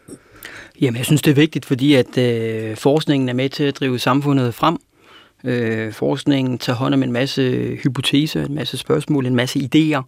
Jamen, 0.81 0.97
jeg 0.97 1.05
synes, 1.05 1.21
det 1.21 1.31
er 1.31 1.35
vigtigt, 1.35 1.65
fordi 1.65 1.93
at 1.93 2.17
øh, 2.17 2.75
forskningen 2.77 3.29
er 3.29 3.33
med 3.33 3.49
til 3.49 3.63
at 3.63 3.75
drive 3.75 3.99
samfundet 3.99 4.53
frem. 4.53 4.77
Øh, 5.43 5.93
forskningen 5.93 6.57
tager 6.57 6.77
hånd 6.77 6.93
om 6.93 7.03
en 7.03 7.11
masse 7.11 7.75
hypoteser, 7.83 8.45
en 8.45 8.55
masse 8.55 8.77
spørgsmål, 8.77 9.25
en 9.25 9.35
masse 9.35 9.59
idéer, 9.59 10.01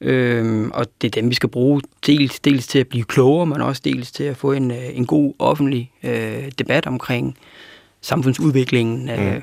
Øhm, 0.00 0.70
og 0.74 0.86
det 1.02 1.16
er 1.16 1.20
dem, 1.20 1.30
vi 1.30 1.34
skal 1.34 1.48
bruge 1.48 1.80
dels, 2.06 2.40
dels 2.40 2.66
til 2.66 2.78
at 2.78 2.88
blive 2.88 3.04
klogere, 3.04 3.46
men 3.46 3.60
også 3.60 3.82
dels 3.84 4.12
til 4.12 4.24
at 4.24 4.36
få 4.36 4.52
en, 4.52 4.70
øh, 4.70 4.88
en 4.92 5.06
god 5.06 5.34
offentlig 5.38 5.90
øh, 6.02 6.50
debat 6.58 6.86
omkring 6.86 7.36
samfundsudviklingen. 8.00 9.02
Mm. 9.02 9.10
Øh, 9.10 9.40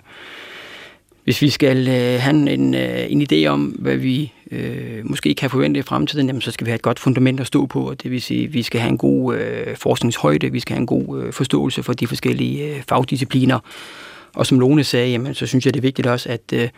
hvis 1.24 1.42
vi 1.42 1.50
skal 1.50 1.88
øh, 1.88 2.22
have 2.22 2.50
en, 2.54 2.76
øh, 2.76 3.12
en 3.12 3.28
idé 3.32 3.46
om, 3.46 3.66
hvad 3.66 3.96
vi 3.96 4.34
øh, 4.52 5.00
måske 5.04 5.34
kan 5.34 5.50
forvente 5.50 5.80
i 5.80 5.84
fremtiden, 5.84 6.28
jamen, 6.28 6.42
så 6.42 6.52
skal 6.52 6.66
vi 6.66 6.70
have 6.70 6.76
et 6.76 6.82
godt 6.82 7.00
fundament 7.00 7.40
at 7.40 7.48
stå 7.48 7.66
på, 7.66 7.90
og 7.90 8.04
det 8.04 8.12
vil 8.12 8.22
sige, 8.22 8.44
at 8.44 8.54
vi 8.54 8.64
skal 8.64 8.80
have 8.80 8.90
en 8.90 8.98
god 8.98 9.36
øh, 9.36 9.76
forskningshøjde, 9.76 10.52
vi 10.52 10.60
skal 10.60 10.74
have 10.74 10.82
en 10.82 10.88
god 10.88 11.24
øh, 11.24 11.34
forståelse 11.34 11.84
for 11.84 11.94
de 11.94 12.08
forskellige 12.08 12.76
øh, 12.76 12.84
fagdiscipliner. 12.90 13.60
Og 14.34 14.46
som 14.46 14.60
Lone 14.60 14.84
sagde, 14.84 15.10
jamen, 15.10 15.34
så 15.34 15.48
synes 15.48 15.66
jeg, 15.66 15.74
det 15.74 15.80
er 15.80 15.82
vigtigt 15.82 16.08
også, 16.08 16.30
at 16.30 16.54
øh, 16.54 16.70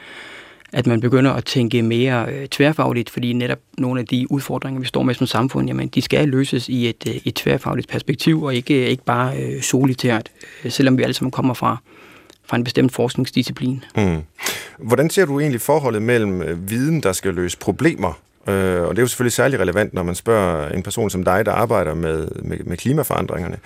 at 0.74 0.88
man 0.88 1.02
begynder 1.02 1.32
at 1.32 1.46
tænke 1.46 1.82
mere 1.82 2.26
øh, 2.32 2.48
tværfagligt, 2.48 3.10
fordi 3.10 3.34
netop 3.34 3.60
nogle 3.78 4.00
af 4.00 4.08
de 4.08 4.32
udfordringer, 4.32 4.80
vi 4.82 4.88
står 4.88 5.04
med 5.04 5.14
som 5.14 5.28
samfund, 5.28 5.68
jamen, 5.68 5.88
de 5.88 6.02
skal 6.02 6.30
løses 6.30 6.70
i 6.70 6.90
et, 6.90 7.04
øh, 7.08 7.16
et 7.26 7.36
tværfagligt 7.36 7.88
perspektiv, 7.88 8.44
og 8.44 8.56
ikke, 8.56 8.84
øh, 8.84 8.88
ikke 8.88 9.04
bare 9.04 9.38
øh, 9.38 9.62
solitært, 9.62 10.32
øh, 10.66 10.72
selvom 10.72 10.98
vi 10.98 11.04
alle 11.04 11.14
sammen 11.14 11.32
kommer 11.32 11.54
fra, 11.54 11.78
fra 12.46 12.58
en 12.58 12.64
bestemt 12.64 12.92
forskningsdisciplin. 12.92 13.84
Mm. 13.96 14.18
Hvordan 14.78 15.10
ser 15.10 15.26
du 15.26 15.40
egentlig 15.40 15.62
forholdet 15.62 16.02
mellem 16.02 16.42
øh, 16.42 16.70
viden, 16.70 17.04
der 17.04 17.12
skal 17.12 17.34
løse 17.34 17.58
problemer, 17.58 18.20
øh, 18.48 18.82
og 18.82 18.90
det 18.96 18.98
er 18.98 19.04
jo 19.04 19.08
selvfølgelig 19.08 19.34
særlig 19.34 19.60
relevant, 19.60 19.94
når 19.94 20.04
man 20.04 20.16
spørger 20.16 20.70
en 20.70 20.84
person 20.84 21.10
som 21.10 21.24
dig, 21.24 21.46
der 21.46 21.52
arbejder 21.52 21.94
med, 21.94 22.28
med, 22.42 22.58
med 22.60 22.78
klimaforandringerne, 22.78 23.58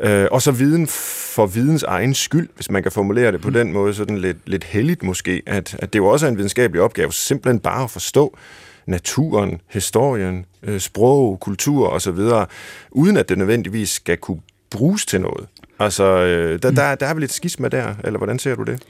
Øh, 0.00 0.26
og 0.30 0.42
så 0.42 0.52
viden 0.52 0.86
for 0.86 1.46
videns 1.46 1.82
egen 1.82 2.14
skyld, 2.14 2.48
hvis 2.54 2.70
man 2.70 2.82
kan 2.82 2.92
formulere 2.92 3.32
det 3.32 3.40
på 3.40 3.48
mm. 3.48 3.54
den 3.54 3.72
måde, 3.72 3.94
sådan 3.94 4.18
lidt, 4.18 4.36
lidt 4.46 4.64
heldigt 4.64 5.02
måske, 5.02 5.42
at, 5.46 5.76
at 5.78 5.92
det 5.92 5.98
jo 5.98 6.06
også 6.06 6.26
er 6.26 6.30
en 6.30 6.36
videnskabelig 6.36 6.82
opgave, 6.82 7.12
simpelthen 7.12 7.60
bare 7.60 7.84
at 7.84 7.90
forstå 7.90 8.38
naturen, 8.86 9.60
historien, 9.68 10.46
øh, 10.62 10.80
sprog, 10.80 11.40
kultur 11.40 11.88
osv., 11.88 12.18
uden 12.90 13.16
at 13.16 13.28
det 13.28 13.38
nødvendigvis 13.38 13.90
skal 13.90 14.16
kunne 14.16 14.40
bruges 14.70 15.06
til 15.06 15.20
noget. 15.20 15.46
Altså, 15.78 16.04
øh, 16.04 16.62
der, 16.62 16.70
mm. 16.70 16.76
der, 16.76 16.94
der 16.94 17.06
er 17.06 17.14
vel 17.14 17.20
lidt 17.20 17.32
skisma 17.32 17.68
der, 17.68 17.94
eller 18.04 18.18
hvordan 18.18 18.38
ser 18.38 18.54
du 18.54 18.62
det? 18.62 18.82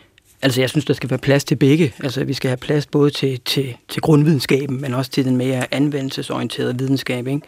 Altså, 0.42 0.60
jeg 0.60 0.70
synes, 0.70 0.84
der 0.84 0.94
skal 0.94 1.10
være 1.10 1.18
plads 1.18 1.44
til 1.44 1.56
begge. 1.56 1.94
Altså, 2.02 2.24
vi 2.24 2.32
skal 2.32 2.48
have 2.48 2.56
plads 2.56 2.86
både 2.86 3.10
til, 3.10 3.40
til, 3.44 3.76
til 3.88 4.02
grundvidenskaben, 4.02 4.80
men 4.80 4.94
også 4.94 5.10
til 5.10 5.24
den 5.24 5.36
mere 5.36 5.74
anvendelsesorienterede 5.74 6.78
videnskab, 6.78 7.26
ikke? 7.26 7.40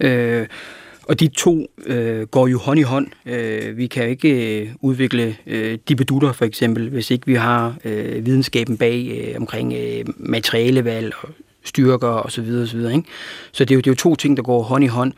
Øh, 0.00 0.46
og 1.08 1.20
de 1.20 1.28
to 1.28 1.66
øh, 1.86 2.22
går 2.22 2.46
jo 2.46 2.58
hånd 2.58 2.80
i 2.80 2.82
hånd. 2.82 3.06
Øh, 3.26 3.76
vi 3.76 3.86
kan 3.86 4.08
ikke 4.08 4.60
øh, 4.60 4.68
udvikle 4.80 5.36
øh, 5.46 5.78
dibedutter 5.88 6.32
for 6.32 6.44
eksempel, 6.44 6.88
hvis 6.88 7.10
ikke 7.10 7.26
vi 7.26 7.34
har 7.34 7.76
øh, 7.84 8.26
videnskaben 8.26 8.76
bag 8.76 9.28
øh, 9.28 9.40
omkring 9.40 9.74
øh, 9.74 10.04
materialevalg 10.16 11.12
og 11.22 11.28
styrker 11.64 12.08
osv. 12.08 12.30
Så, 12.30 12.42
videre, 12.42 12.62
og 12.62 12.68
så, 12.68 12.76
videre, 12.76 12.94
ikke? 12.94 13.08
så 13.52 13.64
det 13.64 13.70
er, 13.70 13.74
jo, 13.74 13.80
det 13.80 13.86
er 13.86 13.90
jo 13.90 13.96
to 13.96 14.16
ting, 14.16 14.36
der 14.36 14.42
går 14.42 14.62
hånd 14.62 14.84
i 14.84 14.86
hånd. 14.86 15.12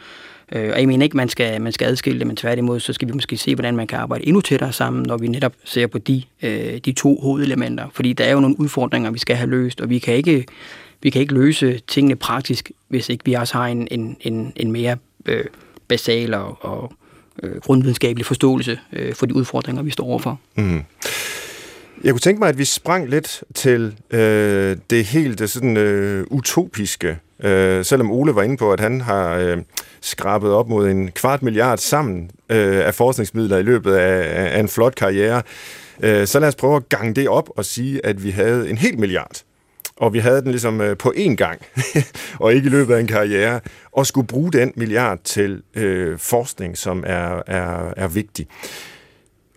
Øh, 0.52 0.70
og 0.72 0.80
jeg 0.80 0.88
mener 0.88 1.04
ikke, 1.04 1.16
man 1.16 1.28
skal, 1.28 1.62
man 1.62 1.72
skal 1.72 1.86
adskille 1.86 2.18
det, 2.18 2.26
men 2.26 2.36
tværtimod, 2.36 2.80
så 2.80 2.92
skal 2.92 3.08
vi 3.08 3.12
måske 3.12 3.36
se, 3.36 3.54
hvordan 3.54 3.76
man 3.76 3.86
kan 3.86 3.98
arbejde 3.98 4.26
endnu 4.26 4.40
tættere 4.40 4.72
sammen, 4.72 5.02
når 5.02 5.16
vi 5.16 5.28
netop 5.28 5.52
ser 5.64 5.86
på 5.86 5.98
de, 5.98 6.22
øh, 6.42 6.78
de 6.78 6.92
to 6.92 7.20
hovedelementer. 7.20 7.86
Fordi 7.92 8.12
der 8.12 8.24
er 8.24 8.32
jo 8.32 8.40
nogle 8.40 8.60
udfordringer, 8.60 9.10
vi 9.10 9.18
skal 9.18 9.36
have 9.36 9.50
løst, 9.50 9.80
og 9.80 9.90
vi 9.90 9.98
kan 9.98 10.14
ikke, 10.14 10.46
vi 11.02 11.10
kan 11.10 11.20
ikke 11.20 11.34
løse 11.34 11.80
tingene 11.86 12.16
praktisk, 12.16 12.70
hvis 12.88 13.08
ikke 13.08 13.24
vi 13.24 13.34
også 13.34 13.54
har 13.54 13.66
en, 13.66 13.88
en, 13.90 14.16
en, 14.20 14.52
en 14.56 14.72
mere 14.72 14.96
øh, 15.26 15.44
basale 15.88 16.38
og, 16.38 16.58
og 16.60 16.92
øh, 17.42 17.60
grundvidenskabelig 17.60 18.26
forståelse 18.26 18.78
øh, 18.92 19.14
for 19.14 19.26
de 19.26 19.34
udfordringer, 19.34 19.82
vi 19.82 19.90
står 19.90 20.04
overfor. 20.04 20.40
Mm. 20.56 20.82
Jeg 22.04 22.12
kunne 22.12 22.20
tænke 22.20 22.38
mig, 22.38 22.48
at 22.48 22.58
vi 22.58 22.64
sprang 22.64 23.08
lidt 23.08 23.44
til 23.54 23.94
øh, 24.10 24.76
det 24.90 25.04
helt 25.04 25.38
det 25.38 25.50
sådan 25.50 25.76
øh, 25.76 26.26
utopiske. 26.30 27.18
Øh, 27.42 27.84
selvom 27.84 28.10
Ole 28.10 28.34
var 28.34 28.42
inde 28.42 28.56
på, 28.56 28.72
at 28.72 28.80
han 28.80 29.00
har 29.00 29.36
øh, 29.36 29.58
skrabet 30.00 30.50
op 30.50 30.68
mod 30.68 30.88
en 30.88 31.10
kvart 31.10 31.42
milliard 31.42 31.78
sammen 31.78 32.30
øh, 32.48 32.86
af 32.86 32.94
forskningsmidler 32.94 33.58
i 33.58 33.62
løbet 33.62 33.94
af, 33.94 34.56
af 34.56 34.60
en 34.60 34.68
flot 34.68 34.94
karriere, 34.94 35.42
øh, 36.02 36.26
så 36.26 36.40
lad 36.40 36.48
os 36.48 36.54
prøve 36.54 36.76
at 36.76 36.88
gange 36.88 37.14
det 37.14 37.28
op 37.28 37.50
og 37.56 37.64
sige, 37.64 38.06
at 38.06 38.24
vi 38.24 38.30
havde 38.30 38.70
en 38.70 38.78
hel 38.78 38.98
milliard 38.98 39.42
og 40.00 40.12
vi 40.12 40.18
havde 40.18 40.42
den 40.42 40.50
ligesom 40.50 40.80
øh, 40.80 40.96
på 40.96 41.12
én 41.16 41.34
gang, 41.34 41.62
og 42.40 42.54
ikke 42.54 42.66
i 42.66 42.70
løbet 42.70 42.94
af 42.94 43.00
en 43.00 43.06
karriere, 43.06 43.60
og 43.92 44.06
skulle 44.06 44.26
bruge 44.26 44.52
den 44.52 44.72
milliard 44.76 45.18
til 45.24 45.62
øh, 45.74 46.18
forskning, 46.18 46.78
som 46.78 47.04
er, 47.06 47.42
er, 47.46 47.92
er 47.96 48.08
vigtig. 48.08 48.46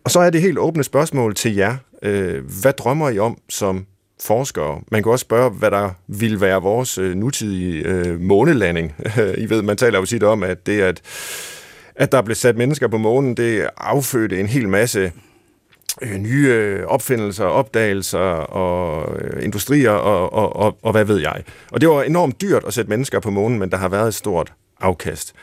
Og 0.04 0.12
så 0.12 0.20
er 0.20 0.30
det 0.30 0.42
helt 0.42 0.58
åbne 0.58 0.84
spørgsmål 0.84 1.36
til 1.36 1.56
jer. 1.56 1.78
Øh, 2.04 2.44
hvad 2.62 2.74
drømmer 2.74 3.10
I 3.10 3.20
om 3.20 3.38
som 3.50 3.86
forskere? 4.22 4.82
Man 4.92 5.04
kan 5.04 5.12
også 5.12 5.24
spørge, 5.24 5.50
hvad 5.50 5.72
der 5.72 5.90
vil 6.08 6.42
være 6.42 6.62
vores 6.62 6.98
øh, 6.98 7.16
nutidige 7.16 7.84
øh, 7.88 8.22
månelanding. 8.22 8.96
I 9.44 9.50
ved, 9.50 9.62
man 9.62 9.78
taler 9.78 10.00
jo 10.00 10.06
tit 10.06 10.24
om, 10.24 10.44
at 10.44 10.66
det 10.66 10.82
at, 10.82 11.02
at 11.96 12.12
der 12.12 12.22
blev 12.22 12.36
sat 12.36 12.58
mennesker 12.58 12.88
på 12.88 12.98
månen, 12.98 13.38
det 13.38 13.70
affødte 13.78 14.40
en 14.40 14.48
hel 14.48 14.70
masse 14.70 15.12
øh, 16.02 16.18
nye 16.18 16.48
øh, 16.48 16.86
opfindelser, 16.86 17.46
opdagelser 17.46 18.20
og 18.20 19.16
øh, 19.22 19.44
industrier 19.44 19.92
og, 19.92 20.34
og, 20.34 20.56
og, 20.56 20.78
og 20.82 20.92
hvad 20.92 21.06
ved 21.06 21.20
jeg. 21.20 21.44
Og 21.72 21.82
det 21.82 21.90
var 21.90 22.04
enormt 22.04 22.42
dyrt 22.42 22.64
at 22.68 22.74
sætte 22.74 22.90
mennesker 22.90 23.20
på 23.20 23.32
månen, 23.32 23.60
men 23.60 23.72
der 23.72 23.78
har 23.78 23.90
været 23.90 24.08
et 24.08 24.14
stort 24.14 24.54
afkast. 24.80 25.34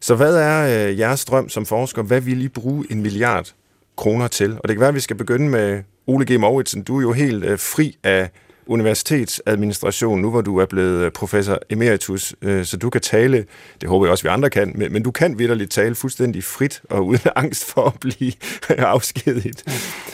Så 0.00 0.14
hvad 0.14 0.36
er 0.36 0.88
øh, 0.88 0.98
jeres 0.98 1.24
drøm 1.24 1.48
som 1.48 1.66
forsker? 1.66 2.02
Hvad 2.02 2.20
vil 2.20 2.42
I 2.42 2.48
bruge 2.48 2.86
en 2.90 3.02
milliard 3.02 3.52
kroner 3.96 4.28
til? 4.28 4.52
Og 4.52 4.68
det 4.68 4.76
kan 4.76 4.80
være, 4.80 4.88
at 4.88 4.94
vi 4.94 5.00
skal 5.00 5.16
begynde 5.16 5.48
med 5.48 5.82
Ole 6.06 6.34
G. 6.34 6.40
Mauritsen. 6.40 6.82
Du 6.82 6.96
er 6.98 7.02
jo 7.02 7.12
helt 7.12 7.44
øh, 7.44 7.58
fri 7.58 7.96
af 8.02 8.30
universitetsadministration, 8.72 10.20
nu 10.20 10.30
hvor 10.30 10.40
du 10.40 10.58
er 10.58 10.66
blevet 10.66 11.12
professor 11.12 11.58
emeritus, 11.70 12.34
øh, 12.42 12.64
så 12.64 12.76
du 12.76 12.90
kan 12.90 13.00
tale, 13.00 13.44
det 13.80 13.88
håber 13.88 14.06
jeg 14.06 14.10
også, 14.10 14.24
vi 14.24 14.28
andre 14.28 14.50
kan, 14.50 14.72
men, 14.74 14.92
men 14.92 15.02
du 15.02 15.10
kan 15.10 15.38
vidderligt 15.38 15.70
tale 15.70 15.94
fuldstændig 15.94 16.44
frit 16.44 16.82
og 16.90 17.06
uden 17.08 17.20
angst 17.36 17.64
for 17.64 17.86
at 17.86 18.00
blive 18.00 18.32
afskediget. 18.68 19.62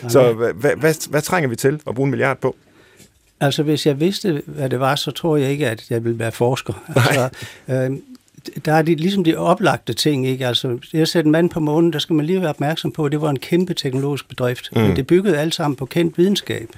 Ja, 0.02 0.08
så 0.08 0.32
hvad, 0.32 0.52
hvad, 0.52 0.76
hvad, 0.76 1.10
hvad 1.10 1.22
trænger 1.22 1.48
vi 1.48 1.56
til 1.56 1.80
at 1.86 1.94
bruge 1.94 2.06
en 2.06 2.10
milliard 2.10 2.38
på? 2.38 2.56
Altså, 3.40 3.62
hvis 3.62 3.86
jeg 3.86 4.00
vidste, 4.00 4.42
hvad 4.46 4.70
det 4.70 4.80
var, 4.80 4.94
så 4.94 5.10
tror 5.10 5.36
jeg 5.36 5.50
ikke, 5.50 5.68
at 5.68 5.90
jeg 5.90 6.04
ville 6.04 6.18
være 6.18 6.32
forsker. 6.32 6.72
Altså, 6.96 7.28
øh, 7.68 7.98
der 8.64 8.72
er 8.72 8.82
de, 8.82 8.94
ligesom 8.94 9.24
de 9.24 9.36
oplagte 9.36 9.92
ting, 9.92 10.26
ikke? 10.26 10.46
Altså, 10.46 10.78
det 10.92 11.00
at 11.00 11.08
sætte 11.08 11.26
en 11.26 11.32
mand 11.32 11.50
på 11.50 11.60
månen, 11.60 11.92
der 11.92 11.98
skal 11.98 12.14
man 12.14 12.26
lige 12.26 12.40
være 12.40 12.50
opmærksom 12.50 12.92
på, 12.92 13.04
at 13.04 13.12
det 13.12 13.20
var 13.20 13.30
en 13.30 13.38
kæmpe 13.38 13.74
teknologisk 13.74 14.28
bedrift. 14.28 14.68
Mm. 14.72 14.82
Men 14.82 14.96
det 14.96 15.06
byggede 15.06 15.38
alt 15.38 15.54
sammen 15.54 15.76
på 15.76 15.86
kendt 15.86 16.18
videnskab. 16.18 16.68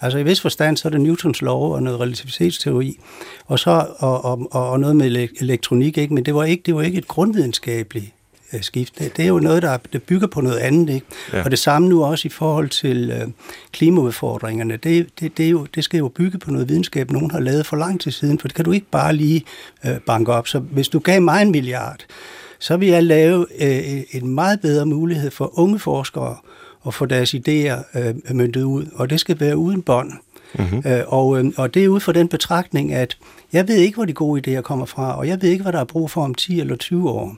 Altså 0.00 0.18
i 0.18 0.22
vis 0.22 0.40
forstand, 0.40 0.76
så 0.76 0.88
er 0.88 0.90
det 0.90 1.00
Newtons 1.00 1.42
lov 1.42 1.72
og 1.72 1.82
noget 1.82 2.00
relativitetsteori, 2.00 2.98
og 3.46 3.58
så 3.58 3.86
og, 3.98 4.24
og, 4.24 4.48
og 4.52 4.80
noget 4.80 4.96
med 4.96 5.28
elektronik, 5.40 5.98
ikke? 5.98 6.14
men 6.14 6.24
det 6.24 6.34
var 6.34 6.44
ikke, 6.44 6.62
det 6.66 6.74
var 6.74 6.82
ikke 6.82 6.98
et 6.98 7.08
grundvidenskabeligt 7.08 8.12
øh, 8.52 8.62
skift. 8.62 8.98
Det, 8.98 9.16
det 9.16 9.22
er 9.22 9.28
jo 9.28 9.38
noget, 9.38 9.62
der, 9.62 9.76
der 9.92 9.98
bygger 9.98 10.26
på 10.26 10.40
noget 10.40 10.58
andet. 10.58 10.94
Ikke? 10.94 11.06
Ja. 11.32 11.44
Og 11.44 11.50
det 11.50 11.58
samme 11.58 11.88
nu 11.88 12.04
også 12.04 12.28
i 12.28 12.30
forhold 12.30 12.68
til 12.68 13.10
øh, 13.10 13.28
klimaudfordringerne. 13.72 14.76
Det, 14.76 15.08
det, 15.20 15.38
det, 15.38 15.46
er 15.46 15.50
jo, 15.50 15.66
det 15.74 15.84
skal 15.84 15.98
jo 15.98 16.08
bygge 16.08 16.38
på 16.38 16.50
noget 16.50 16.68
videnskab, 16.68 17.10
nogen 17.10 17.30
har 17.30 17.40
lavet 17.40 17.66
for 17.66 17.76
lang 17.76 18.00
tid 18.00 18.10
siden, 18.10 18.38
for 18.38 18.48
det 18.48 18.54
kan 18.54 18.64
du 18.64 18.72
ikke 18.72 18.90
bare 18.90 19.16
lige 19.16 19.44
øh, 19.86 19.98
banke 20.06 20.32
op. 20.32 20.48
Så 20.48 20.58
hvis 20.58 20.88
du 20.88 20.98
gav 20.98 21.22
mig 21.22 21.42
en 21.42 21.50
milliard, 21.50 22.00
så 22.58 22.76
vil 22.76 22.88
jeg 22.88 23.02
lave 23.02 23.46
øh, 23.60 24.02
en 24.10 24.28
meget 24.28 24.60
bedre 24.60 24.86
mulighed 24.86 25.30
for 25.30 25.58
unge 25.58 25.78
forskere 25.78 26.36
at 26.86 26.94
få 26.94 27.06
deres 27.06 27.34
idéer 27.34 27.98
øh, 27.98 28.14
myndet 28.30 28.62
ud, 28.62 28.86
og 28.94 29.10
det 29.10 29.20
skal 29.20 29.40
være 29.40 29.56
uden 29.56 29.82
bånd. 29.82 30.12
Mm-hmm. 30.58 30.82
Øh, 30.86 31.02
og, 31.06 31.38
øh, 31.38 31.52
og 31.56 31.74
det 31.74 31.84
er 31.84 31.88
ud 31.88 32.00
fra 32.00 32.12
den 32.12 32.28
betragtning, 32.28 32.92
at 32.92 33.18
jeg 33.52 33.68
ved 33.68 33.76
ikke, 33.76 33.94
hvor 33.94 34.04
de 34.04 34.12
gode 34.12 34.58
idéer 34.58 34.60
kommer 34.60 34.86
fra, 34.86 35.18
og 35.18 35.28
jeg 35.28 35.42
ved 35.42 35.48
ikke, 35.48 35.62
hvad 35.62 35.72
der 35.72 35.80
er 35.80 35.84
brug 35.84 36.10
for 36.10 36.24
om 36.24 36.34
10 36.34 36.60
eller 36.60 36.76
20 36.76 37.10
år. 37.10 37.36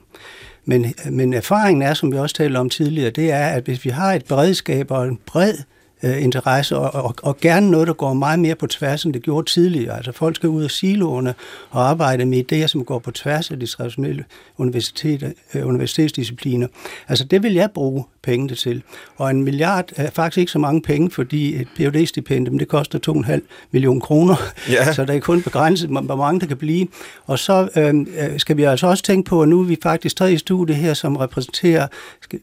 Men, 0.65 0.93
men 1.09 1.33
erfaringen 1.33 1.81
er, 1.81 1.93
som 1.93 2.11
vi 2.11 2.17
også 2.17 2.35
talte 2.35 2.57
om 2.57 2.69
tidligere, 2.69 3.09
det 3.09 3.31
er, 3.31 3.47
at 3.47 3.63
hvis 3.63 3.85
vi 3.85 3.89
har 3.89 4.13
et 4.13 4.25
beredskab 4.25 4.91
og 4.91 5.07
en 5.07 5.19
bred 5.25 5.53
øh, 5.53 5.63
interesse, 6.03 6.77
og, 6.77 7.05
og, 7.05 7.15
og 7.21 7.37
gerne 7.37 7.71
noget, 7.71 7.87
der 7.87 7.93
går 7.93 8.13
meget 8.13 8.39
mere 8.39 8.55
på 8.55 8.67
tværs, 8.67 9.03
end 9.03 9.13
det 9.13 9.23
gjorde 9.23 9.49
tidligere. 9.49 9.97
Altså 9.97 10.11
folk 10.11 10.35
skal 10.35 10.49
ud 10.49 10.63
af 10.63 10.71
siloerne 10.71 11.33
og 11.69 11.89
arbejde 11.89 12.25
med 12.25 12.51
idéer, 12.51 12.67
som 12.67 12.85
går 12.85 12.99
på 12.99 13.11
tværs 13.11 13.51
af 13.51 13.59
de 13.59 13.65
traditionelle 13.65 14.25
universitet, 14.57 15.33
øh, 15.53 15.67
universitetsdiscipliner. 15.67 16.67
Altså 17.07 17.25
det 17.25 17.43
vil 17.43 17.53
jeg 17.53 17.71
bruge 17.71 18.03
pengene 18.23 18.55
til. 18.55 18.83
Og 19.17 19.29
en 19.29 19.43
milliard 19.43 19.89
er 19.95 20.09
faktisk 20.11 20.37
ikke 20.37 20.51
så 20.51 20.59
mange 20.59 20.81
penge, 20.81 21.11
fordi 21.11 21.55
et 21.55 21.67
phd 21.75 22.05
stipendium 22.05 22.59
det 22.59 22.67
koster 22.67 22.99
2,5 23.07 23.39
millioner 23.71 24.01
kroner. 24.01 24.35
Ja. 24.69 24.93
Så 24.93 25.05
der 25.05 25.13
er 25.13 25.19
kun 25.19 25.41
begrænset, 25.41 25.89
hvor 25.89 26.15
mange 26.15 26.39
der 26.39 26.45
kan 26.45 26.57
blive. 26.57 26.87
Og 27.25 27.39
så 27.39 27.69
øhm, 27.77 28.07
øh, 28.19 28.39
skal 28.39 28.57
vi 28.57 28.63
altså 28.63 28.87
også 28.87 29.03
tænke 29.03 29.29
på, 29.29 29.41
at 29.41 29.49
nu 29.49 29.59
er 29.59 29.65
vi 29.65 29.77
faktisk 29.83 30.15
tre 30.15 30.33
i 30.33 30.37
studiet 30.37 30.77
her, 30.77 30.93
som 30.93 31.15
repræsenterer 31.15 31.87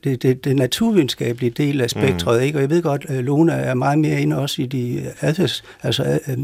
det, 0.04 0.22
det, 0.22 0.44
det 0.44 0.56
naturvidenskabelige 0.56 1.50
del 1.50 1.80
af 1.80 1.90
spektret. 1.90 2.40
Mm. 2.40 2.46
Ikke? 2.46 2.58
Og 2.58 2.62
jeg 2.62 2.70
ved 2.70 2.82
godt, 2.82 3.06
at 3.08 3.24
Lone 3.46 3.62
er 3.62 3.74
meget 3.74 3.98
mere 3.98 4.20
inde 4.20 4.38
også 4.38 4.62
i 4.62 4.66
de 4.66 5.12
adfærds, 5.20 5.64
altså, 5.82 6.18
øh, 6.28 6.38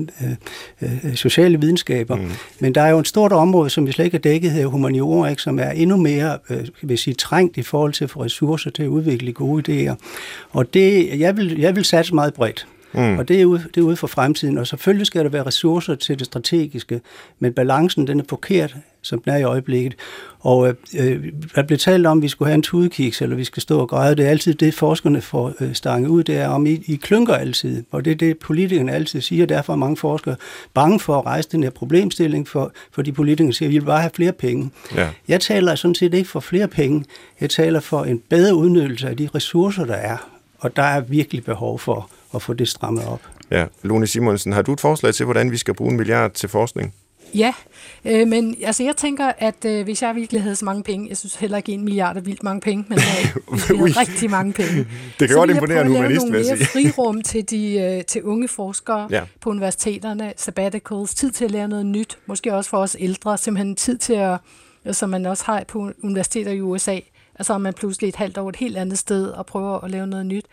øh, 0.82 0.92
øh, 1.04 1.14
sociale 1.14 1.60
videnskaber. 1.60 2.16
Mm. 2.16 2.30
Men 2.60 2.74
der 2.74 2.82
er 2.82 2.88
jo 2.90 2.98
et 2.98 3.08
stort 3.08 3.32
område, 3.32 3.70
som 3.70 3.86
vi 3.86 3.92
slet 3.92 4.04
ikke 4.04 4.14
har 4.14 4.22
dækket 4.22 4.50
her, 4.50 4.66
humaniora, 4.66 5.28
ikke? 5.28 5.42
som 5.42 5.58
er 5.58 5.70
endnu 5.70 5.96
mere 5.96 6.38
øh, 6.50 6.66
vil 6.82 6.98
sige, 6.98 7.14
trængt 7.14 7.56
i 7.56 7.62
forhold 7.62 7.92
til 7.92 8.04
at 8.04 8.10
få 8.10 8.24
ressourcer 8.24 8.70
til 8.70 8.82
at 8.82 8.88
udvikle 8.88 9.32
gode 9.32 9.90
idéer. 9.90 9.94
Og 10.50 10.74
det, 10.74 11.18
jeg 11.20 11.36
vil, 11.36 11.58
jeg 11.58 11.76
vil 11.76 11.84
satse 11.84 12.14
meget 12.14 12.34
bredt. 12.34 12.66
Mm. 12.94 13.18
Og 13.18 13.28
det 13.28 13.40
er, 13.40 13.44
ude, 13.44 13.64
det 13.74 13.80
er 13.80 13.84
ude 13.84 13.96
for 13.96 14.06
fremtiden. 14.06 14.58
Og 14.58 14.66
selvfølgelig 14.66 15.06
skal 15.06 15.24
der 15.24 15.30
være 15.30 15.46
ressourcer 15.46 15.94
til 15.94 16.18
det 16.18 16.26
strategiske, 16.26 17.00
men 17.38 17.52
balancen 17.52 18.06
den 18.06 18.20
er 18.20 18.24
forkert, 18.28 18.76
som 19.02 19.20
den 19.20 19.32
er 19.32 19.36
i 19.36 19.42
øjeblikket. 19.42 19.94
Og 20.40 20.68
øh, 20.68 20.74
øh 20.98 21.32
der 21.54 21.62
blev 21.62 21.78
talt 21.78 22.06
om, 22.06 22.18
at 22.18 22.22
vi 22.22 22.28
skulle 22.28 22.48
have 22.48 22.54
en 22.54 22.62
tudekiks, 22.62 23.22
eller 23.22 23.36
vi 23.36 23.44
skal 23.44 23.62
stå 23.62 23.80
og 23.80 23.88
græde. 23.88 24.16
Det 24.16 24.26
er 24.26 24.30
altid 24.30 24.54
det, 24.54 24.74
forskerne 24.74 25.20
får 25.20 25.52
øh, 25.60 25.74
stanget 25.74 26.08
ud. 26.08 26.24
Det 26.24 26.36
er 26.36 26.48
om, 26.48 26.66
I, 26.66 26.82
I 26.86 26.96
klynker 26.96 27.34
altid. 27.34 27.84
Og 27.90 28.04
det 28.04 28.10
er 28.10 28.14
det, 28.14 28.38
politikerne 28.38 28.92
altid 28.92 29.20
siger. 29.20 29.46
Derfor 29.46 29.72
er 29.72 29.76
mange 29.76 29.96
forskere 29.96 30.36
bange 30.74 31.00
for 31.00 31.18
at 31.18 31.26
rejse 31.26 31.48
den 31.52 31.62
her 31.62 31.70
problemstilling, 31.70 32.48
for, 32.48 32.72
fordi 32.92 33.12
politikerne 33.12 33.52
siger, 33.52 33.68
at 33.68 33.72
vi 33.72 33.78
vil 33.78 33.86
bare 33.86 34.00
have 34.00 34.10
flere 34.14 34.32
penge. 34.32 34.70
Ja. 34.96 35.08
Jeg 35.28 35.40
taler 35.40 35.74
sådan 35.74 35.94
set 35.94 36.14
ikke 36.14 36.28
for 36.28 36.40
flere 36.40 36.68
penge. 36.68 37.04
Jeg 37.40 37.50
taler 37.50 37.80
for 37.80 38.04
en 38.04 38.22
bedre 38.28 38.54
udnyttelse 38.54 39.08
af 39.08 39.16
de 39.16 39.28
ressourcer, 39.34 39.84
der 39.84 39.94
er. 39.94 40.16
Og 40.58 40.76
der 40.76 40.82
er 40.82 41.00
virkelig 41.00 41.44
behov 41.44 41.78
for 41.78 42.10
at 42.34 42.42
få 42.42 42.52
det 42.52 42.68
strammet 42.68 43.04
op. 43.04 43.20
Ja, 43.50 43.66
Lone 43.82 44.06
Simonsen, 44.06 44.52
har 44.52 44.62
du 44.62 44.72
et 44.72 44.80
forslag 44.80 45.14
til, 45.14 45.24
hvordan 45.24 45.50
vi 45.50 45.56
skal 45.56 45.74
bruge 45.74 45.90
en 45.90 45.96
milliard 45.96 46.30
til 46.30 46.48
forskning? 46.48 46.94
Ja, 47.34 47.52
øh, 48.04 48.28
men 48.28 48.56
altså 48.62 48.82
jeg 48.82 48.96
tænker, 48.96 49.32
at 49.38 49.64
øh, 49.64 49.84
hvis 49.84 50.02
jeg 50.02 50.16
virkelig 50.16 50.42
havde 50.42 50.56
så 50.56 50.64
mange 50.64 50.82
penge, 50.82 51.08
jeg 51.08 51.16
synes 51.16 51.34
heller 51.34 51.56
ikke 51.56 51.72
en 51.72 51.84
milliard 51.84 52.16
er 52.16 52.20
vildt 52.20 52.42
mange 52.42 52.60
penge, 52.60 52.84
men 52.88 52.98
øh, 52.98 53.24
jeg 53.50 53.96
rigtig 54.00 54.30
mange 54.30 54.52
penge. 54.52 54.86
Det 55.20 55.28
kan 55.28 55.36
godt 55.36 55.50
imponere 55.50 55.80
en 55.80 55.86
humanist, 55.86 56.32
vil 56.32 56.46
jeg 56.46 56.58
sige. 56.58 56.92
frirum 56.92 57.22
til, 57.22 57.50
de, 57.50 57.80
øh, 57.80 58.04
til 58.04 58.22
unge 58.22 58.48
forskere 58.48 59.08
ja. 59.10 59.22
på 59.40 59.50
universiteterne, 59.50 60.32
sabbaticals, 60.36 61.14
tid 61.14 61.30
til 61.30 61.44
at 61.44 61.50
lære 61.50 61.68
noget 61.68 61.86
nyt, 61.86 62.18
måske 62.26 62.54
også 62.54 62.70
for 62.70 62.78
os 62.78 62.96
ældre, 63.00 63.38
simpelthen 63.38 63.76
tid 63.76 63.98
til 63.98 64.14
at, 64.14 64.38
som 64.96 65.10
man 65.10 65.26
også 65.26 65.44
har 65.44 65.64
på 65.68 65.90
universiteter 66.02 66.52
i 66.52 66.60
USA, 66.60 66.98
Altså 67.34 67.52
om 67.52 67.60
man 67.60 67.74
pludselig 67.74 68.08
et 68.08 68.16
halvt 68.16 68.38
år 68.38 68.48
et 68.48 68.56
helt 68.56 68.76
andet 68.76 68.98
sted 68.98 69.28
og 69.28 69.46
prøver 69.46 69.84
at 69.84 69.90
lave 69.90 70.06
noget 70.06 70.26
nyt. 70.26 70.46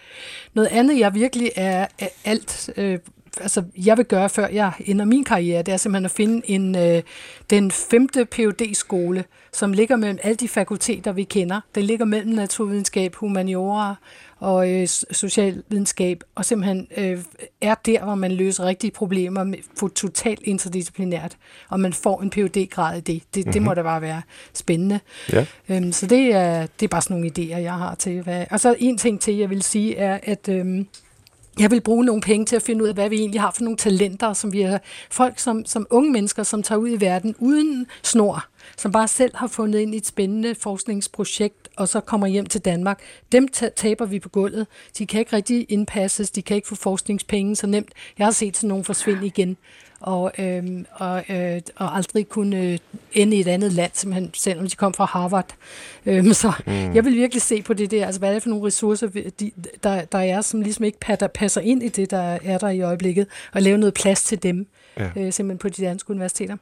Noget 0.53 0.67
andet, 0.67 0.99
jeg 0.99 1.13
virkelig 1.13 1.51
er, 1.55 1.87
er 1.99 2.07
alt 2.25 2.69
øh, 2.77 2.99
altså, 3.41 3.63
jeg 3.85 3.97
vil 3.97 4.05
gøre, 4.05 4.29
før 4.29 4.47
jeg 4.47 4.71
ender 4.85 5.05
min 5.05 5.23
karriere, 5.23 5.61
det 5.61 5.73
er 5.73 5.77
simpelthen 5.77 6.05
at 6.05 6.11
finde 6.11 6.49
en, 6.49 6.75
øh, 6.75 7.01
den 7.49 7.71
femte 7.71 8.25
phd 8.25 8.73
skole 8.73 9.23
som 9.53 9.73
ligger 9.73 9.95
mellem 9.95 10.19
alle 10.23 10.35
de 10.35 10.47
fakulteter, 10.47 11.11
vi 11.11 11.23
kender. 11.23 11.61
Den 11.75 11.83
ligger 11.83 12.05
mellem 12.05 12.33
naturvidenskab, 12.33 13.15
humaniora 13.15 13.95
og 14.39 14.71
øh, 14.71 14.87
socialvidenskab, 15.11 16.23
og 16.35 16.45
simpelthen 16.45 16.87
øh, 16.97 17.19
er 17.61 17.75
der, 17.75 18.03
hvor 18.03 18.15
man 18.15 18.31
løser 18.31 18.65
rigtige 18.65 18.91
problemer 18.91 19.43
med, 19.43 19.57
for 19.79 19.87
totalt 19.87 20.41
interdisciplinært, 20.43 21.37
og 21.69 21.79
man 21.79 21.93
får 21.93 22.21
en 22.21 22.29
phd 22.29 22.69
grad 22.69 22.97
i 22.97 23.01
det. 23.01 23.05
Det, 23.05 23.21
mm-hmm. 23.35 23.53
det 23.53 23.61
må 23.61 23.69
mhm. 23.69 23.75
da 23.75 23.81
bare 23.81 24.01
være 24.01 24.21
spændende. 24.53 24.99
Ja. 25.33 25.45
Øhm, 25.69 25.91
så 25.91 26.07
det 26.07 26.33
er, 26.35 26.67
det 26.79 26.85
er 26.85 26.87
bare 26.87 27.01
sådan 27.01 27.17
nogle 27.17 27.31
idéer, 27.37 27.57
jeg 27.57 27.73
har 27.73 27.95
til. 27.95 28.21
Hvad, 28.21 28.45
og 28.51 28.59
så 28.59 28.75
en 28.79 28.97
ting 28.97 29.21
til, 29.21 29.35
jeg 29.37 29.49
vil 29.49 29.61
sige, 29.61 29.97
er, 29.97 30.19
at... 30.23 30.49
Øh, 30.49 30.85
jeg 31.59 31.71
vil 31.71 31.81
bruge 31.81 32.05
nogle 32.05 32.21
penge 32.21 32.45
til 32.45 32.55
at 32.55 32.61
finde 32.61 32.83
ud 32.83 32.87
af, 32.87 32.93
hvad 32.93 33.09
vi 33.09 33.15
egentlig 33.15 33.41
har 33.41 33.51
for 33.51 33.63
nogle 33.63 33.77
talenter, 33.77 34.33
som 34.33 34.53
vi 34.53 34.61
har 34.61 34.81
folk 35.11 35.39
som, 35.39 35.65
som 35.65 35.87
unge 35.89 36.11
mennesker, 36.11 36.43
som 36.43 36.63
tager 36.63 36.79
ud 36.79 36.89
i 36.89 37.01
verden 37.01 37.35
uden 37.39 37.87
snor, 38.03 38.45
som 38.77 38.91
bare 38.91 39.07
selv 39.07 39.31
har 39.35 39.47
fundet 39.47 39.79
ind 39.79 39.93
i 39.93 39.97
et 39.97 40.05
spændende 40.05 40.55
forskningsprojekt, 40.55 41.69
og 41.77 41.87
så 41.87 41.99
kommer 41.99 42.27
hjem 42.27 42.45
til 42.45 42.61
Danmark. 42.61 43.01
Dem 43.31 43.47
taber 43.75 44.05
vi 44.05 44.19
på 44.19 44.29
gulvet. 44.29 44.67
De 44.97 45.07
kan 45.07 45.19
ikke 45.19 45.35
rigtig 45.35 45.65
indpasses, 45.69 46.31
de 46.31 46.41
kan 46.41 46.55
ikke 46.55 46.67
få 46.67 46.75
forskningspenge 46.75 47.55
så 47.55 47.67
nemt. 47.67 47.91
Jeg 48.17 48.25
har 48.25 48.31
set 48.31 48.57
sådan 48.57 48.67
nogle 48.67 48.83
forsvinde 48.83 49.25
igen 49.25 49.57
og, 49.99 50.31
øh, 50.37 50.63
og, 50.93 51.23
øh, 51.29 51.61
og 51.75 51.95
aldrig 51.97 52.29
kunne 52.29 52.57
øh, 52.57 52.77
ende 53.13 53.37
i 53.37 53.39
et 53.39 53.47
andet 53.47 53.73
land, 53.73 53.91
simpelthen, 53.93 54.31
selvom 54.33 54.67
de 54.67 54.75
kom 54.75 54.93
fra 54.93 55.05
Harvard. 55.05 55.55
Øh, 56.05 56.33
så 56.33 56.51
mm. 56.67 56.95
jeg 56.95 57.05
vil 57.05 57.15
virkelig 57.15 57.41
se 57.41 57.61
på 57.61 57.73
det 57.73 57.91
der, 57.91 58.05
altså 58.05 58.19
hvad 58.19 58.29
er 58.29 58.33
det 58.33 58.43
for 58.43 58.49
nogle 58.49 58.67
ressourcer, 58.67 59.07
de, 59.39 59.51
der, 59.83 60.05
der 60.05 60.19
er, 60.19 60.41
som 60.41 60.61
ligesom 60.61 60.85
ikke 60.85 60.99
passer 61.33 61.61
ind 61.61 61.83
i 61.83 61.87
det, 61.87 62.11
der 62.11 62.37
er 62.43 62.57
der 62.57 62.69
i 62.69 62.81
øjeblikket, 62.81 63.27
og 63.53 63.61
lave 63.61 63.77
noget 63.77 63.93
plads 63.93 64.23
til 64.23 64.43
dem, 64.43 64.67
ja. 64.97 65.05
øh, 65.15 65.33
simpelthen 65.33 65.57
på 65.57 65.69
de 65.69 65.81
danske 65.83 66.11
universiteter. 66.11 66.57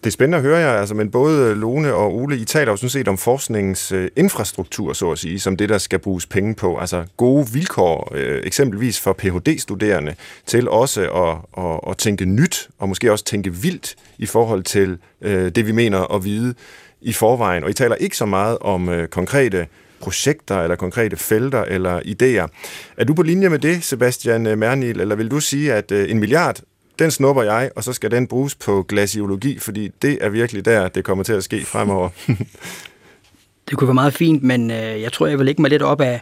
Det 0.00 0.06
er 0.06 0.10
spændende 0.10 0.38
at 0.38 0.42
høre 0.42 0.58
jer, 0.58 0.72
altså, 0.72 0.94
men 0.94 1.10
både 1.10 1.54
Lone 1.54 1.94
og 1.94 2.14
Ole, 2.14 2.38
I 2.38 2.44
taler 2.44 2.72
jo 2.72 2.76
sådan 2.76 2.90
set 2.90 3.08
om 3.08 3.18
forskningens 3.18 3.92
øh, 3.92 4.08
infrastruktur, 4.16 4.92
så 4.92 5.10
at 5.10 5.18
sige, 5.18 5.40
som 5.40 5.56
det, 5.56 5.68
der 5.68 5.78
skal 5.78 5.98
bruges 5.98 6.26
penge 6.26 6.54
på. 6.54 6.78
Altså 6.78 7.04
gode 7.16 7.46
vilkår, 7.52 8.12
øh, 8.14 8.42
eksempelvis 8.44 9.00
for 9.00 9.12
Ph.D.-studerende, 9.12 10.14
til 10.46 10.68
også 10.68 11.00
at, 11.00 11.64
at, 11.64 11.80
at 11.90 11.96
tænke 11.96 12.24
nyt, 12.24 12.68
og 12.78 12.88
måske 12.88 13.12
også 13.12 13.24
tænke 13.24 13.54
vildt 13.54 13.96
i 14.18 14.26
forhold 14.26 14.62
til 14.62 14.98
øh, 15.22 15.50
det, 15.50 15.66
vi 15.66 15.72
mener 15.72 16.14
at 16.14 16.24
vide 16.24 16.54
i 17.00 17.12
forvejen. 17.12 17.64
Og 17.64 17.70
I 17.70 17.72
taler 17.72 17.94
ikke 17.94 18.16
så 18.16 18.26
meget 18.26 18.58
om 18.58 18.88
øh, 18.88 19.08
konkrete 19.08 19.66
projekter 20.00 20.62
eller 20.62 20.76
konkrete 20.76 21.16
felter 21.16 21.62
eller 21.62 22.00
idéer. 22.00 22.48
Er 22.96 23.04
du 23.04 23.14
på 23.14 23.22
linje 23.22 23.48
med 23.48 23.58
det, 23.58 23.84
Sebastian 23.84 24.46
øh, 24.46 24.58
Mernil, 24.58 25.00
eller 25.00 25.14
vil 25.14 25.30
du 25.30 25.40
sige, 25.40 25.72
at 25.72 25.92
øh, 25.92 26.10
en 26.10 26.18
milliard 26.18 26.60
den 26.98 27.10
snupper 27.10 27.42
jeg, 27.42 27.70
og 27.76 27.84
så 27.84 27.92
skal 27.92 28.10
den 28.10 28.26
bruges 28.26 28.54
på 28.54 28.82
glasiologi, 28.82 29.58
fordi 29.58 29.88
det 30.02 30.18
er 30.20 30.28
virkelig 30.28 30.64
der, 30.64 30.88
det 30.88 31.04
kommer 31.04 31.24
til 31.24 31.32
at 31.32 31.44
ske 31.44 31.64
fremover. 31.64 32.08
det 33.68 33.78
kunne 33.78 33.88
være 33.88 33.94
meget 33.94 34.14
fint, 34.14 34.42
men 34.42 34.70
øh, 34.70 35.02
jeg 35.02 35.12
tror, 35.12 35.26
jeg 35.26 35.38
vil 35.38 35.46
lægge 35.46 35.62
mig 35.62 35.70
lidt 35.70 35.82
op 35.82 36.00
af, 36.00 36.20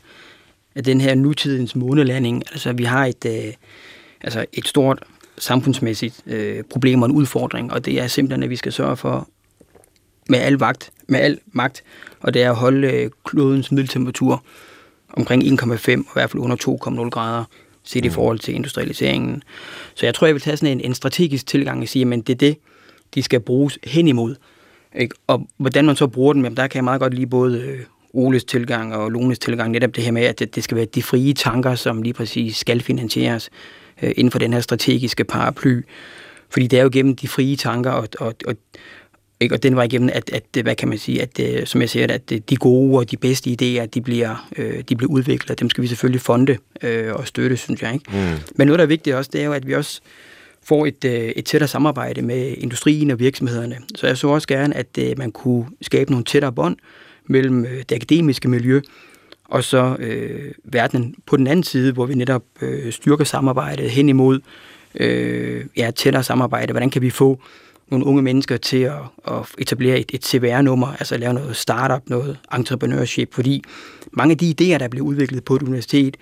af 0.74 0.84
den 0.84 1.00
her 1.00 1.14
nutidens 1.14 1.76
månelanding. 1.76 2.42
Altså, 2.52 2.72
vi 2.72 2.84
har 2.84 3.06
et, 3.06 3.24
øh, 3.26 3.52
altså 4.20 4.46
et 4.52 4.68
stort 4.68 5.02
samfundsmæssigt 5.38 6.22
øh, 6.26 6.62
problem 6.70 7.02
og 7.02 7.06
en 7.06 7.14
udfordring, 7.14 7.72
og 7.72 7.84
det 7.84 8.00
er 8.00 8.06
simpelthen, 8.06 8.42
at 8.42 8.50
vi 8.50 8.56
skal 8.56 8.72
sørge 8.72 8.96
for 8.96 9.28
med 10.28 10.38
al 10.38 10.54
vagt, 10.54 10.90
med 11.08 11.20
al 11.20 11.38
magt, 11.52 11.84
og 12.20 12.34
det 12.34 12.42
er 12.42 12.50
at 12.50 12.56
holde 12.56 12.88
øh, 12.88 13.10
klodens 13.24 13.72
middeltemperatur 13.72 14.44
omkring 15.12 15.42
1,5 15.60 15.68
og 15.72 15.98
i 15.98 16.02
hvert 16.12 16.30
fald 16.30 16.42
under 16.42 16.56
2,0 17.04 17.08
grader 17.10 17.44
set 17.84 18.04
i 18.04 18.08
mm. 18.08 18.14
forhold 18.14 18.38
til 18.38 18.54
industrialiseringen. 18.54 19.42
Så 19.94 20.06
jeg 20.06 20.14
tror, 20.14 20.26
jeg 20.26 20.34
vil 20.34 20.42
tage 20.42 20.56
sådan 20.56 20.78
en, 20.78 20.84
en 20.84 20.94
strategisk 20.94 21.46
tilgang 21.46 21.82
og 21.82 21.88
sige, 21.88 22.14
at 22.14 22.26
det 22.26 22.32
er 22.32 22.34
det, 22.34 22.56
de 23.14 23.22
skal 23.22 23.40
bruges 23.40 23.78
hen 23.84 24.08
imod. 24.08 24.34
Ikke? 24.94 25.14
Og 25.26 25.48
hvordan 25.56 25.86
man 25.86 25.96
så 25.96 26.06
bruger 26.06 26.32
dem, 26.32 26.42
jamen 26.42 26.56
der 26.56 26.66
kan 26.66 26.76
jeg 26.76 26.84
meget 26.84 27.00
godt 27.00 27.14
lide 27.14 27.26
både 27.26 27.60
øh, 27.60 27.80
Oles 28.12 28.44
tilgang 28.44 28.94
og 28.94 29.10
Lones 29.10 29.38
tilgang, 29.38 29.70
netop 29.70 29.96
det 29.96 30.04
her 30.04 30.12
med, 30.12 30.22
at 30.22 30.38
det, 30.38 30.54
det 30.54 30.64
skal 30.64 30.76
være 30.76 30.84
de 30.84 31.02
frie 31.02 31.32
tanker, 31.32 31.74
som 31.74 32.02
lige 32.02 32.12
præcis 32.12 32.56
skal 32.56 32.80
finansieres 32.80 33.50
øh, 34.02 34.12
inden 34.16 34.30
for 34.30 34.38
den 34.38 34.52
her 34.52 34.60
strategiske 34.60 35.24
paraply. 35.24 35.82
Fordi 36.50 36.66
det 36.66 36.78
er 36.78 36.82
jo 36.82 36.90
gennem 36.92 37.16
de 37.16 37.28
frie 37.28 37.56
tanker, 37.56 37.90
og, 37.90 38.08
og, 38.20 38.34
og, 38.46 38.54
ikke? 39.44 39.54
og 39.54 39.62
den 39.62 39.76
var 39.76 39.82
igennem, 39.82 40.10
at, 40.12 40.30
at 40.32 40.62
hvad 40.62 40.74
kan 40.74 40.88
man 40.88 40.98
sige, 40.98 41.22
at, 41.22 41.40
øh, 41.40 41.66
som 41.66 41.80
jeg 41.80 41.90
siger, 41.90 42.06
at 42.10 42.32
de 42.50 42.56
gode 42.56 42.98
og 42.98 43.10
de 43.10 43.16
bedste 43.16 43.50
idéer, 43.50 43.86
de 43.86 44.00
bliver, 44.00 44.48
øh, 44.56 44.82
de 44.88 44.96
bliver 44.96 45.10
udviklet, 45.10 45.60
dem 45.60 45.70
skal 45.70 45.82
vi 45.82 45.88
selvfølgelig 45.88 46.20
fonde 46.20 46.56
øh, 46.82 47.14
og 47.14 47.26
støtte, 47.26 47.56
synes 47.56 47.82
jeg. 47.82 47.94
Ikke? 47.94 48.10
Mm. 48.12 48.38
Men 48.54 48.66
noget, 48.66 48.78
der 48.78 48.84
er 48.84 48.88
vigtigt 48.88 49.16
også, 49.16 49.30
det 49.32 49.40
er 49.40 49.44
jo, 49.44 49.52
at 49.52 49.66
vi 49.66 49.74
også 49.74 50.00
får 50.62 50.86
et, 50.86 51.04
øh, 51.04 51.12
et 51.12 51.44
tættere 51.44 51.68
samarbejde 51.68 52.22
med 52.22 52.54
industrien 52.58 53.10
og 53.10 53.18
virksomhederne. 53.18 53.76
Så 53.94 54.06
jeg 54.06 54.18
så 54.18 54.28
også 54.28 54.48
gerne, 54.48 54.76
at 54.76 54.98
øh, 54.98 55.18
man 55.18 55.32
kunne 55.32 55.66
skabe 55.82 56.10
nogle 56.10 56.24
tættere 56.24 56.52
bånd 56.52 56.76
mellem 57.26 57.64
øh, 57.64 57.78
det 57.88 57.92
akademiske 57.92 58.48
miljø 58.48 58.80
og 59.44 59.64
så 59.64 59.96
øh, 59.98 60.52
verdenen 60.64 61.14
på 61.26 61.36
den 61.36 61.46
anden 61.46 61.62
side, 61.62 61.92
hvor 61.92 62.06
vi 62.06 62.14
netop 62.14 62.42
øh, 62.60 62.92
styrker 62.92 63.24
samarbejdet 63.24 63.90
hen 63.90 64.08
imod 64.08 64.40
øh, 64.94 65.64
ja, 65.76 65.90
tættere 65.90 66.22
samarbejde. 66.22 66.72
Hvordan 66.72 66.90
kan 66.90 67.02
vi 67.02 67.10
få 67.10 67.40
nogle 67.88 68.06
unge 68.06 68.22
mennesker 68.22 68.56
til 68.56 68.76
at, 68.76 68.92
at 69.26 69.46
etablere 69.58 69.98
et, 69.98 70.10
et 70.14 70.24
CVR-nummer, 70.24 70.86
altså 70.86 71.16
lave 71.16 71.34
noget 71.34 71.56
startup, 71.56 72.02
noget 72.08 72.38
entrepreneurship, 72.54 73.34
fordi 73.34 73.64
mange 74.12 74.32
af 74.32 74.38
de 74.38 74.54
idéer, 74.60 74.78
der 74.78 74.88
blev 74.88 75.02
udviklet 75.02 75.44
på 75.44 75.56
et 75.56 75.62
universitet, 75.62 76.16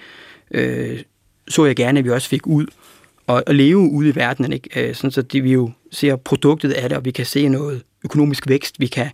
øh, 0.50 1.00
så 1.48 1.64
jeg 1.64 1.76
gerne, 1.76 1.98
at 1.98 2.04
vi 2.04 2.10
også 2.10 2.28
fik 2.28 2.46
ud 2.46 2.66
og, 3.26 3.42
og 3.46 3.54
leve 3.54 3.78
ude 3.78 4.08
i 4.08 4.14
verdenen, 4.14 4.52
ikke? 4.52 4.88
Øh, 4.88 4.94
sådan 4.94 5.10
så 5.10 5.22
de, 5.22 5.40
vi 5.40 5.52
jo 5.52 5.70
ser 5.92 6.16
produktet 6.16 6.72
af 6.72 6.88
det, 6.88 6.98
og 6.98 7.04
vi 7.04 7.10
kan 7.10 7.26
se 7.26 7.48
noget 7.48 7.82
økonomisk 8.04 8.48
vækst, 8.48 8.80
vi 8.80 8.86
kan 8.86 9.10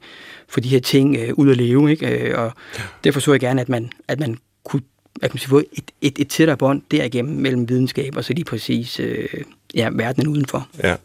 få 0.49 0.61
de 0.61 0.69
her 0.69 0.81
ting 0.81 1.17
øh, 1.17 1.35
ud 1.35 1.51
at 1.51 1.57
leve, 1.57 1.91
ikke? 1.91 2.29
Øh, 2.29 2.39
og 2.39 2.53
ja. 2.79 2.83
derfor 3.05 3.21
så 3.21 3.33
jeg 3.33 3.41
gerne, 3.41 3.61
at 3.61 3.69
man, 3.69 3.91
at 4.09 4.21
man 4.21 4.39
kunne 4.65 4.83
at 5.23 5.35
man 5.35 5.39
få 5.39 5.59
et, 5.59 5.91
et, 6.01 6.19
et 6.19 6.29
tættere 6.29 6.57
bånd 6.57 6.83
derigennem 6.91 7.37
mellem 7.37 7.69
videnskab 7.69 8.17
og 8.17 8.25
så 8.25 8.33
lige 8.33 8.45
præcis 8.45 9.01
øh, 9.01 9.29
ja, 9.75 9.89
verdenen 9.93 10.29
udenfor. 10.29 10.69
Ja. 10.83 10.97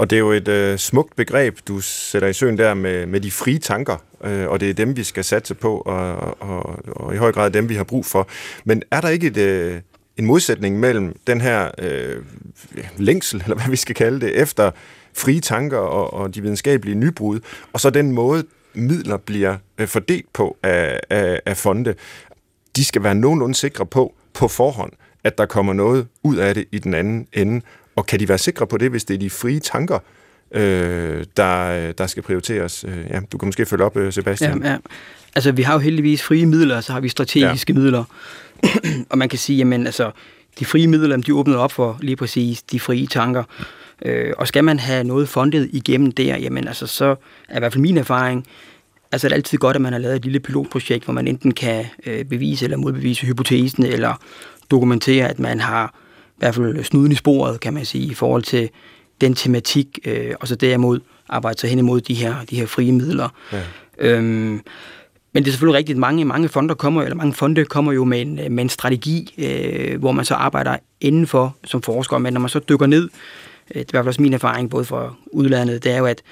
Og 0.00 0.10
det 0.10 0.16
er 0.16 0.20
jo 0.20 0.30
et 0.30 0.48
øh, 0.48 0.78
smukt 0.78 1.16
begreb, 1.16 1.58
du 1.68 1.80
sætter 1.80 2.28
i 2.28 2.32
søen 2.32 2.58
der 2.58 2.74
med, 2.74 3.06
med 3.06 3.20
de 3.20 3.30
frie 3.30 3.58
tanker, 3.58 3.96
øh, 4.24 4.48
og 4.48 4.60
det 4.60 4.70
er 4.70 4.74
dem, 4.74 4.96
vi 4.96 5.04
skal 5.04 5.24
satse 5.24 5.54
på, 5.54 5.76
og, 5.76 6.42
og, 6.42 6.78
og 6.86 7.14
i 7.14 7.16
høj 7.16 7.32
grad 7.32 7.50
dem, 7.50 7.68
vi 7.68 7.74
har 7.74 7.84
brug 7.84 8.06
for. 8.06 8.28
Men 8.64 8.82
er 8.90 9.00
der 9.00 9.08
ikke 9.08 9.26
et, 9.26 9.36
øh, 9.36 9.80
en 10.16 10.26
modsætning 10.26 10.80
mellem 10.80 11.16
den 11.26 11.40
her 11.40 11.70
øh, 11.78 12.16
længsel, 12.96 13.40
eller 13.42 13.56
hvad 13.56 13.70
vi 13.70 13.76
skal 13.76 13.94
kalde 13.94 14.20
det, 14.20 14.40
efter 14.40 14.70
frie 15.16 15.40
tanker 15.40 15.78
og, 15.78 16.12
og 16.12 16.34
de 16.34 16.42
videnskabelige 16.42 16.94
nybrud, 16.94 17.40
og 17.72 17.80
så 17.80 17.90
den 17.90 18.12
måde, 18.12 18.44
midler 18.74 19.16
bliver 19.16 19.56
øh, 19.78 19.88
fordelt 19.88 20.32
på 20.32 20.56
af, 20.62 21.00
af, 21.10 21.40
af 21.46 21.56
fonde? 21.56 21.94
De 22.76 22.84
skal 22.84 23.02
være 23.02 23.14
nogenlunde 23.14 23.54
sikre 23.54 23.86
på, 23.86 24.14
på 24.34 24.48
forhånd, 24.48 24.92
at 25.24 25.38
der 25.38 25.46
kommer 25.46 25.72
noget 25.72 26.06
ud 26.22 26.36
af 26.36 26.54
det 26.54 26.64
i 26.72 26.78
den 26.78 26.94
anden 26.94 27.26
ende, 27.32 27.60
og 28.00 28.06
kan 28.06 28.20
de 28.20 28.28
være 28.28 28.38
sikre 28.38 28.66
på 28.66 28.76
det, 28.76 28.90
hvis 28.90 29.04
det 29.04 29.14
er 29.14 29.18
de 29.18 29.30
frie 29.30 29.60
tanker, 29.60 29.98
øh, 30.54 31.24
der, 31.36 31.92
der 31.92 32.06
skal 32.06 32.22
prioriteres? 32.22 32.84
Øh, 32.88 33.04
ja, 33.10 33.20
du 33.32 33.38
kan 33.38 33.48
måske 33.48 33.66
følge 33.66 33.84
op, 33.84 33.96
øh, 33.96 34.12
Sebastian. 34.12 34.62
Ja, 34.62 34.70
ja. 34.70 34.76
Altså, 35.34 35.52
vi 35.52 35.62
har 35.62 35.72
jo 35.72 35.78
heldigvis 35.78 36.22
frie 36.22 36.46
midler, 36.46 36.76
og 36.76 36.84
så 36.84 36.92
har 36.92 37.00
vi 37.00 37.08
strategiske 37.08 37.72
ja. 37.72 37.78
midler. 37.78 38.04
og 39.10 39.18
man 39.18 39.28
kan 39.28 39.38
sige, 39.38 39.56
jamen 39.56 39.86
altså, 39.86 40.10
de 40.58 40.64
frie 40.64 40.86
midler, 40.86 41.16
de 41.16 41.34
åbner 41.34 41.56
op 41.56 41.72
for 41.72 41.98
lige 42.02 42.16
præcis 42.16 42.62
de 42.62 42.80
frie 42.80 43.06
tanker. 43.06 43.44
Øh, 44.04 44.32
og 44.38 44.48
skal 44.48 44.64
man 44.64 44.78
have 44.78 45.04
noget 45.04 45.28
fundet 45.28 45.68
igennem 45.72 46.12
der, 46.12 46.36
jamen 46.36 46.68
altså, 46.68 46.86
så 46.86 47.16
er 47.48 47.56
i 47.56 47.58
hvert 47.58 47.72
fald 47.72 47.82
min 47.82 47.98
erfaring, 47.98 48.46
altså 49.12 49.28
det 49.28 49.32
er 49.32 49.36
altid 49.36 49.58
godt, 49.58 49.76
at 49.76 49.82
man 49.82 49.92
har 49.92 50.00
lavet 50.00 50.16
et 50.16 50.24
lille 50.24 50.40
pilotprojekt, 50.40 51.04
hvor 51.04 51.14
man 51.14 51.28
enten 51.28 51.52
kan 51.52 51.86
øh, 52.06 52.24
bevise 52.24 52.64
eller 52.64 52.76
modbevise 52.76 53.26
hypotesen, 53.26 53.86
eller 53.86 54.14
dokumentere, 54.70 55.28
at 55.28 55.38
man 55.38 55.60
har 55.60 55.94
hvert 56.40 56.54
fald 56.54 56.84
snuden 56.84 57.12
i 57.12 57.14
sporet, 57.14 57.60
kan 57.60 57.74
man 57.74 57.84
sige, 57.84 58.04
i 58.04 58.14
forhold 58.14 58.42
til 58.42 58.70
den 59.20 59.34
tematik, 59.34 59.98
øh, 60.04 60.34
og 60.40 60.48
så 60.48 60.54
derimod 60.54 61.00
arbejde 61.28 61.60
sig 61.60 61.70
hen 61.70 61.78
imod 61.78 62.00
de 62.00 62.14
her, 62.14 62.34
de 62.50 62.56
her 62.56 62.66
frie 62.66 62.92
midler. 62.92 63.28
Ja. 63.52 63.62
Øhm, 63.98 64.60
men 65.32 65.42
det 65.44 65.46
er 65.46 65.52
selvfølgelig 65.52 65.78
rigtigt, 65.78 65.96
at 65.96 66.00
mange, 66.00 66.24
mange 66.24 66.48
fonder 66.48 66.74
kommer, 66.74 67.02
eller 67.02 67.16
mange 67.16 67.34
fonde 67.34 67.64
kommer 67.64 67.92
jo 67.92 68.04
med 68.04 68.20
en, 68.20 68.34
med 68.34 68.64
en 68.64 68.68
strategi, 68.68 69.34
øh, 69.38 70.00
hvor 70.00 70.12
man 70.12 70.24
så 70.24 70.34
arbejder 70.34 70.76
indenfor 71.00 71.56
som 71.64 71.82
forsker, 71.82 72.18
men 72.18 72.32
når 72.32 72.40
man 72.40 72.48
så 72.48 72.60
dykker 72.68 72.86
ned, 72.86 73.02
øh, 73.02 73.08
det 73.74 73.76
er 73.76 73.80
i 73.80 73.84
hvert 73.90 74.00
fald 74.00 74.08
også 74.08 74.22
min 74.22 74.32
erfaring, 74.32 74.70
både 74.70 74.84
fra 74.84 75.14
udlandet, 75.32 75.84
det 75.84 75.92
er 75.92 75.98
jo, 75.98 76.06
at, 76.06 76.22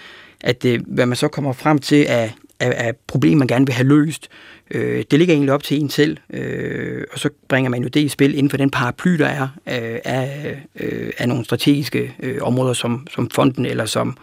at 0.41 0.65
øh, 0.65 0.81
hvad 0.87 1.07
man 1.07 1.17
så 1.17 1.29
kommer 1.29 1.53
frem 1.53 1.79
til 1.79 2.05
af, 2.05 2.35
af, 2.61 2.87
af 2.87 2.95
problemer, 3.07 3.39
man 3.39 3.49
gerne 3.49 3.67
vil 3.67 3.75
have 3.75 3.89
løst, 3.89 4.29
øh, 4.71 5.05
det 5.11 5.19
ligger 5.19 5.35
egentlig 5.35 5.53
op 5.53 5.63
til 5.63 5.81
en 5.81 5.91
selv, 5.91 6.17
øh, 6.31 7.05
og 7.13 7.19
så 7.19 7.29
bringer 7.49 7.71
man 7.71 7.83
jo 7.83 7.89
det 7.89 8.01
i 8.01 8.09
spil 8.09 8.35
inden 8.35 8.51
for 8.51 8.57
den 8.57 8.71
paraply, 8.71 9.11
der 9.11 9.27
er 9.27 9.43
øh, 9.43 9.99
af, 10.05 10.57
øh, 10.77 11.13
af 11.19 11.29
nogle 11.29 11.45
strategiske 11.45 12.15
øh, 12.21 12.39
områder, 12.43 12.73
som, 12.73 13.07
som 13.11 13.31
fonden 13.31 13.67
eller 13.67 13.85
som 13.85 14.17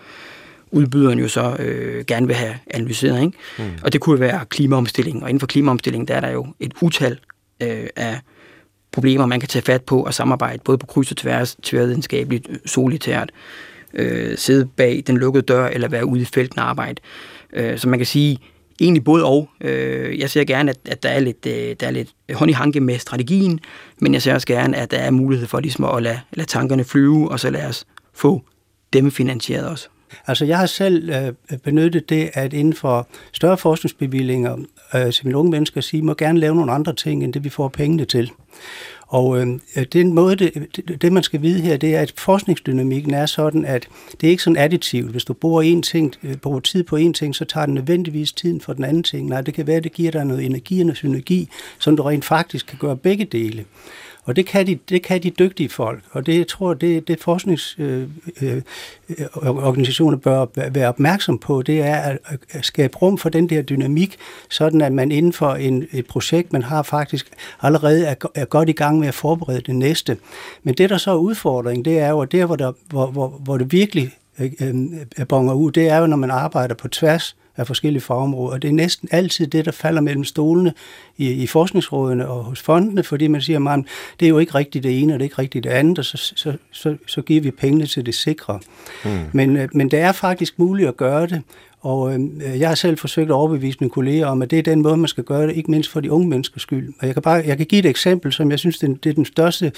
udbyderen 0.71 1.19
jo 1.19 1.27
så 1.27 1.55
øh, 1.59 2.05
gerne 2.05 2.27
vil 2.27 2.35
have 2.35 2.55
analyseret. 2.69 3.25
Ikke? 3.25 3.37
Mm. 3.59 3.63
Og 3.83 3.93
det 3.93 4.01
kunne 4.01 4.19
være 4.19 4.45
klimaomstilling, 4.49 5.23
og 5.23 5.29
inden 5.29 5.39
for 5.39 5.47
klimaomstilling, 5.47 6.07
der 6.07 6.15
er 6.15 6.19
der 6.19 6.29
jo 6.29 6.47
et 6.59 6.73
utal 6.81 7.19
øh, 7.63 7.87
af 7.95 8.19
problemer, 8.91 9.25
man 9.25 9.39
kan 9.39 9.49
tage 9.49 9.63
fat 9.63 9.81
på 9.81 10.03
og 10.03 10.13
samarbejde, 10.13 10.59
både 10.65 10.77
på 10.77 10.85
kryds 10.85 11.11
og 11.11 11.17
tværs, 11.17 11.57
tværvidenskabeligt, 11.63 12.47
solitært, 12.65 13.29
øh, 13.29 13.74
Øh, 13.95 14.37
sidde 14.37 14.65
bag 14.65 15.03
den 15.07 15.17
lukkede 15.17 15.45
dør, 15.45 15.67
eller 15.67 15.87
være 15.87 16.05
ude 16.05 16.21
i 16.21 16.25
felten 16.25 16.59
og 16.59 16.69
arbejde. 16.69 17.01
Øh, 17.53 17.77
så 17.77 17.89
man 17.89 17.99
kan 17.99 18.05
sige, 18.05 18.39
egentlig 18.81 19.03
både 19.03 19.25
og. 19.25 19.49
Øh, 19.61 20.19
jeg 20.19 20.29
ser 20.29 20.43
gerne, 20.43 20.71
at, 20.71 20.77
at 20.85 21.03
der, 21.03 21.09
er 21.09 21.19
lidt, 21.19 21.45
øh, 21.45 21.75
der 21.79 21.87
er 21.87 21.91
lidt 21.91 22.09
hånd 22.33 22.51
i 22.51 22.53
hanke 22.53 22.79
med 22.79 22.99
strategien, 22.99 23.59
men 24.01 24.13
jeg 24.13 24.21
ser 24.21 24.33
også 24.33 24.47
gerne, 24.47 24.77
at 24.77 24.91
der 24.91 24.97
er 24.97 25.11
mulighed 25.11 25.47
for 25.47 25.59
ligesom 25.59 25.85
at 25.85 26.03
lade, 26.03 26.19
lade 26.33 26.47
tankerne 26.47 26.83
flyve, 26.83 27.31
og 27.31 27.39
så 27.39 27.49
lade 27.49 27.67
os 27.67 27.85
få 28.13 28.41
dem 28.93 29.11
finansieret 29.11 29.67
også. 29.67 29.87
Altså 30.27 30.45
jeg 30.45 30.57
har 30.57 30.65
selv 30.65 31.09
øh, 31.09 31.57
benyttet 31.57 32.09
det, 32.09 32.29
at 32.33 32.53
inden 32.53 32.73
for 32.73 33.07
større 33.31 33.57
forskningsbevillinger, 33.57 34.57
øh, 34.95 35.11
som 35.11 35.27
mine 35.27 35.37
unge 35.37 35.51
mennesker 35.51 35.81
siger, 35.81 36.03
må 36.03 36.13
gerne 36.13 36.39
lave 36.39 36.55
nogle 36.55 36.71
andre 36.71 36.93
ting, 36.93 37.23
end 37.23 37.33
det 37.33 37.43
vi 37.43 37.49
får 37.49 37.67
pengene 37.67 38.05
til. 38.05 38.31
Og 39.07 39.39
øh, 39.39 39.85
den 39.93 40.13
måde, 40.13 40.35
det, 40.35 40.67
det, 40.75 41.01
det 41.01 41.13
man 41.13 41.23
skal 41.23 41.41
vide 41.41 41.61
her, 41.61 41.77
det 41.77 41.95
er, 41.95 42.01
at 42.01 42.13
forskningsdynamikken 42.17 43.13
er 43.13 43.25
sådan, 43.25 43.65
at 43.65 43.87
det 44.21 44.27
er 44.27 44.31
ikke 44.31 44.43
sådan 44.43 44.57
additivt. 44.57 45.11
Hvis 45.11 45.23
du 45.25 45.33
bruger, 45.33 45.61
en 45.61 45.81
ting, 45.81 46.13
øh, 46.23 46.35
bruger 46.35 46.59
tid 46.59 46.83
på 46.83 46.95
en 46.95 47.13
ting, 47.13 47.35
så 47.35 47.45
tager 47.45 47.65
den 47.65 47.75
nødvendigvis 47.75 48.31
tiden 48.31 48.61
for 48.61 48.73
den 48.73 48.83
anden 48.83 49.03
ting. 49.03 49.29
Nej, 49.29 49.41
det 49.41 49.53
kan 49.53 49.67
være, 49.67 49.77
at 49.77 49.83
det 49.83 49.93
giver 49.93 50.11
dig 50.11 50.25
noget 50.25 50.45
energi 50.45 50.79
og 50.79 50.85
noget 50.85 50.97
synergi, 50.97 51.49
som 51.79 51.97
du 51.97 52.03
rent 52.03 52.25
faktisk 52.25 52.65
kan 52.67 52.77
gøre 52.77 52.97
begge 52.97 53.25
dele. 53.25 53.65
Og 54.25 54.35
det 54.35 54.45
kan 54.45 54.67
de, 54.67 54.79
det 54.89 55.03
kan 55.03 55.23
de 55.23 55.29
dygtige 55.29 55.69
folk, 55.69 56.03
og 56.11 56.25
det 56.25 56.37
jeg 56.37 56.47
tror 56.47 56.73
det, 56.73 57.07
det 57.07 57.19
forskningsorganisationer 57.19 60.17
øh, 60.27 60.33
øh, 60.33 60.37
øh 60.37 60.45
bør 60.55 60.69
være 60.69 60.87
opmærksom 60.87 61.37
på, 61.37 61.61
det 61.61 61.81
er 61.81 61.95
at, 61.95 62.17
at 62.49 62.65
skabe 62.65 62.97
rum 62.97 63.17
for 63.17 63.29
den 63.29 63.49
der 63.49 63.61
dynamik, 63.61 64.17
sådan 64.49 64.81
at 64.81 64.91
man 64.91 65.11
inden 65.11 65.33
for 65.33 65.51
en, 65.51 65.87
et 65.91 66.07
projekt, 66.07 66.53
man 66.53 66.63
har 66.63 66.83
faktisk 66.83 67.27
allerede 67.61 68.05
er, 68.05 68.15
er 68.35 68.45
godt 68.45 68.69
i 68.69 68.71
gang 68.71 68.99
med 68.99 69.07
at 69.07 69.13
forberede 69.13 69.61
det 69.61 69.75
næste. 69.75 70.17
Men 70.63 70.73
det, 70.73 70.89
der 70.89 70.97
så 70.97 71.11
er 71.11 71.15
udfordringen, 71.15 71.85
det 71.85 71.99
er 71.99 72.09
jo, 72.09 72.21
at 72.21 72.31
der, 72.31 72.45
hvor, 72.45 72.55
der, 72.55 72.71
hvor, 72.89 73.07
hvor, 73.07 73.27
hvor 73.27 73.57
det 73.57 73.71
virkelig 73.71 74.11
øh, 74.39 74.51
øh 74.61 74.75
bonger 75.27 75.53
ud, 75.53 75.71
det 75.71 75.89
er 75.89 75.97
jo, 75.97 76.07
når 76.07 76.17
man 76.17 76.31
arbejder 76.31 76.75
på 76.75 76.87
tværs 76.87 77.35
af 77.57 77.67
forskellige 77.67 78.01
fagområder. 78.01 78.53
Og 78.53 78.61
det 78.61 78.67
er 78.67 78.73
næsten 78.73 79.09
altid 79.11 79.47
det, 79.47 79.65
der 79.65 79.71
falder 79.71 80.01
mellem 80.01 80.23
stolene 80.23 80.73
i, 81.17 81.31
i 81.31 81.47
forskningsrådene 81.47 82.27
og 82.27 82.43
hos 82.43 82.61
fondene, 82.61 83.03
fordi 83.03 83.27
man 83.27 83.41
siger, 83.41 83.69
at 83.69 83.85
det 84.19 84.25
er 84.25 84.29
jo 84.29 84.37
ikke 84.37 84.55
rigtigt 84.55 84.83
det 84.83 85.01
ene, 85.01 85.13
og 85.13 85.19
det 85.19 85.23
er 85.23 85.27
ikke 85.27 85.39
rigtigt 85.41 85.63
det 85.63 85.69
andet, 85.69 85.99
og 85.99 86.05
så, 86.05 86.17
så, 86.17 86.57
så, 86.71 86.97
så 87.07 87.21
giver 87.21 87.41
vi 87.41 87.51
pengene 87.51 87.85
til 87.85 88.05
det 88.05 88.15
sikre. 88.15 88.59
Mm. 89.05 89.09
Men, 89.31 89.57
øh, 89.57 89.69
men 89.73 89.91
det 89.91 89.99
er 89.99 90.11
faktisk 90.11 90.59
muligt 90.59 90.87
at 90.87 90.97
gøre 90.97 91.27
det, 91.27 91.41
og 91.85 92.13
øh, 92.13 92.59
jeg 92.59 92.67
har 92.67 92.75
selv 92.75 92.97
forsøgt 92.97 93.29
at 93.29 93.33
overbevise 93.33 93.77
mine 93.81 93.89
kolleger 93.89 94.27
om, 94.27 94.41
at 94.41 94.51
det 94.51 94.59
er 94.59 94.63
den 94.63 94.81
måde, 94.81 94.97
man 94.97 95.07
skal 95.07 95.23
gøre 95.23 95.47
det, 95.47 95.55
ikke 95.55 95.71
mindst 95.71 95.89
for 95.89 95.99
de 95.99 96.11
unge 96.11 96.27
menneskers 96.27 96.61
skyld. 96.61 96.93
Og 96.99 97.05
jeg 97.07 97.15
kan, 97.15 97.21
bare, 97.21 97.43
jeg 97.45 97.57
kan 97.57 97.65
give 97.65 97.79
et 97.79 97.85
eksempel, 97.85 98.33
som 98.33 98.51
jeg 98.51 98.59
synes, 98.59 98.77
det 98.77 99.05
er 99.05 99.13
den 99.13 99.25
største 99.25 99.71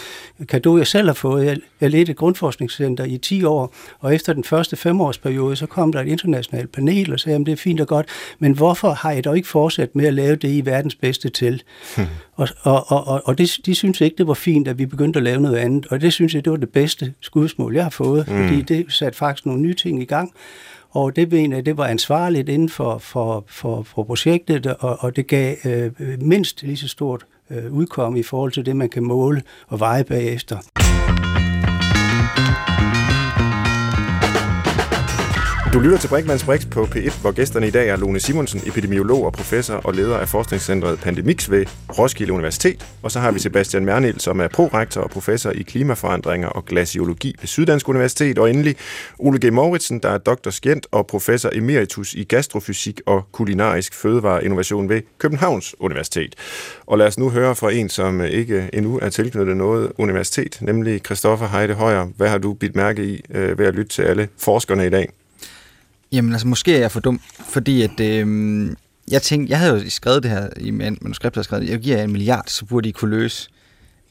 kado, 0.48 0.78
jeg 0.78 0.88
selv 0.88 1.08
har 1.08 1.14
fået. 1.14 1.46
Jeg, 1.46 1.58
jeg 1.82 1.90
ledte 1.90 2.12
et 2.12 2.18
grundforskningscenter 2.18 3.04
i 3.04 3.18
10 3.18 3.44
år, 3.44 3.74
og 4.00 4.16
efter 4.16 4.34
den 4.34 4.44
første 4.44 4.76
femårsperiode, 4.76 5.56
så 5.56 5.66
kom 5.66 5.92
der 5.92 6.02
et 6.02 6.08
internationalt 6.08 6.72
panel 6.72 7.14
og 7.14 7.20
sagde, 7.20 7.40
at 7.40 7.46
det 7.46 7.52
er 7.52 7.56
fint 7.56 7.82
og 7.82 7.88
godt, 7.88 8.06
men 8.40 8.52
hvorfor 8.52 8.92
har 8.92 9.12
I 9.12 9.22
dog 9.22 9.36
ikke 9.36 9.48
fortsat 9.48 9.96
med 9.96 10.06
at 10.06 10.14
lave 10.14 10.36
det 10.36 10.50
i 10.50 10.66
verdens 10.66 10.96
bedste 10.96 11.30
til? 11.30 11.64
Hmm. 11.96 12.06
Og, 12.36 12.48
og, 12.62 12.92
og, 12.92 13.22
og 13.26 13.38
det, 13.38 13.58
de 13.66 13.76
synes 13.76 14.02
ikke, 14.02 14.16
det 14.18 14.28
var 14.28 14.34
fint, 14.34 14.68
at 14.68 14.78
vi 14.78 14.86
begyndte 14.86 15.18
at 15.18 15.24
lave 15.24 15.42
noget 15.42 15.58
andet, 15.58 15.88
og 15.88 16.02
det 16.02 16.14
synes 16.14 16.36
jeg, 16.36 16.46
det 16.46 16.52
var 16.52 16.58
det 16.58 16.70
bedste 16.70 17.14
skudsmål, 17.22 17.74
jeg 17.74 17.84
har 17.84 17.90
fået, 17.90 18.26
hmm. 18.26 18.48
fordi 18.48 18.62
det 18.62 18.86
satte 18.90 19.18
faktisk 19.18 19.46
nogle 19.46 19.62
nye 19.62 19.74
ting 19.74 20.02
i 20.02 20.06
gang. 20.06 20.34
Og 20.98 21.16
det 21.16 21.32
mener 21.32 21.58
jeg, 21.58 21.66
det 21.66 21.78
var 21.78 21.86
ansvarligt 21.86 22.50
inden 22.50 22.70
for, 22.70 22.98
for, 22.98 23.44
for, 23.48 23.84
for 23.84 24.04
projektet, 24.04 24.68
og, 24.68 24.98
og 25.00 25.16
det 25.16 25.28
gav 25.28 25.56
øh, 25.66 25.92
mindst 26.22 26.64
lige 26.64 26.78
så 26.78 26.88
stort 26.88 27.26
øh, 27.50 27.74
udkomme 27.74 28.20
i 28.20 28.24
forhold 28.24 28.52
til 28.52 28.66
det, 28.66 28.76
man 28.76 28.90
kan 28.90 29.04
måle 29.04 29.42
og 29.68 29.80
veje 29.80 30.04
bagefter. 30.04 30.58
Du 35.78 35.82
lytter 35.82 35.98
til 35.98 36.08
Brinkmanns 36.08 36.44
Brix 36.44 36.70
på 36.70 36.84
P1, 36.84 37.22
hvor 37.22 37.32
gæsterne 37.32 37.68
i 37.68 37.72
dag 37.72 37.90
er 37.90 37.96
Lone 37.96 38.20
Simonsen, 38.20 38.62
epidemiolog 38.66 39.26
og 39.26 39.34
professor 39.34 39.76
og 39.76 39.94
leder 39.94 40.18
af 40.18 40.28
forskningscentret 40.28 41.00
Pandemix 41.00 41.50
ved 41.50 41.66
Roskilde 41.98 42.34
Universitet. 42.34 42.86
Og 43.04 43.12
så 43.12 43.20
har 43.20 43.32
vi 43.32 43.40
Sebastian 43.40 43.86
Mernil, 43.86 44.20
som 44.20 44.40
er 44.40 44.48
prorektor 44.48 45.02
og 45.02 45.10
professor 45.10 45.52
i 45.52 45.62
klimaforandringer 45.62 46.48
og 46.48 46.66
glaciologi 46.66 47.36
ved 47.40 47.48
Syddansk 47.48 47.90
Universitet. 47.90 48.40
Og 48.40 48.50
endelig 48.50 48.76
Ole 49.20 49.40
G. 49.48 49.54
Mauritsen, 49.54 50.00
der 50.00 50.10
er 50.10 50.18
doktorskent 50.18 50.88
og 50.92 51.08
professor 51.08 51.50
emeritus 51.54 52.14
i 52.14 52.24
gastrofysik 52.24 53.02
og 53.06 53.24
kulinarisk 53.32 53.94
fødevareinnovation 53.94 54.90
ved 54.90 55.02
Københavns 55.18 55.76
Universitet. 55.80 56.36
Og 56.86 56.98
lad 56.98 57.08
os 57.08 57.18
nu 57.18 57.30
høre 57.30 57.56
fra 57.56 57.72
en, 57.72 57.90
som 57.90 58.22
ikke 58.22 58.70
endnu 58.74 59.00
er 59.02 59.10
tilknyttet 59.10 59.58
noget 59.58 59.92
universitet, 59.98 60.58
nemlig 60.62 61.02
Christoffer 61.06 61.48
Heide 61.48 61.74
Højer. 61.74 62.08
Hvad 62.18 62.30
har 62.30 62.38
du 62.38 62.54
bidt 62.54 62.76
mærke 62.76 63.04
i 63.04 63.22
øh, 63.30 63.60
ved 63.60 63.66
at 63.66 63.76
lytte 63.76 63.90
til 63.90 64.02
alle 64.02 64.28
forskerne 64.38 64.88
i 64.88 64.90
dag? 64.90 65.10
Jamen 66.12 66.32
altså, 66.32 66.48
måske 66.48 66.76
er 66.76 66.80
jeg 66.80 66.92
for 66.92 67.00
dum, 67.00 67.20
fordi 67.50 67.82
at... 67.82 68.00
Øh, 68.00 68.76
jeg 69.12 69.22
tænkte, 69.22 69.52
jeg 69.52 69.60
havde 69.60 69.74
jo 69.74 69.90
skrevet 69.90 70.24
det 70.24 70.32
her 70.32 70.50
i 70.58 70.72
manuskript, 70.72 71.36
jeg 71.36 71.44
skrevet, 71.44 71.70
jeg 71.70 71.80
giver 71.80 72.04
en 72.04 72.12
milliard, 72.12 72.44
så 72.48 72.66
burde 72.66 72.88
de 72.88 72.94
kunne 72.94 73.12
løse 73.12 73.50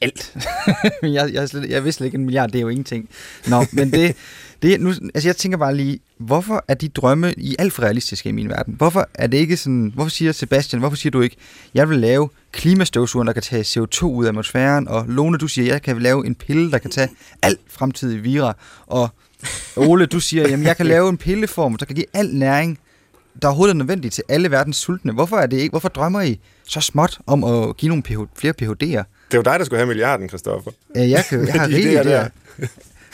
alt. 0.01 0.37
jeg, 1.03 1.33
jeg, 1.33 1.49
slet, 1.49 1.69
jeg 1.69 1.83
vidste 1.83 1.97
slet 1.97 2.05
ikke, 2.05 2.17
en 2.17 2.25
milliard, 2.25 2.49
det 2.49 2.57
er 2.59 2.61
jo 2.61 2.69
ingenting. 2.69 3.09
Nå, 3.47 3.65
men 3.71 3.91
det, 3.91 4.15
det 4.61 4.81
nu, 4.81 4.89
altså 4.89 5.27
jeg 5.27 5.37
tænker 5.37 5.57
bare 5.57 5.75
lige, 5.75 5.99
hvorfor 6.17 6.65
er 6.67 6.73
de 6.73 6.89
drømme 6.89 7.33
i 7.37 7.55
alt 7.59 7.73
for 7.73 7.83
realistiske 7.83 8.29
i 8.29 8.31
min 8.31 8.49
verden? 8.49 8.73
Hvorfor 8.73 9.09
er 9.13 9.27
det 9.27 9.37
ikke 9.37 9.57
sådan, 9.57 9.91
hvorfor 9.95 10.09
siger 10.09 10.31
Sebastian, 10.31 10.79
hvorfor 10.79 10.97
siger 10.97 11.11
du 11.11 11.21
ikke, 11.21 11.35
jeg 11.73 11.89
vil 11.89 11.99
lave 11.99 12.29
klimastøvsugeren, 12.51 13.27
der 13.27 13.33
kan 13.33 13.41
tage 13.41 13.63
CO2 13.63 14.03
ud 14.03 14.25
af 14.25 14.29
atmosfæren, 14.29 14.87
og 14.87 15.05
Lone, 15.07 15.37
du 15.37 15.47
siger, 15.47 15.73
jeg 15.73 15.81
kan 15.81 16.01
lave 16.01 16.25
en 16.25 16.35
pille, 16.35 16.71
der 16.71 16.77
kan 16.77 16.91
tage 16.91 17.09
alt 17.41 17.59
fremtidige 17.67 18.19
vira, 18.19 18.53
og 18.87 19.09
Ole, 19.75 20.05
du 20.05 20.19
siger, 20.19 20.49
jamen 20.49 20.65
jeg 20.65 20.77
kan 20.77 20.85
lave 20.95 21.09
en 21.09 21.17
pilleform, 21.17 21.75
der 21.75 21.85
kan 21.85 21.95
give 21.95 22.05
al 22.13 22.35
næring, 22.35 22.79
der 23.41 23.47
overhovedet 23.47 23.73
er 23.73 23.77
nødvendig 23.77 24.11
til 24.11 24.23
alle 24.29 24.51
verdens 24.51 24.77
sultne. 24.77 25.13
Hvorfor, 25.13 25.37
er 25.37 25.47
det 25.47 25.57
ikke, 25.57 25.69
hvorfor 25.69 25.89
drømmer 25.89 26.21
I 26.21 26.39
så 26.67 26.81
småt 26.81 27.19
om 27.27 27.43
at 27.43 27.77
give 27.77 27.89
nogle 27.89 28.03
PH, 28.03 28.17
flere 28.35 28.53
PhD'er? 28.61 29.03
Det 29.27 29.33
er 29.33 29.37
jo 29.37 29.41
dig, 29.41 29.59
der 29.59 29.65
skulle 29.65 29.77
have 29.79 29.87
milliarden, 29.87 30.29
Christoffer. 30.29 30.71
Ja, 30.95 31.09
jeg, 31.09 31.25
kan, 31.29 31.47
jeg 31.47 31.53
har 31.61 31.67
rigeligt 31.67 32.03
der. 32.03 32.27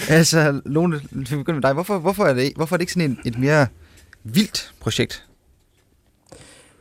altså, 0.10 0.62
Lone, 0.66 1.02
vi 1.12 1.24
begynder 1.36 1.54
med 1.54 1.62
dig. 1.62 1.74
Hvorfor, 1.74 1.98
hvorfor, 2.00 2.26
er 2.26 2.34
det, 2.34 2.54
hvorfor 2.56 2.76
er 2.76 2.78
det 2.78 2.82
ikke 2.82 2.94
sådan 2.94 3.12
et, 3.12 3.18
et 3.26 3.40
mere 3.40 3.68
vildt 4.24 4.74
projekt? 4.80 5.26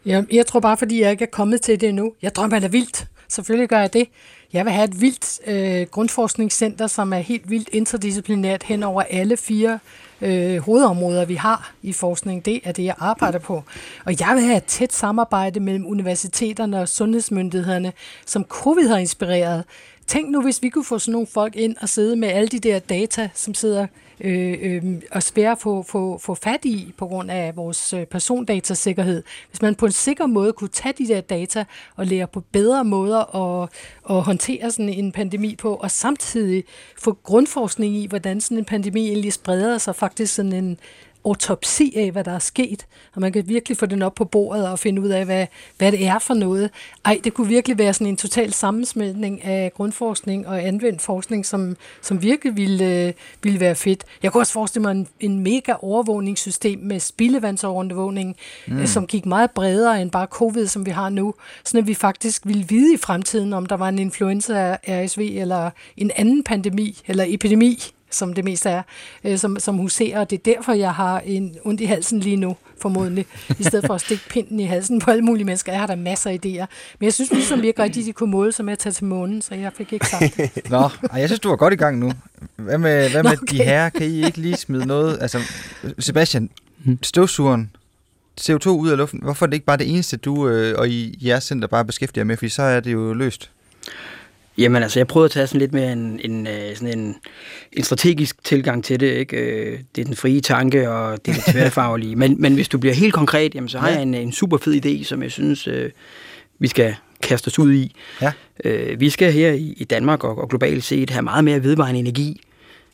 Ja, 0.07 0.23
jeg 0.33 0.47
tror 0.47 0.61
bare, 0.61 0.77
fordi 0.77 1.01
jeg 1.03 1.11
ikke 1.11 1.25
er 1.25 1.31
kommet 1.33 1.63
til 1.63 1.81
det 1.81 1.89
endnu. 1.89 2.13
Jeg 2.23 2.35
drømmer 2.35 2.59
da 2.59 2.67
vildt. 2.67 3.07
Selvfølgelig 3.29 3.69
gør 3.69 3.79
jeg 3.79 3.93
det. 3.93 4.09
Jeg 4.53 4.65
vil 4.65 4.73
have 4.73 4.85
et 4.85 5.01
vildt 5.01 5.41
øh, 5.47 5.87
grundforskningscenter, 5.87 6.87
som 6.87 7.13
er 7.13 7.19
helt 7.19 7.51
vildt 7.51 7.69
interdisciplinært 7.73 8.63
hen 8.63 8.83
over 8.83 9.03
alle 9.03 9.37
fire 9.37 9.79
øh, 10.21 10.59
hovedområder, 10.59 11.25
vi 11.25 11.35
har 11.35 11.73
i 11.83 11.93
forskning. 11.93 12.45
Det 12.45 12.61
er 12.65 12.73
det, 12.73 12.85
jeg 12.85 12.95
arbejder 12.99 13.39
på. 13.39 13.63
Og 14.05 14.21
jeg 14.21 14.31
vil 14.35 14.45
have 14.45 14.57
et 14.57 14.65
tæt 14.65 14.93
samarbejde 14.93 15.61
mellem 15.61 15.87
universiteterne 15.87 16.81
og 16.81 16.89
sundhedsmyndighederne, 16.89 17.93
som 18.27 18.45
covid 18.45 18.89
har 18.89 18.99
inspireret. 18.99 19.65
Tænk 20.07 20.31
nu, 20.31 20.43
hvis 20.43 20.63
vi 20.63 20.69
kunne 20.69 20.85
få 20.85 20.99
sådan 20.99 21.13
nogle 21.13 21.27
folk 21.27 21.57
ind 21.57 21.77
og 21.81 21.89
sidde 21.89 22.17
med 22.17 22.29
alle 22.29 22.49
de 22.49 22.59
der 22.59 22.79
data, 22.79 23.29
som 23.35 23.55
sidder 23.55 23.87
øh, 24.23 24.59
øh, 24.63 24.83
og 25.11 25.23
svære 25.23 25.51
at 25.51 25.59
få, 25.59 25.83
få, 25.83 26.19
få 26.19 26.35
fat 26.35 26.65
i 26.65 26.95
på 26.97 27.07
grund 27.07 27.31
af 27.31 27.57
vores 27.57 27.93
øh, 27.93 28.07
persondatasikkerhed. 28.07 29.23
Hvis 29.51 29.63
man 29.63 29.75
på 29.75 29.87
en 29.87 29.93
sikker 29.93 30.27
måde 30.27 30.53
kunne 30.53 30.69
tage 30.69 30.95
de 30.99 31.09
der 31.09 31.21
data 31.21 31.65
og 31.97 32.07
lære 32.07 32.27
på 32.27 32.41
bedre 32.41 32.85
måder 32.85 33.37
at, 33.37 33.69
at 34.11 34.23
håndtere 34.23 34.71
sådan 34.71 34.89
en 34.89 35.13
pandemi 35.13 35.57
på, 35.57 35.75
og 35.75 35.91
samtidig 35.91 36.65
få 36.99 37.19
grundforskning 37.23 37.97
i, 37.97 38.07
hvordan 38.07 38.41
sådan 38.41 38.59
en 38.59 38.65
pandemi 38.65 39.09
egentlig 39.09 39.33
spreder 39.33 39.79
sig, 39.79 39.97
faktisk 39.97 40.35
sådan 40.35 40.53
en 40.53 40.79
autopsi 41.25 41.93
af, 41.97 42.11
hvad 42.11 42.25
der 42.25 42.33
er 42.33 42.39
sket, 42.39 42.87
og 43.15 43.21
man 43.21 43.33
kan 43.33 43.49
virkelig 43.49 43.79
få 43.79 43.87
den 43.87 44.03
op 44.03 44.15
på 44.15 44.25
bordet 44.25 44.69
og 44.69 44.79
finde 44.79 45.03
ud 45.03 45.09
af, 45.09 45.25
hvad, 45.25 45.47
hvad 45.79 45.93
det 45.93 46.07
er 46.07 46.19
for 46.19 46.35
noget. 46.35 46.71
Ej, 47.05 47.21
det 47.25 47.35
kunne 47.35 47.49
virkelig 47.49 47.79
være 47.79 47.93
sådan 47.93 48.07
en 48.07 48.17
total 48.17 48.53
sammensmeltning 48.53 49.45
af 49.45 49.73
grundforskning 49.75 50.49
og 50.49 50.67
anvendt 50.67 51.03
forskning, 51.03 51.47
som, 51.47 51.77
som 52.03 52.23
virkelig 52.23 52.57
ville, 52.57 53.07
øh, 53.07 53.13
ville 53.43 53.61
være 53.61 53.75
fedt. 53.75 54.05
Jeg 54.23 54.33
kunne 54.33 54.41
også 54.41 54.53
forestille 54.53 54.83
mig 54.83 54.93
en, 54.93 55.09
en 55.21 55.39
mega 55.39 55.75
overvågningssystem 55.83 56.79
med 56.79 57.01
spildevandsovervågning, 57.01 58.37
mm. 58.67 58.79
Øh, 58.79 58.87
som 58.87 59.07
gik 59.07 59.27
meget 59.27 59.51
bredere 59.51 60.03
end 60.03 60.11
bare 60.11 60.27
covid, 60.27 60.67
som 60.67 60.87
vi 60.87 60.91
har 60.91 61.09
nu, 61.09 61.35
så 61.65 61.79
at 61.79 61.87
vi 61.87 61.95
faktisk 61.95 62.47
ville 62.47 62.65
vide 62.69 62.95
i 62.95 62.97
fremtiden, 62.97 63.53
om 63.53 63.67
der 63.67 63.77
var 63.77 63.89
en 63.89 63.99
influenza, 63.99 64.77
RSV 64.89 65.21
eller 65.35 65.71
en 65.97 66.11
anden 66.17 66.45
pandemi 66.45 66.99
eller 67.07 67.25
epidemi, 67.29 67.93
som 68.13 68.33
det 68.33 68.45
mest 68.45 68.67
er, 68.67 68.83
øh, 69.25 69.39
som, 69.39 69.59
som 69.59 69.77
huserer, 69.77 70.21
og 70.21 70.31
det 70.31 70.39
er 70.39 70.55
derfor, 70.55 70.73
jeg 70.73 70.95
har 70.95 71.21
en 71.21 71.57
ondt 71.65 71.81
i 71.81 71.85
halsen 71.85 72.21
lige 72.21 72.37
nu, 72.37 72.57
formodentlig, 72.81 73.27
i 73.59 73.63
stedet 73.63 73.87
for 73.87 73.95
at 73.95 74.01
stikke 74.01 74.25
pinden 74.29 74.61
i 74.61 74.65
halsen 74.65 74.99
på 74.99 75.11
alle 75.11 75.23
mulige 75.23 75.45
mennesker. 75.45 75.73
Jeg 75.73 75.81
har 75.81 75.87
da 75.87 75.97
masser 75.97 76.31
af 76.31 76.35
idéer. 76.35 76.67
Men 76.99 77.05
jeg 77.05 77.13
synes 77.13 77.33
ligesom, 77.33 77.63
vi 77.63 77.67
ikke 77.67 77.83
rigtig 77.83 78.05
de 78.05 78.13
kunne 78.13 78.31
måle 78.31 78.53
sig 78.53 78.65
med 78.65 78.73
at 78.73 78.79
tage 78.79 78.93
til 78.93 79.05
månen, 79.05 79.43
så 79.43 79.55
jeg 79.55 79.73
fik 79.73 79.93
ikke 79.93 80.07
sagt 80.07 80.37
det. 80.37 80.71
Nå, 80.71 80.91
jeg 81.17 81.29
synes, 81.29 81.41
du 81.41 81.49
var 81.49 81.57
godt 81.57 81.73
i 81.73 81.77
gang 81.77 81.99
nu. 81.99 82.13
Hvad 82.57 82.79
med, 82.79 83.11
hvad 83.11 83.23
med 83.23 83.33
okay. 83.33 83.57
de 83.57 83.63
her? 83.63 83.89
Kan 83.89 84.07
I 84.07 84.25
ikke 84.25 84.39
lige 84.39 84.57
smide 84.57 84.87
noget? 84.87 85.19
Altså, 85.21 85.39
Sebastian, 85.99 86.51
støvsugeren, 87.03 87.71
CO2 88.41 88.69
ud 88.69 88.91
af 88.91 88.97
luften, 88.97 89.21
hvorfor 89.23 89.47
er 89.47 89.51
det 89.51 89.55
ikke 89.55 89.67
bare 89.67 89.77
det 89.77 89.91
eneste, 89.91 90.17
du 90.17 90.49
øh, 90.49 90.75
og 90.79 90.89
I 90.89 91.19
jeres 91.27 91.45
center 91.45 91.69
bare 91.69 91.85
beskæftiger 91.85 92.25
med? 92.25 92.37
Fordi 92.37 92.49
så 92.49 92.63
er 92.63 92.81
det 92.81 92.93
jo 92.93 93.13
løst. 93.13 93.51
Jamen 94.59 94.83
altså, 94.83 94.99
jeg 94.99 95.07
prøvede 95.07 95.25
at 95.25 95.31
tage 95.31 95.47
sådan 95.47 95.59
lidt 95.59 95.73
mere 95.73 95.93
en, 95.93 96.21
en, 96.25 96.47
øh, 96.47 96.77
sådan 96.77 96.99
en, 96.99 97.17
en 97.73 97.85
strategisk 97.85 98.45
tilgang 98.45 98.85
til 98.85 99.01
det. 99.01 99.13
Ikke? 99.13 99.37
Øh, 99.37 99.79
det 99.97 100.03
er 100.03 100.07
den 100.07 100.17
frie 100.17 100.41
tanke, 100.41 100.91
og 100.91 101.27
det 101.27 101.31
er 101.31 101.35
det 101.35 101.45
tværfaglige. 101.45 102.17
men, 102.23 102.37
men 102.39 102.55
hvis 102.55 102.69
du 102.69 102.79
bliver 102.79 102.95
helt 102.95 103.15
konkret, 103.15 103.55
jamen, 103.55 103.69
så 103.69 103.79
har 103.79 103.89
ja. 103.89 103.95
jeg 103.95 104.03
en, 104.03 104.15
en 104.15 104.33
super 104.33 104.59
fed 104.59 104.87
idé, 104.87 105.05
som 105.05 105.23
jeg 105.23 105.31
synes, 105.31 105.67
øh, 105.67 105.91
vi 106.59 106.69
skal 106.69 106.95
kaste 107.23 107.49
os 107.49 107.59
ud 107.59 107.73
i. 107.73 107.95
Ja. 108.23 108.33
Øh, 108.65 109.01
vi 109.01 109.11
skal 109.11 109.33
her 109.33 109.53
i, 109.53 109.75
i 109.77 109.85
Danmark 109.85 110.25
og, 110.25 110.39
og 110.39 110.49
globalt 110.49 110.85
set 110.85 111.11
have 111.11 111.23
meget 111.23 111.45
mere 111.45 111.63
vedvarende 111.63 112.01
energi, 112.01 112.41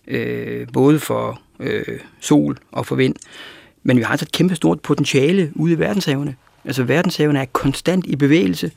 øh, 0.06 0.66
både 0.72 0.98
for 0.98 1.40
øh, 1.60 1.98
sol 2.20 2.58
og 2.72 2.86
for 2.86 2.96
vind. 2.96 3.14
Men 3.82 3.96
vi 3.96 4.02
har 4.02 4.10
altså 4.10 4.24
et 4.24 4.32
kæmpe 4.32 4.54
stort 4.54 4.80
potentiale 4.80 5.52
ude 5.54 5.72
i 5.72 5.78
verdenshavene. 5.78 6.34
Altså 6.64 6.82
verdenshavene 6.82 7.38
er 7.38 7.44
konstant 7.44 8.06
i 8.06 8.16
bevægelse, 8.16 8.70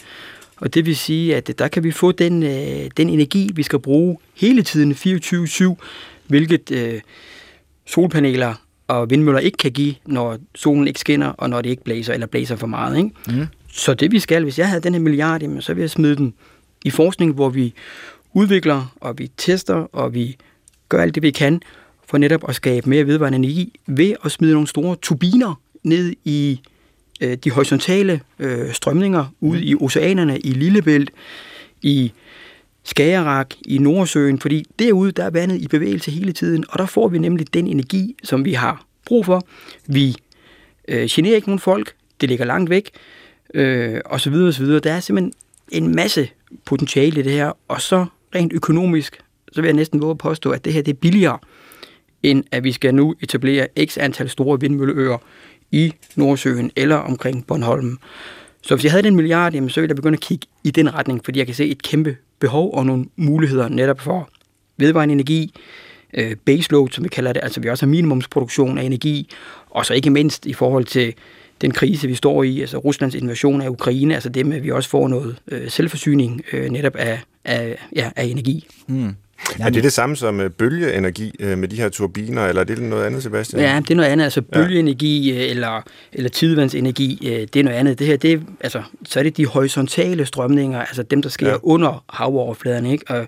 og 0.62 0.74
det 0.74 0.86
vil 0.86 0.96
sige, 0.96 1.36
at 1.36 1.60
der 1.60 1.68
kan 1.68 1.84
vi 1.84 1.92
få 1.92 2.12
den, 2.12 2.44
øh, 2.44 2.90
den 2.98 3.10
energi, 3.10 3.52
vi 3.54 3.64
skal 3.64 3.80
bruge 3.80 4.18
hele 4.36 4.64
tiden 4.64 4.92
24-7, 4.92 5.76
hvilket 6.28 6.72
øh, 6.72 7.02
solpaneler 7.86 8.54
og 8.88 9.10
vindmøller 9.10 9.40
ikke 9.40 9.58
kan 9.58 9.72
give, 9.72 9.96
når 10.06 10.38
solen 10.56 10.88
ikke 10.88 11.00
skinner, 11.00 11.28
og 11.28 11.50
når 11.50 11.62
det 11.62 11.70
ikke 11.70 11.84
blæser, 11.84 12.14
eller 12.14 12.28
blæser 12.28 12.56
for 12.56 12.68
meget. 12.68 12.98
Ikke? 12.98 13.10
Mm. 13.28 13.46
Så 13.74 13.94
det 13.94 14.12
vi 14.12 14.20
skal, 14.20 14.44
hvis 14.44 14.60
jeg 14.60 14.68
havde 14.68 14.82
den 14.82 14.94
her 14.94 15.02
milliard, 15.02 15.42
jamen, 15.42 15.62
så 15.62 15.74
vil 15.74 15.82
jeg 15.82 15.90
smide 15.90 16.16
den 16.16 16.34
i 16.86 16.90
forskning, 16.90 17.34
hvor 17.34 17.50
vi 17.50 17.74
udvikler, 18.34 18.96
og 19.02 19.20
vi 19.20 19.32
tester, 19.38 19.76
og 19.76 20.14
vi 20.14 20.38
gør 20.90 21.02
alt 21.02 21.16
det, 21.16 21.24
vi 21.24 21.32
kan, 21.32 21.62
for 22.10 22.18
netop 22.18 22.50
at 22.50 22.56
skabe 22.56 22.90
mere 22.90 23.08
vedvarende 23.08 23.36
energi, 23.36 23.80
ved 23.88 24.16
at 24.26 24.32
smide 24.32 24.54
nogle 24.54 24.68
store 24.68 24.96
turbiner 25.02 25.62
ned 25.84 26.14
i 26.26 26.62
øh, 27.22 27.38
de 27.44 27.52
horisontale 27.52 28.22
øh, 28.40 28.74
strømninger 28.74 29.26
ud 29.42 29.58
mm. 29.58 29.64
i 29.64 29.76
oceanerne, 29.76 30.40
i 30.40 30.52
Lillebælt, 30.52 31.12
i 31.82 32.12
Skagerrak, 32.84 33.54
i 33.66 33.78
Nordsøen, 33.78 34.40
fordi 34.40 34.66
derude 34.80 35.12
der 35.12 35.24
er 35.24 35.30
vandet 35.30 35.62
i 35.62 35.68
bevægelse 35.68 36.12
hele 36.12 36.32
tiden, 36.32 36.66
og 36.70 36.80
der 36.80 36.86
får 36.86 37.08
vi 37.08 37.18
nemlig 37.18 37.54
den 37.54 37.68
energi, 37.68 38.16
som 38.24 38.46
vi 38.46 38.54
har 38.54 38.86
brug 39.06 39.26
for. 39.26 39.48
Vi 39.88 40.16
øh, 40.88 41.08
generer 41.12 41.36
ikke 41.36 41.48
nogen 41.48 41.60
folk, 41.60 41.94
det 42.22 42.30
ligger 42.30 42.46
langt 42.46 42.70
væk, 42.70 42.90
øh, 43.54 44.02
og 44.06 44.22
så 44.22 44.30
videre 44.30 44.48
og 44.48 44.54
så 44.54 44.64
videre. 44.64 44.80
Der 44.80 44.94
er 44.94 45.00
simpelthen 45.00 45.34
en 45.72 45.96
masse 45.96 46.30
potentiale 46.66 47.20
i 47.20 47.24
det 47.24 47.32
her, 47.32 47.52
og 47.68 47.82
så 47.82 48.06
rent 48.36 48.54
økonomisk, 48.54 49.20
så 49.52 49.62
vil 49.62 49.68
jeg 49.68 49.76
næsten 49.76 50.02
våge 50.02 50.12
at 50.12 50.18
påstå, 50.18 50.52
at 50.52 50.66
det 50.66 50.74
her 50.74 50.82
det 50.82 50.92
er 50.92 50.98
billigere, 50.98 51.40
end 52.24 52.44
at 52.52 52.64
vi 52.64 52.72
skal 52.72 52.96
nu 52.96 53.16
etablere 53.22 53.68
x 53.86 53.98
antal 53.98 54.30
store 54.30 54.60
vindmølleøer 54.60 55.18
i 55.72 55.94
Nordsøen 56.16 56.72
eller 56.76 56.96
omkring 56.96 57.48
Bornholm. 57.48 57.98
Så 58.62 58.76
hvis 58.76 58.84
jeg 58.84 58.92
havde 58.92 59.04
den 59.04 59.16
milliard, 59.16 59.54
jamen, 59.54 59.70
så 59.70 59.82
ville 59.82 59.90
jeg 59.90 59.96
begynde 59.96 60.16
at 60.16 60.22
kigge 60.22 60.48
i 60.64 60.72
den 60.72 60.94
retning, 60.94 61.22
fordi 61.26 61.40
jeg 61.40 61.46
kan 61.46 61.56
se 61.56 61.68
et 61.68 61.84
kæmpe 61.84 62.18
behov 62.40 62.74
og 62.74 62.86
nogle 62.86 63.06
muligheder 63.16 63.70
netop 63.70 64.00
for 64.00 64.30
vedvarende 64.78 65.14
energi, 65.14 65.54
øh, 66.14 66.36
baseload, 66.46 66.90
som 66.90 67.04
vi 67.04 67.10
kalder 67.10 67.34
det, 67.34 67.44
altså 67.44 67.60
vi 67.62 67.70
også 67.70 67.86
har 67.86 67.90
minimumsproduktion 67.90 68.78
af 68.78 68.84
energi, 68.84 69.30
og 69.70 69.86
så 69.86 69.94
ikke 69.94 70.10
mindst 70.10 70.46
i 70.46 70.54
forhold 70.54 70.86
til 70.86 71.14
den 71.62 71.72
krise, 71.72 72.08
vi 72.08 72.16
står 72.16 72.44
i, 72.44 72.62
altså 72.62 72.78
Ruslands 72.78 73.16
invasion 73.16 73.62
af 73.62 73.70
Ukraine, 73.70 74.14
altså 74.14 74.30
det 74.30 74.46
med, 74.46 74.58
at 74.58 74.64
vi 74.64 74.72
også 74.72 74.90
får 74.90 75.08
noget 75.08 75.36
øh, 75.48 75.70
selvforsyning 75.70 76.42
øh, 76.54 76.70
netop 76.70 76.96
af, 76.96 77.20
af, 77.46 77.78
ja, 77.96 78.12
af 78.16 78.26
energi. 78.26 78.68
Mm. 78.88 79.16
Er 79.60 79.70
det 79.70 79.84
det 79.84 79.94
samme 79.94 80.16
som 80.16 80.42
bølgeenergi 80.58 81.36
med 81.40 81.68
de 81.68 81.76
her 81.76 81.90
turbiner, 81.90 82.48
eller 82.48 82.62
er 82.62 82.66
det 82.66 82.82
noget 82.82 83.06
andet, 83.06 83.24
Sebastian? 83.24 83.62
Ja, 83.62 83.80
det 83.80 83.92
er 83.92 83.96
noget 83.96 84.10
andet. 84.10 84.24
Altså 84.24 84.42
bølgeenergi 84.42 85.34
ja. 85.34 85.46
eller, 85.46 85.82
eller 86.14 86.30
tidevandsenergi, 86.30 87.18
det 87.54 87.60
er 87.60 87.64
noget 87.64 87.78
andet. 87.78 88.00
Det 88.00 88.08
her, 88.08 88.18
det 88.18 88.34
er, 88.34 88.40
altså, 88.60 88.82
så 89.06 89.20
er 89.20 89.24
det 89.24 89.38
de 89.38 89.46
horisontale 89.46 90.26
strømninger, 90.26 90.80
altså 90.80 91.04
dem, 91.04 91.22
der 91.22 91.30
sker 91.30 91.50
ja. 91.50 91.56
under 91.64 92.04
havoverfladen, 92.10 92.86
ikke? 92.86 93.06
Og, 93.10 93.28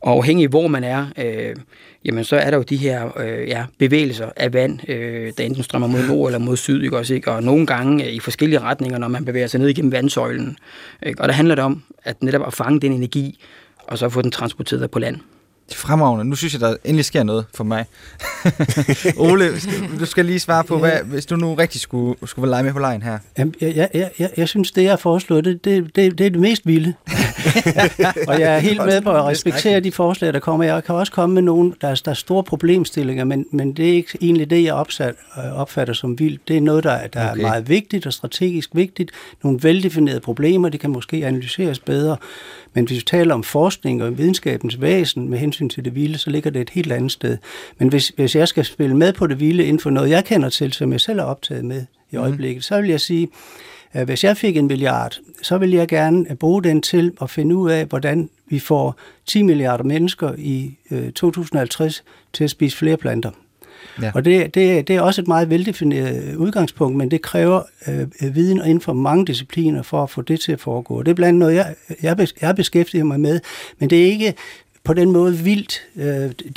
og 0.00 0.12
afhængig 0.12 0.48
hvor 0.48 0.66
man 0.68 0.84
er, 0.84 1.06
øh, 1.18 1.56
jamen 2.04 2.24
så 2.24 2.36
er 2.36 2.50
der 2.50 2.56
jo 2.56 2.62
de 2.62 2.76
her 2.76 3.18
øh, 3.18 3.48
ja, 3.48 3.64
bevægelser 3.78 4.30
af 4.36 4.52
vand, 4.52 4.90
øh, 4.90 5.32
der 5.38 5.44
enten 5.44 5.62
strømmer 5.62 5.88
mod 5.88 6.06
nord 6.08 6.28
eller 6.28 6.38
mod 6.38 6.56
syd, 6.56 6.82
ikke 6.82 6.98
også, 6.98 7.14
ikke? 7.14 7.30
og 7.30 7.42
nogle 7.42 7.66
gange 7.66 8.04
øh, 8.04 8.12
i 8.12 8.20
forskellige 8.20 8.60
retninger, 8.60 8.98
når 8.98 9.08
man 9.08 9.24
bevæger 9.24 9.46
sig 9.46 9.60
ned 9.60 9.68
igennem 9.68 9.92
vandsøjlen. 9.92 10.56
Ikke? 11.06 11.20
Og 11.20 11.28
der 11.28 11.34
handler 11.34 11.54
det 11.54 11.64
om 11.64 11.82
at 12.02 12.22
netop 12.22 12.46
at 12.46 12.54
fange 12.54 12.80
den 12.80 12.92
energi, 12.92 13.44
og 13.88 13.98
så 13.98 14.08
få 14.08 14.22
den 14.22 14.30
transporteret 14.30 14.90
på 14.90 14.98
land. 14.98 15.16
Fremragende. 15.74 16.24
Nu 16.24 16.36
synes 16.36 16.52
jeg, 16.52 16.60
der 16.60 16.76
endelig 16.84 17.04
sker 17.04 17.22
noget 17.22 17.44
for 17.54 17.64
mig. 17.64 17.84
Ole, 19.16 19.50
du 20.00 20.06
skal 20.06 20.24
lige 20.24 20.40
svare 20.40 20.64
på, 20.64 20.78
hvad, 20.78 21.02
hvis 21.04 21.26
du 21.26 21.36
nu 21.36 21.54
rigtig 21.54 21.80
skulle, 21.80 22.16
skulle 22.24 22.50
lege 22.50 22.62
med 22.62 22.72
på 22.72 22.78
lejen 22.78 23.02
her. 23.02 23.18
Jamen, 23.38 23.54
jeg, 23.60 23.90
jeg, 23.94 24.10
jeg, 24.18 24.30
jeg 24.36 24.48
synes, 24.48 24.72
det 24.72 24.84
jeg 24.84 25.00
foreslår, 25.00 25.40
det, 25.40 25.64
det, 25.64 25.96
det, 25.96 26.18
det 26.18 26.26
er 26.26 26.30
det 26.30 26.40
mest 26.40 26.66
vilde. 26.66 26.94
og 28.28 28.40
jeg 28.40 28.54
er 28.54 28.58
helt 28.58 28.84
med 28.84 29.00
på 29.00 29.10
at 29.10 29.24
respektere 29.24 29.80
de 29.80 29.92
forslag, 29.92 30.32
der 30.32 30.38
kommer. 30.38 30.64
Jeg 30.64 30.84
kan 30.84 30.94
også 30.94 31.12
komme 31.12 31.34
med 31.34 31.42
nogle, 31.42 31.72
der 31.80 31.88
er, 31.88 32.00
der 32.04 32.10
er 32.10 32.14
store 32.14 32.42
problemstillinger, 32.42 33.24
men, 33.24 33.46
men 33.50 33.72
det 33.72 33.88
er 33.88 33.92
ikke 33.92 34.18
egentlig 34.20 34.50
det, 34.50 34.64
jeg 34.64 34.74
opsat, 34.74 35.14
øh, 35.38 35.60
opfatter 35.60 35.94
som 35.94 36.18
vildt. 36.18 36.48
Det 36.48 36.56
er 36.56 36.60
noget, 36.60 36.84
der, 36.84 37.06
der 37.06 37.30
okay. 37.30 37.38
er 37.38 37.42
meget 37.42 37.68
vigtigt 37.68 38.06
og 38.06 38.12
strategisk 38.12 38.70
vigtigt. 38.72 39.10
Nogle 39.42 39.58
veldefinerede 39.62 40.20
problemer, 40.20 40.68
det 40.68 40.80
kan 40.80 40.90
måske 40.90 41.26
analyseres 41.26 41.78
bedre. 41.78 42.16
Men 42.74 42.84
hvis 42.84 42.96
vi 42.96 43.02
taler 43.02 43.34
om 43.34 43.42
forskning 43.42 44.02
og 44.02 44.18
videnskabens 44.18 44.80
væsen 44.80 45.28
med 45.28 45.38
hensyn 45.38 45.68
til 45.68 45.84
det 45.84 45.94
vilde, 45.94 46.18
så 46.18 46.30
ligger 46.30 46.50
det 46.50 46.62
et 46.62 46.70
helt 46.70 46.92
andet 46.92 47.12
sted. 47.12 47.38
Men 47.78 47.88
hvis, 47.88 48.12
hvis 48.16 48.36
jeg 48.36 48.48
skal 48.48 48.64
spille 48.64 48.96
med 48.96 49.12
på 49.12 49.26
det 49.26 49.40
vilde 49.40 49.64
inden 49.64 49.80
for 49.80 49.90
noget, 49.90 50.10
jeg 50.10 50.24
kender 50.24 50.48
til, 50.48 50.72
som 50.72 50.92
jeg 50.92 51.00
selv 51.00 51.18
er 51.18 51.24
optaget 51.24 51.64
med 51.64 51.80
i 52.10 52.16
mhm. 52.16 52.22
øjeblikket, 52.22 52.58
mm. 52.58 52.62
så 52.62 52.80
vil 52.80 52.90
jeg 52.90 53.00
sige, 53.00 53.28
hvis 54.04 54.24
jeg 54.24 54.36
fik 54.36 54.56
en 54.56 54.66
milliard, 54.66 55.18
så 55.42 55.58
vil 55.58 55.70
jeg 55.70 55.88
gerne 55.88 56.36
bruge 56.36 56.62
den 56.62 56.82
til 56.82 57.12
at 57.20 57.30
finde 57.30 57.56
ud 57.56 57.70
af, 57.70 57.86
hvordan 57.86 58.30
vi 58.48 58.58
får 58.58 58.96
10 59.26 59.42
milliarder 59.42 59.84
mennesker 59.84 60.34
i 60.38 60.76
2050 61.14 61.98
øh, 61.98 62.12
til 62.32 62.44
at 62.44 62.50
spise 62.50 62.76
flere 62.76 62.96
planter. 62.96 63.30
Ja. 64.02 64.10
Og 64.14 64.24
det, 64.24 64.54
det, 64.54 64.88
det 64.88 64.96
er 64.96 65.00
også 65.00 65.20
et 65.20 65.28
meget 65.28 65.50
veldefineret 65.50 66.34
udgangspunkt, 66.36 66.96
men 66.96 67.10
det 67.10 67.22
kræver 67.22 67.62
øh, 67.88 68.34
viden 68.34 68.58
inden 68.58 68.80
for 68.80 68.92
mange 68.92 69.26
discipliner 69.26 69.82
for 69.82 70.02
at 70.02 70.10
få 70.10 70.22
det 70.22 70.40
til 70.40 70.52
at 70.52 70.60
foregå. 70.60 71.02
Det 71.02 71.10
er 71.10 71.14
blandt 71.14 71.38
noget, 71.38 71.54
jeg, 71.54 71.74
jeg, 72.02 72.28
jeg 72.40 72.56
beskæftiger 72.56 73.04
mig 73.04 73.20
med, 73.20 73.40
men 73.78 73.90
det 73.90 74.02
er 74.02 74.06
ikke 74.06 74.34
på 74.86 74.94
den 74.94 75.12
måde 75.12 75.36
vildt. 75.38 75.82
Øh, 75.96 76.04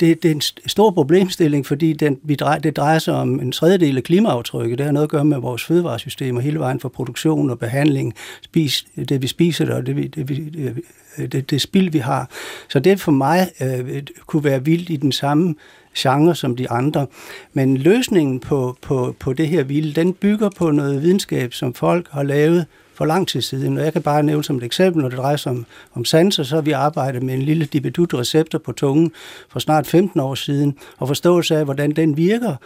det 0.00 0.24
er 0.24 0.30
en 0.30 0.40
stor 0.66 0.90
problemstilling, 0.90 1.66
fordi 1.66 1.92
den, 1.92 2.18
vi 2.22 2.34
drejer, 2.34 2.58
det 2.58 2.76
drejer 2.76 2.98
sig 2.98 3.14
om 3.14 3.40
en 3.40 3.52
tredjedel 3.52 3.96
af 3.96 4.02
klimaaftrykket. 4.02 4.78
Det 4.78 4.86
har 4.86 4.92
noget 4.92 5.06
at 5.06 5.10
gøre 5.10 5.24
med 5.24 5.38
vores 5.38 5.64
fødevaresystem 5.64 6.36
og 6.36 6.42
hele 6.42 6.58
vejen 6.58 6.80
for 6.80 6.88
produktion 6.88 7.50
og 7.50 7.58
behandling, 7.58 8.14
spis, 8.42 8.86
det 9.08 9.22
vi 9.22 9.26
spiser 9.26 9.74
og 9.74 9.86
det, 9.86 9.96
det, 10.16 10.28
det, 10.28 11.32
det, 11.32 11.50
det 11.50 11.60
spild, 11.60 11.90
vi 11.90 11.98
har. 11.98 12.30
Så 12.68 12.80
det 12.80 13.00
for 13.00 13.12
mig 13.12 13.50
øh, 13.62 14.02
kunne 14.26 14.44
være 14.44 14.64
vildt 14.64 14.90
i 14.90 14.96
den 14.96 15.12
samme 15.12 15.54
genre 15.96 16.34
som 16.34 16.56
de 16.56 16.70
andre. 16.70 17.06
Men 17.52 17.76
løsningen 17.76 18.40
på, 18.40 18.76
på, 18.82 19.16
på 19.18 19.32
det 19.32 19.48
her 19.48 19.62
vilde, 19.62 20.00
den 20.00 20.12
bygger 20.12 20.50
på 20.56 20.70
noget 20.70 21.02
videnskab, 21.02 21.54
som 21.54 21.74
folk 21.74 22.08
har 22.10 22.22
lavet 22.22 22.66
for 23.00 23.04
lang 23.06 23.28
tid 23.28 23.40
siden. 23.40 23.78
Og 23.78 23.84
jeg 23.84 23.92
kan 23.92 24.02
bare 24.02 24.22
nævne 24.22 24.44
som 24.44 24.56
et 24.56 24.62
eksempel, 24.62 25.02
når 25.02 25.08
det 25.08 25.18
drejer 25.18 25.36
sig 25.36 25.52
om, 25.52 25.66
om 25.94 26.04
sanser, 26.04 26.42
så 26.42 26.54
har 26.54 26.62
vi 26.62 26.72
arbejdet 26.72 27.22
med 27.22 27.34
en 27.34 27.42
lille 27.42 27.64
dibedut 27.64 28.14
receptor 28.14 28.58
på 28.58 28.72
tungen 28.72 29.12
for 29.48 29.58
snart 29.58 29.86
15 29.86 30.20
år 30.20 30.34
siden, 30.34 30.78
og 30.98 31.08
forståelse 31.08 31.56
af, 31.56 31.64
hvordan 31.64 31.90
den 31.90 32.16
virker, 32.16 32.56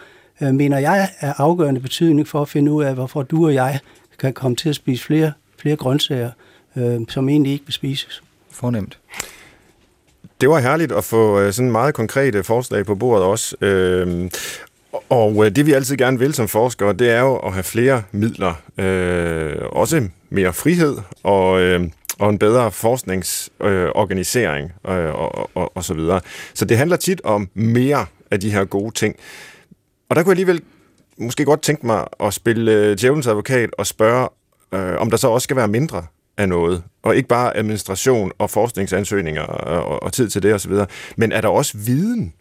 øh, 0.41 0.53
mener 0.53 0.77
jeg 0.77 1.09
er 1.19 1.33
afgørende 1.37 1.81
betydning 1.81 2.27
for 2.27 2.41
at 2.41 2.49
finde 2.49 2.71
ud 2.71 2.83
af, 2.83 2.93
hvorfor 2.93 3.23
du 3.23 3.45
og 3.45 3.53
jeg 3.53 3.79
kan 4.19 4.33
komme 4.33 4.55
til 4.55 4.69
at 4.69 4.75
spise 4.75 5.03
flere, 5.03 5.31
flere 5.57 5.75
grøntsager, 5.75 6.31
øh, 6.75 7.01
som 7.09 7.29
egentlig 7.29 7.51
ikke 7.53 7.65
vil 7.65 7.73
spises. 7.73 8.23
Fornemt. 8.51 8.99
Det 10.41 10.49
var 10.49 10.59
herligt 10.59 10.91
at 10.91 11.03
få 11.03 11.39
øh, 11.39 11.53
sådan 11.53 11.71
meget 11.71 11.93
konkrete 11.93 12.43
forslag 12.43 12.85
på 12.85 12.95
bordet 12.95 13.25
også. 13.25 13.55
Øh, 13.61 14.29
og 15.09 15.55
det 15.55 15.65
vi 15.65 15.73
altid 15.73 15.97
gerne 15.97 16.19
vil 16.19 16.33
som 16.33 16.47
forskere, 16.47 16.93
det 16.93 17.09
er 17.09 17.19
jo 17.19 17.35
at 17.35 17.53
have 17.53 17.63
flere 17.63 18.03
midler, 18.11 18.53
øh, 18.77 19.55
også 19.71 20.07
mere 20.35 20.53
frihed 20.53 20.97
og, 21.23 21.61
øh, 21.61 21.89
og 22.19 22.29
en 22.29 22.37
bedre 22.37 22.71
forskningsorganisering 22.71 24.71
øh, 24.87 25.15
og, 25.15 25.49
og, 25.55 25.77
og 25.77 25.83
så 25.83 25.93
videre. 25.93 26.21
Så 26.53 26.65
det 26.65 26.77
handler 26.77 26.97
tit 26.97 27.21
om 27.23 27.49
mere 27.53 28.05
af 28.31 28.39
de 28.39 28.51
her 28.51 28.65
gode 28.65 28.93
ting. 28.93 29.15
Og 30.09 30.15
der 30.15 30.23
kunne 30.23 30.29
jeg 30.29 30.39
alligevel 30.39 30.61
måske 31.17 31.45
godt 31.45 31.61
tænke 31.61 31.85
mig 31.85 32.05
at 32.19 32.33
spille 32.33 32.71
øh, 32.71 32.97
djævelens 32.97 33.27
advokat 33.27 33.69
og 33.77 33.87
spørge, 33.87 34.29
øh, 34.73 34.97
om 34.97 35.09
der 35.09 35.17
så 35.17 35.27
også 35.27 35.43
skal 35.43 35.57
være 35.57 35.67
mindre 35.67 36.05
af 36.37 36.49
noget, 36.49 36.83
og 37.03 37.15
ikke 37.15 37.29
bare 37.29 37.57
administration 37.57 38.31
og 38.37 38.49
forskningsansøgninger 38.49 39.41
og, 39.41 40.03
og 40.03 40.13
tid 40.13 40.29
til 40.29 40.43
det 40.43 40.53
osv., 40.53 40.73
men 41.17 41.31
er 41.31 41.41
der 41.41 41.47
også 41.47 41.77
viden, 41.77 42.33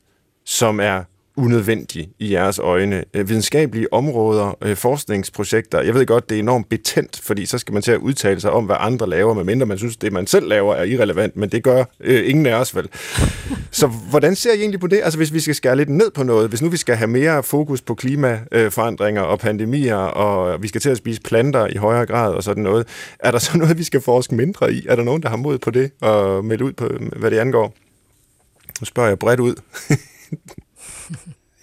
som 0.45 0.80
er 0.80 1.03
unødvendig 1.37 2.09
i 2.18 2.32
jeres 2.32 2.59
øjne? 2.59 3.05
Øh, 3.14 3.28
videnskabelige 3.28 3.93
områder, 3.93 4.59
øh, 4.62 4.76
forskningsprojekter, 4.76 5.80
jeg 5.80 5.95
ved 5.95 6.07
godt, 6.07 6.28
det 6.28 6.35
er 6.35 6.39
enormt 6.39 6.68
betændt, 6.68 7.20
fordi 7.22 7.47
så 7.47 7.59
skal 7.59 7.72
man 7.72 7.82
til 7.82 7.93
at 7.93 7.99
udtale 7.99 8.41
sig 8.41 8.51
om, 8.51 8.64
hvad 8.64 8.76
andre 8.78 9.09
laver, 9.09 9.35
medmindre 9.35 9.66
man 9.66 9.78
synes, 9.78 9.97
det 9.97 10.12
man 10.12 10.26
selv 10.26 10.49
laver 10.49 10.74
er 10.74 10.85
irrelevant, 10.85 11.37
men 11.37 11.49
det 11.49 11.62
gør 11.62 11.85
øh, 12.01 12.30
ingen 12.30 12.47
af 12.47 12.55
os 12.55 12.76
vel. 12.76 12.89
Så 13.70 13.87
hvordan 13.87 14.37
ser 14.37 14.53
I 14.53 14.59
egentlig 14.59 14.80
på 14.80 14.87
det? 14.87 15.01
Altså 15.05 15.18
hvis 15.18 15.32
vi 15.32 15.41
skal 15.41 15.55
skære 15.55 15.76
lidt 15.76 15.89
ned 15.89 16.11
på 16.11 16.22
noget, 16.22 16.49
hvis 16.49 16.62
nu 16.62 16.68
vi 16.68 16.76
skal 16.76 16.97
have 16.97 17.09
mere 17.09 17.43
fokus 17.43 17.80
på 17.80 17.95
klimaforandringer 17.95 19.22
og 19.22 19.39
pandemier, 19.39 19.97
og 19.97 20.62
vi 20.62 20.68
skal 20.68 20.80
til 20.80 20.91
at 20.91 20.97
spise 20.97 21.20
planter 21.22 21.66
i 21.66 21.76
højere 21.76 22.07
grad 22.07 22.32
og 22.32 22.43
sådan 22.43 22.62
noget, 22.62 22.87
er 23.18 23.30
der 23.30 23.39
så 23.39 23.59
noget, 23.59 23.78
vi 23.78 23.85
skal 23.85 24.01
forske 24.01 24.35
mindre 24.35 24.72
i? 24.72 24.87
Er 24.89 24.97
der 24.97 25.03
nogen, 25.03 25.22
der 25.22 25.28
har 25.28 25.37
mod 25.37 25.59
på 25.59 25.70
det 25.70 25.91
og 26.01 26.45
melde 26.45 26.64
ud 26.64 26.72
på, 26.72 26.91
hvad 27.16 27.30
det 27.30 27.39
angår? 27.39 27.74
Nu 28.80 28.85
spørger 28.85 29.09
jeg 29.09 29.18
bredt 29.18 29.41
ud. 29.41 29.55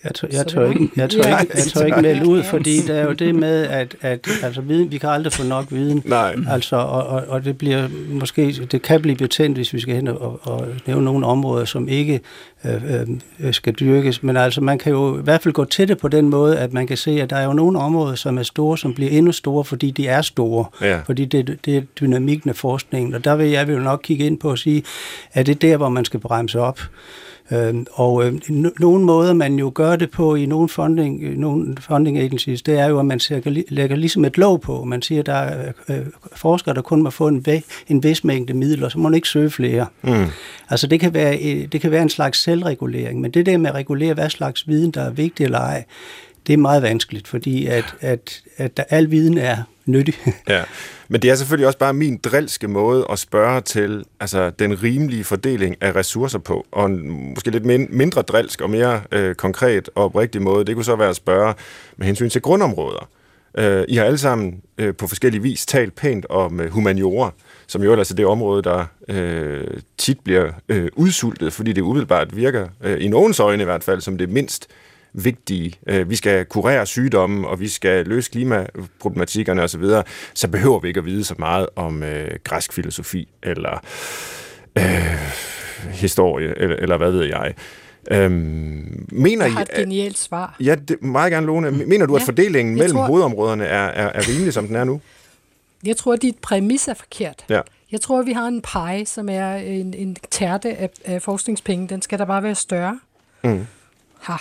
Jeg 0.03 0.15
tør, 0.15 0.27
jeg 0.31 0.47
tør 0.47 0.69
ikke, 0.69 0.89
jeg 0.95 1.09
tør 1.09 1.39
ikke, 1.39 1.53
jeg 1.55 1.63
tør 1.63 1.85
ikke 1.85 2.01
melde 2.01 2.27
ud, 2.27 2.43
fordi 2.43 2.81
det 2.81 2.97
er 2.97 3.03
jo 3.03 3.11
det 3.11 3.35
med, 3.35 3.63
at, 3.63 3.95
at 4.01 4.27
altså, 4.43 4.61
viden, 4.61 4.91
vi 4.91 4.97
kan 4.97 5.09
aldrig 5.09 5.33
få 5.33 5.43
nok 5.43 5.65
viden. 5.69 6.03
Nej. 6.05 6.35
Altså, 6.49 6.75
og, 6.75 7.07
og, 7.07 7.23
og, 7.27 7.45
det 7.45 7.57
bliver 7.57 7.87
måske, 8.09 8.67
det 8.71 8.81
kan 8.81 9.01
blive 9.01 9.15
betændt, 9.15 9.57
hvis 9.57 9.73
vi 9.73 9.79
skal 9.79 9.95
hen 9.95 10.07
og, 10.07 10.39
og 10.41 10.67
nævne 10.87 11.05
nogle 11.05 11.25
områder, 11.25 11.65
som 11.65 11.87
ikke 11.87 12.19
øh, 12.65 13.09
øh, 13.39 13.53
skal 13.53 13.73
dyrkes. 13.73 14.23
Men 14.23 14.37
altså, 14.37 14.61
man 14.61 14.77
kan 14.77 14.91
jo 14.91 15.19
i 15.19 15.21
hvert 15.21 15.41
fald 15.41 15.53
gå 15.53 15.65
til 15.65 15.87
det 15.87 15.97
på 15.97 16.07
den 16.07 16.29
måde, 16.29 16.59
at 16.59 16.73
man 16.73 16.87
kan 16.87 16.97
se, 16.97 17.11
at 17.11 17.29
der 17.29 17.35
er 17.35 17.45
jo 17.45 17.53
nogle 17.53 17.79
områder, 17.79 18.15
som 18.15 18.37
er 18.37 18.43
store, 18.43 18.77
som 18.77 18.93
bliver 18.93 19.11
endnu 19.11 19.31
store, 19.31 19.63
fordi 19.63 19.91
de 19.91 20.07
er 20.07 20.21
store. 20.21 20.65
Ja. 20.81 20.99
Fordi 21.05 21.25
det, 21.25 21.59
det 21.65 21.77
er 21.77 21.81
dynamikken 21.81 22.49
af 22.49 22.55
forskningen. 22.55 23.13
Og 23.13 23.23
der 23.23 23.35
vil 23.35 23.49
jeg 23.49 23.67
vil 23.67 23.77
nok 23.77 23.99
kigge 24.03 24.25
ind 24.25 24.39
på 24.39 24.51
at 24.51 24.59
sige, 24.59 24.83
at 25.33 25.45
det 25.45 25.55
er 25.55 25.59
der, 25.59 25.77
hvor 25.77 25.89
man 25.89 26.05
skal 26.05 26.19
bremse 26.19 26.59
op. 26.59 26.79
Øh, 27.51 27.75
og 27.91 28.25
øh, 28.25 28.33
nogle 28.79 29.05
måder, 29.05 29.33
man 29.33 29.55
jo 29.55 29.71
gør 29.75 29.95
det 29.95 30.11
på 30.11 30.35
i 30.35 30.45
nogle 30.45 30.69
funding, 30.69 31.39
nogle 31.39 31.75
funding 31.79 32.17
agencies, 32.17 32.61
det 32.61 32.79
er 32.79 32.85
jo, 32.85 32.99
at 32.99 33.05
man 33.05 33.19
lægger 33.69 33.95
ligesom 33.95 34.25
et 34.25 34.37
lov 34.37 34.59
på. 34.59 34.83
Man 34.83 35.01
siger, 35.01 35.19
at 35.19 35.25
der 35.25 35.33
er 35.33 35.71
øh, 35.89 36.05
forskere, 36.35 36.75
der 36.75 36.81
kun 36.81 37.01
må 37.03 37.09
få 37.09 37.27
en, 37.27 37.45
en 37.87 38.03
vis 38.03 38.23
mængde 38.23 38.53
midler, 38.53 38.89
så 38.89 38.99
må 38.99 39.09
man 39.09 39.15
ikke 39.15 39.29
søge 39.29 39.49
flere. 39.49 39.85
Mm. 40.01 40.25
Altså 40.69 40.87
det 40.87 40.99
kan, 40.99 41.13
være, 41.13 41.37
øh, 41.37 41.67
det 41.71 41.81
kan 41.81 41.91
være 41.91 42.01
en 42.01 42.09
slags 42.09 42.43
selvregulering, 42.43 43.21
men 43.21 43.31
det 43.31 43.45
der 43.45 43.57
med 43.57 43.69
at 43.69 43.75
regulere, 43.75 44.13
hvad 44.13 44.29
slags 44.29 44.67
viden, 44.67 44.91
der 44.91 45.01
er 45.01 45.11
vigtig 45.11 45.43
eller 45.43 45.59
ej, 45.59 45.83
det 46.47 46.53
er 46.53 46.57
meget 46.57 46.83
vanskeligt, 46.83 47.27
fordi 47.27 47.67
at, 47.67 47.95
at, 47.99 48.41
at 48.57 48.77
der, 48.77 48.83
al 48.89 49.11
viden 49.11 49.37
er 49.37 49.57
nyttig. 49.85 50.13
ja, 50.49 50.63
men 51.07 51.21
det 51.21 51.29
er 51.29 51.35
selvfølgelig 51.35 51.67
også 51.67 51.79
bare 51.79 51.93
min 51.93 52.17
drilske 52.17 52.67
måde 52.67 53.05
at 53.09 53.19
spørge 53.19 53.61
til 53.61 54.05
altså, 54.19 54.49
den 54.49 54.83
rimelige 54.83 55.23
fordeling 55.23 55.75
af 55.81 55.95
ressourcer 55.95 56.39
på, 56.39 56.65
og 56.71 56.85
en 56.85 57.29
måske 57.29 57.51
lidt 57.51 57.65
mindre 57.91 58.21
drilsk 58.21 58.61
og 58.61 58.69
mere 58.69 59.01
øh, 59.11 59.35
konkret 59.35 59.89
og 59.95 60.03
oprigtig 60.03 60.41
måde, 60.41 60.65
det 60.65 60.75
kunne 60.75 60.85
så 60.85 60.95
være 60.95 61.09
at 61.09 61.15
spørge 61.15 61.53
med 61.97 62.07
hensyn 62.07 62.29
til 62.29 62.41
grundområder. 62.41 63.09
Øh, 63.57 63.85
I 63.87 63.95
har 63.95 64.03
alle 64.03 64.17
sammen 64.17 64.61
øh, 64.77 64.95
på 64.95 65.07
forskellige 65.07 65.41
vis 65.41 65.65
talt 65.65 65.95
pænt 65.95 66.25
om 66.29 66.59
øh, 66.59 66.71
humaniora, 66.71 67.31
som 67.67 67.83
jo 67.83 67.91
ellers 67.91 68.11
er 68.11 68.15
det 68.15 68.25
område, 68.25 68.61
der 68.61 68.85
øh, 69.07 69.67
tit 69.97 70.19
bliver 70.19 70.51
øh, 70.69 70.89
udsultet, 70.95 71.53
fordi 71.53 71.73
det 71.73 71.81
umiddelbart 71.81 72.35
virker, 72.35 72.67
øh, 72.83 73.03
i 73.03 73.07
nogens 73.07 73.39
øjne 73.39 73.63
i 73.63 73.65
hvert 73.65 73.83
fald, 73.83 74.01
som 74.01 74.17
det 74.17 74.29
mindst 74.29 74.67
vigtige. 75.13 75.73
Øh, 75.87 76.09
vi 76.09 76.15
skal 76.15 76.45
kurere 76.45 76.85
sygdomme, 76.85 77.47
og 77.47 77.59
vi 77.59 77.67
skal 77.67 78.05
løse 78.05 78.31
klimaproblematikkerne 78.31 79.63
osv., 79.63 79.83
så 80.33 80.47
behøver 80.47 80.79
vi 80.79 80.87
ikke 80.87 80.97
at 80.97 81.05
vide 81.05 81.23
så 81.23 81.35
meget 81.39 81.67
om 81.75 82.03
øh, 82.03 82.31
græsk 82.43 82.73
filosofi 82.73 83.27
eller 83.43 83.83
øh, 84.77 84.83
historie, 85.91 86.53
eller, 86.57 86.75
eller 86.75 86.97
hvad 86.97 87.11
ved 87.11 87.25
jeg. 87.25 87.53
Øhm, 88.11 89.07
mener 89.11 89.45
jeg 89.45 89.53
har 89.53 89.61
et 89.61 89.71
genialt 89.75 90.17
svar. 90.17 90.55
Ja, 90.59 90.75
det, 90.75 91.03
meget 91.03 91.31
gerne, 91.31 91.45
Lone. 91.47 91.71
Mener 91.71 92.05
du, 92.05 92.15
at 92.15 92.21
fordelingen 92.21 92.75
mellem 92.75 92.95
tror, 92.95 93.05
hovedområderne 93.05 93.65
er, 93.65 93.85
er, 93.85 94.07
er 94.07 94.29
rimelig, 94.29 94.53
som 94.53 94.67
den 94.67 94.75
er 94.75 94.83
nu? 94.83 95.01
Jeg 95.85 95.97
tror, 95.97 96.13
at 96.13 96.21
dit 96.21 96.37
præmis 96.37 96.87
er 96.87 96.93
forkert. 96.93 97.45
Ja. 97.49 97.61
Jeg 97.91 98.01
tror, 98.01 98.21
vi 98.21 98.31
har 98.31 98.47
en 98.47 98.61
pege, 98.61 99.05
som 99.05 99.29
er 99.29 99.53
en, 99.53 99.93
en 99.93 100.15
tærte 100.31 100.77
af, 100.77 100.89
af 101.05 101.21
forskningspenge. 101.21 101.87
Den 101.87 102.01
skal 102.01 102.19
der 102.19 102.25
bare 102.25 102.43
være 102.43 102.55
større. 102.55 102.99
Mm. 103.43 103.67
Ha. 104.21 104.33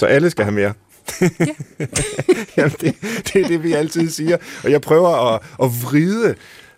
Så 0.00 0.06
alle 0.06 0.30
skal 0.30 0.44
have 0.44 0.54
mere? 0.54 0.72
Ja. 1.20 1.26
Jamen, 2.56 2.74
det, 2.80 2.94
det 3.32 3.36
er 3.42 3.48
det, 3.48 3.62
vi 3.62 3.72
altid 3.72 4.10
siger. 4.10 4.36
Og 4.64 4.70
jeg 4.70 4.80
prøver 4.80 5.34
at, 5.34 5.40
at 5.62 5.70
vride 5.82 6.34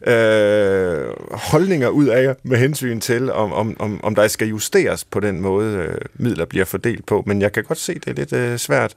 øh, 0.06 1.08
holdninger 1.30 1.88
ud 1.88 2.06
af 2.06 2.36
med 2.42 2.58
hensyn 2.58 3.00
til, 3.00 3.32
om, 3.32 3.52
om, 3.52 3.76
om, 3.78 4.04
om 4.04 4.14
der 4.14 4.28
skal 4.28 4.48
justeres 4.48 5.04
på 5.04 5.20
den 5.20 5.40
måde, 5.40 5.76
øh, 5.76 5.94
midler 6.14 6.44
bliver 6.44 6.64
fordelt 6.64 7.06
på. 7.06 7.22
Men 7.26 7.42
jeg 7.42 7.52
kan 7.52 7.64
godt 7.64 7.78
se, 7.78 7.94
det 7.94 8.06
er 8.06 8.14
lidt 8.14 8.32
øh, 8.32 8.58
svært. 8.58 8.94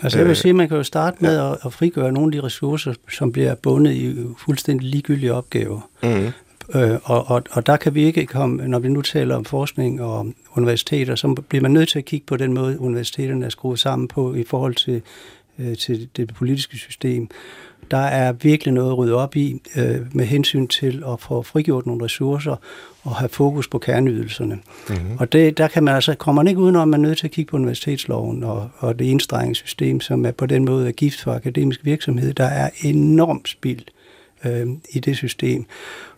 Altså 0.00 0.18
jeg 0.18 0.26
vil 0.26 0.30
øh, 0.30 0.36
sige, 0.36 0.50
at 0.50 0.56
man 0.56 0.68
kan 0.68 0.76
jo 0.76 0.82
starte 0.82 1.16
med 1.20 1.36
ja. 1.36 1.52
at, 1.52 1.58
at 1.64 1.72
frigøre 1.72 2.12
nogle 2.12 2.36
af 2.36 2.40
de 2.40 2.46
ressourcer, 2.46 2.94
som 3.10 3.32
bliver 3.32 3.54
bundet 3.54 3.92
i 3.92 4.16
fuldstændig 4.44 4.88
ligegyldige 4.88 5.34
opgaver. 5.34 5.90
Mm. 6.02 6.30
Øh, 6.74 6.98
og, 7.04 7.30
og, 7.30 7.42
og 7.50 7.66
der 7.66 7.76
kan 7.76 7.94
vi 7.94 8.04
ikke 8.04 8.26
komme, 8.26 8.68
når 8.68 8.78
vi 8.78 8.88
nu 8.88 9.02
taler 9.02 9.36
om 9.36 9.44
forskning 9.44 10.02
og 10.02 10.32
universiteter, 10.56 11.14
så 11.14 11.42
bliver 11.48 11.62
man 11.62 11.70
nødt 11.70 11.88
til 11.88 11.98
at 11.98 12.04
kigge 12.04 12.26
på 12.26 12.36
den 12.36 12.52
måde, 12.52 12.80
universiteterne 12.80 13.44
er 13.44 13.48
skruet 13.48 13.78
sammen 13.78 14.08
på 14.08 14.34
i 14.34 14.44
forhold 14.44 14.74
til, 14.74 15.02
øh, 15.58 15.76
til 15.76 16.08
det 16.16 16.34
politiske 16.34 16.76
system. 16.76 17.28
Der 17.90 17.96
er 17.96 18.32
virkelig 18.32 18.74
noget 18.74 18.90
at 18.90 18.98
rydde 18.98 19.14
op 19.14 19.36
i 19.36 19.60
øh, 19.76 19.96
med 20.12 20.24
hensyn 20.24 20.66
til 20.66 21.02
at 21.12 21.20
få 21.20 21.42
frigjort 21.42 21.86
nogle 21.86 22.04
ressourcer 22.04 22.56
og 23.02 23.16
have 23.16 23.28
fokus 23.28 23.68
på 23.68 23.78
kerneydelserne. 23.78 24.58
Mm-hmm. 24.88 25.16
Og 25.18 25.32
det, 25.32 25.58
der 25.58 25.68
kan 25.68 25.84
man 25.84 25.94
altså, 25.94 26.14
kommer 26.14 26.42
man 26.42 26.48
ikke 26.48 26.60
udenom, 26.60 26.82
at 26.82 26.88
man 26.88 27.04
er 27.04 27.08
nødt 27.08 27.18
til 27.18 27.26
at 27.26 27.30
kigge 27.30 27.50
på 27.50 27.56
universitetsloven 27.56 28.44
og, 28.44 28.70
og 28.78 28.98
det 28.98 29.10
enstrengingssystem, 29.10 30.00
som 30.00 30.24
er 30.24 30.30
på 30.30 30.46
den 30.46 30.64
måde 30.64 30.88
er 30.88 30.92
gift 30.92 31.20
for 31.20 31.32
akademisk 31.32 31.84
virksomhed. 31.84 32.34
Der 32.34 32.44
er 32.44 32.70
enormt 32.82 33.48
spild 33.48 33.82
øh, 34.44 34.66
i 34.90 35.00
det 35.00 35.16
system. 35.16 35.66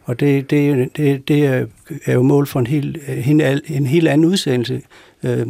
Og 0.04 0.20
det, 0.20 0.50
det, 0.50 0.96
det, 0.96 1.28
det 1.28 1.68
er 2.04 2.12
jo 2.12 2.22
mål 2.22 2.46
for 2.46 2.60
en 2.60 2.66
helt, 2.66 2.98
en, 3.26 3.40
en 3.66 3.86
helt 3.86 4.08
anden 4.08 4.24
udsendelse. 4.24 4.82
Øh, 5.22 5.46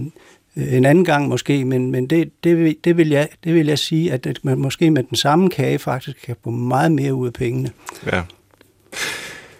en 0.56 0.84
anden 0.84 1.04
gang 1.04 1.28
måske, 1.28 1.64
men, 1.64 1.90
men 1.90 2.06
det, 2.06 2.30
det, 2.44 2.76
det, 2.84 2.96
vil 2.96 3.08
jeg, 3.08 3.28
det 3.44 3.54
vil 3.54 3.66
jeg 3.66 3.78
sige, 3.78 4.12
at 4.12 4.38
man 4.42 4.58
måske 4.58 4.90
med 4.90 5.02
den 5.02 5.16
samme 5.16 5.50
kage 5.50 5.78
faktisk 5.78 6.16
kan 6.26 6.36
få 6.44 6.50
meget 6.50 6.92
mere 6.92 7.14
ud 7.14 7.26
af 7.26 7.32
pengene. 7.32 7.70
Ja. 8.12 8.22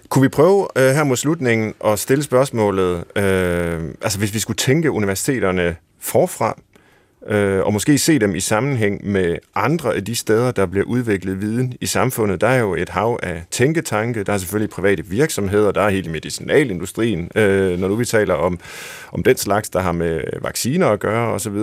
Kunne 0.08 0.22
vi 0.22 0.28
prøve 0.28 0.68
øh, 0.76 0.94
her 0.94 1.04
mod 1.04 1.16
slutningen 1.16 1.74
at 1.84 1.98
stille 1.98 2.22
spørgsmålet, 2.22 3.04
øh, 3.16 3.80
altså 4.02 4.18
hvis 4.18 4.34
vi 4.34 4.38
skulle 4.38 4.56
tænke 4.56 4.90
universiteterne 4.90 5.76
forfra, 6.00 6.58
øh, 7.26 7.60
og 7.60 7.72
måske 7.72 7.98
se 7.98 8.18
dem 8.18 8.34
i 8.34 8.40
sammenhæng 8.40 9.10
med 9.10 9.36
andre 9.54 9.94
af 9.94 10.04
de 10.04 10.14
steder, 10.14 10.50
der 10.50 10.66
bliver 10.66 10.84
udviklet 10.84 11.40
viden 11.40 11.74
i 11.80 11.86
samfundet. 11.86 12.40
Der 12.40 12.46
er 12.46 12.60
jo 12.60 12.74
et 12.74 12.88
hav 12.88 13.18
af 13.22 13.42
tænketanke, 13.50 14.24
der 14.24 14.32
er 14.32 14.38
selvfølgelig 14.38 14.70
private 14.70 15.06
virksomheder, 15.06 15.72
der 15.72 15.82
er 15.82 15.88
hele 15.88 16.10
medicinalindustrien, 16.10 17.30
øh, 17.36 17.78
når 17.78 17.88
nu 17.88 17.94
vi 17.94 18.04
taler 18.04 18.34
om, 18.34 18.60
om 19.12 19.22
den 19.22 19.36
slags, 19.36 19.70
der 19.70 19.80
har 19.80 19.92
med 19.92 20.20
vacciner 20.42 20.88
at 20.88 21.00
gøre 21.00 21.32
osv. 21.32 21.56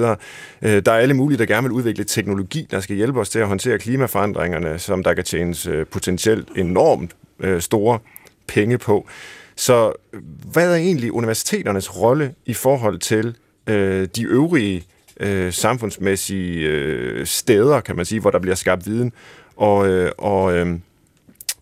Øh, 0.61 0.81
der 0.85 0.91
er 0.91 0.97
alle 0.97 1.13
mulige, 1.13 1.37
der 1.37 1.45
gerne 1.45 1.63
vil 1.63 1.71
udvikle 1.71 2.03
teknologi, 2.03 2.67
der 2.71 2.79
skal 2.79 2.95
hjælpe 2.95 3.19
os 3.19 3.29
til 3.29 3.39
at 3.39 3.47
håndtere 3.47 3.79
klimaforandringerne, 3.79 4.79
som 4.79 5.03
der 5.03 5.13
kan 5.13 5.23
tjenes 5.23 5.67
øh, 5.67 5.85
potentielt 5.85 6.47
enormt 6.55 7.11
øh, 7.39 7.61
store 7.61 7.99
penge 8.47 8.77
på. 8.77 9.07
Så 9.55 9.91
øh, 10.13 10.21
hvad 10.51 10.71
er 10.71 10.75
egentlig 10.75 11.11
universiteternes 11.11 11.97
rolle 11.97 12.33
i 12.45 12.53
forhold 12.53 12.99
til 12.99 13.35
øh, 13.67 14.07
de 14.15 14.23
øvrige 14.23 14.83
øh, 15.19 15.53
samfundsmæssige 15.53 16.67
øh, 16.67 17.25
steder, 17.25 17.79
kan 17.79 17.95
man 17.95 18.05
sige, 18.05 18.21
hvor 18.21 18.31
der 18.31 18.39
bliver 18.39 18.55
skabt 18.55 18.85
viden. 18.85 19.13
Og, 19.55 19.87
øh, 19.87 20.11
og 20.17 20.53
øh, 20.53 20.79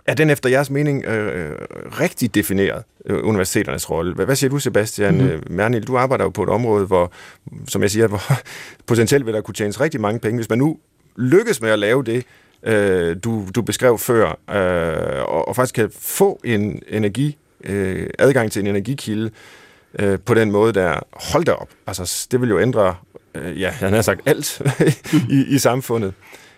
er 0.08 0.14
den 0.14 0.30
efter 0.30 0.50
jeres 0.50 0.70
mening 0.70 1.06
øh, 1.06 1.56
rigtig 2.00 2.36
defineret, 2.36 2.84
øh, 3.06 3.28
universiteternes 3.28 3.90
rolle? 3.90 4.14
Hvad, 4.14 4.26
hvad 4.26 4.36
siger 4.36 4.50
du, 4.50 4.60
Sebastian 4.60 5.18
mm-hmm. 5.18 5.44
Mernil? 5.50 5.88
Du 5.88 5.98
arbejder 5.98 6.24
jo 6.24 6.30
på 6.30 6.44
et 6.44 6.50
område, 6.50 6.86
hvor, 6.86 7.12
som 7.68 7.82
jeg 7.82 7.92
siger, 7.92 8.08
hvor 8.14 8.22
potentielt 8.86 9.26
vil 9.26 9.34
der 9.34 9.42
kunne 9.42 9.56
tjenes 9.56 9.82
rigtig 9.82 10.02
mange 10.02 10.20
penge. 10.20 10.38
Hvis 10.38 10.50
man 10.50 10.60
nu 10.60 10.78
lykkes 11.16 11.62
med 11.62 11.70
at 11.70 11.80
lave 11.80 12.04
det, 12.04 12.26
øh, 12.64 13.16
du, 13.24 13.48
du 13.56 13.62
beskrev 13.62 13.98
før, 13.98 14.28
øh, 14.30 15.24
og, 15.24 15.48
og 15.48 15.56
faktisk 15.56 15.76
kan 15.76 15.90
få 16.00 16.40
en 16.44 16.82
energi, 16.88 17.38
øh, 17.64 18.10
adgang 18.20 18.52
til 18.52 18.60
en 18.60 18.68
energikilde, 18.68 19.32
øh, 20.00 20.20
på 20.26 20.34
den 20.34 20.52
måde, 20.52 20.74
der 20.74 21.00
hold 21.32 21.46
da 21.46 21.52
op. 21.52 21.70
Altså, 21.88 22.28
det 22.32 22.42
vil 22.42 22.50
jo 22.50 22.60
ændre 22.60 22.96
øh, 23.38 23.62
ja, 23.62 23.70
han 23.70 23.94
har 23.94 24.02
sagt 24.02 24.22
alt 24.26 24.62
i, 25.38 25.46
i 25.56 25.58
samfundet. 25.58 26.14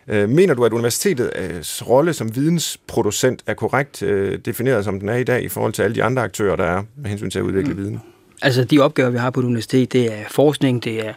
Øh, 0.08 0.30
mener 0.30 0.54
du, 0.54 0.66
at 0.66 0.74
universitetets 0.74 1.88
rolle 1.88 2.14
som 2.14 2.36
vidensproducent 2.36 3.44
er 3.48 3.54
korrekt 3.54 4.04
øh, 4.04 4.40
defineret, 4.46 4.86
som 4.86 5.00
den 5.00 5.10
er 5.10 5.16
i 5.16 5.24
dag, 5.24 5.44
i 5.44 5.48
forhold 5.48 5.74
til 5.74 5.82
alle 5.82 5.96
de 5.96 6.04
andre 6.04 6.24
aktører, 6.24 6.56
der 6.56 6.64
er 6.64 6.84
med 6.98 7.10
hensyn 7.10 7.30
til 7.30 7.40
at 7.40 7.44
udvikle 7.44 7.74
mm. 7.74 7.80
viden? 7.80 8.02
Altså, 8.42 8.64
de 8.64 8.80
opgaver, 8.80 9.10
vi 9.10 9.18
har 9.18 9.30
på 9.30 9.40
et 9.40 9.44
universitet, 9.44 9.94
det 9.94 10.14
er 10.14 10.24
forskning, 10.30 10.84
det 10.84 11.08
er 11.08 11.14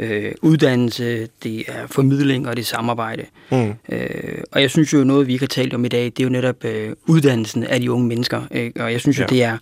øh, 0.00 0.32
uddannelse, 0.42 1.28
det 1.42 1.64
er 1.68 1.86
formidling 1.86 2.48
og 2.48 2.56
det 2.56 2.62
er 2.62 2.66
samarbejde. 2.66 3.24
Mm. 3.50 3.74
Øh, 3.88 4.42
og 4.52 4.62
jeg 4.62 4.70
synes 4.70 4.92
jo, 4.92 5.04
noget 5.04 5.26
vi 5.26 5.32
ikke 5.32 5.42
har 5.42 5.48
talt 5.48 5.74
om 5.74 5.84
i 5.84 5.88
dag, 5.88 6.04
det 6.04 6.20
er 6.20 6.24
jo 6.24 6.30
netop 6.30 6.64
øh, 6.64 6.92
uddannelsen 7.06 7.64
af 7.64 7.80
de 7.80 7.92
unge 7.92 8.06
mennesker. 8.06 8.42
Ikke? 8.50 8.84
Og 8.84 8.92
jeg 8.92 9.00
synes 9.00 9.18
jo, 9.18 9.22
ja. 9.22 9.26
det 9.26 9.42
er 9.42 9.58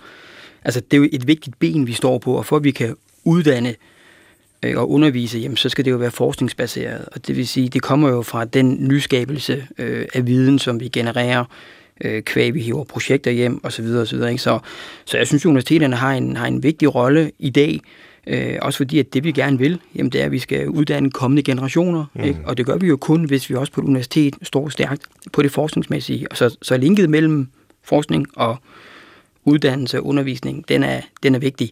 altså, 0.64 0.80
det 0.80 0.96
er 0.96 0.98
jo 0.98 1.08
et 1.12 1.26
vigtigt 1.26 1.58
ben, 1.58 1.86
vi 1.86 1.92
står 1.92 2.18
på, 2.18 2.32
og 2.34 2.46
for 2.46 2.56
at 2.56 2.64
vi 2.64 2.70
kan 2.70 2.96
uddanne 3.24 3.68
øh, 3.68 3.74
og 4.74 4.90
undervise, 4.90 5.38
jamen, 5.38 5.56
så 5.56 5.68
skal 5.68 5.84
det 5.84 5.90
jo 5.90 5.96
være 5.96 6.10
forskningsbaseret. 6.10 7.04
Og 7.12 7.26
det 7.26 7.36
vil 7.36 7.48
sige, 7.48 7.68
det 7.68 7.82
kommer 7.82 8.08
jo 8.08 8.22
fra 8.22 8.44
den 8.44 8.88
nyskabelse 8.88 9.66
øh, 9.78 10.06
af 10.14 10.26
viden, 10.26 10.58
som 10.58 10.80
vi 10.80 10.88
genererer, 10.88 11.44
øh, 12.00 12.22
kvæg 12.22 12.54
vi 12.54 12.60
hiver 12.60 12.84
projekter 12.84 13.30
hjem 13.30 13.64
osv. 13.64 13.84
osv. 13.84 14.22
Ikke? 14.22 14.38
Så, 14.38 14.58
så 15.04 15.16
jeg 15.16 15.26
synes, 15.26 15.42
at 15.42 15.46
universiteterne 15.46 15.96
har 15.96 16.12
en, 16.12 16.36
har 16.36 16.46
en 16.46 16.62
vigtig 16.62 16.94
rolle 16.94 17.30
i 17.38 17.50
dag, 17.50 17.80
øh, 18.26 18.56
også 18.62 18.76
fordi, 18.76 18.98
at 18.98 19.14
det 19.14 19.24
vi 19.24 19.32
gerne 19.32 19.58
vil, 19.58 19.80
jamen, 19.94 20.12
det 20.12 20.20
er, 20.20 20.24
at 20.24 20.32
vi 20.32 20.38
skal 20.38 20.68
uddanne 20.68 21.10
kommende 21.10 21.42
generationer. 21.42 22.04
Mm. 22.14 22.24
Ikke? 22.24 22.40
Og 22.44 22.56
det 22.56 22.66
gør 22.66 22.76
vi 22.76 22.86
jo 22.86 22.96
kun, 22.96 23.24
hvis 23.24 23.50
vi 23.50 23.54
også 23.54 23.72
på 23.72 23.80
et 23.80 23.84
universitet 23.84 24.34
står 24.42 24.68
stærkt 24.68 25.02
på 25.32 25.42
det 25.42 25.52
forskningsmæssige. 25.52 26.26
Og 26.30 26.36
så, 26.36 26.56
så 26.62 26.76
linket 26.76 27.10
mellem 27.10 27.48
forskning 27.84 28.26
og 28.36 28.56
uddannelse 29.44 29.98
og 29.98 30.06
undervisning, 30.06 30.68
den 30.68 30.82
er, 30.82 31.00
den 31.22 31.34
er 31.34 31.38
vigtig. 31.38 31.70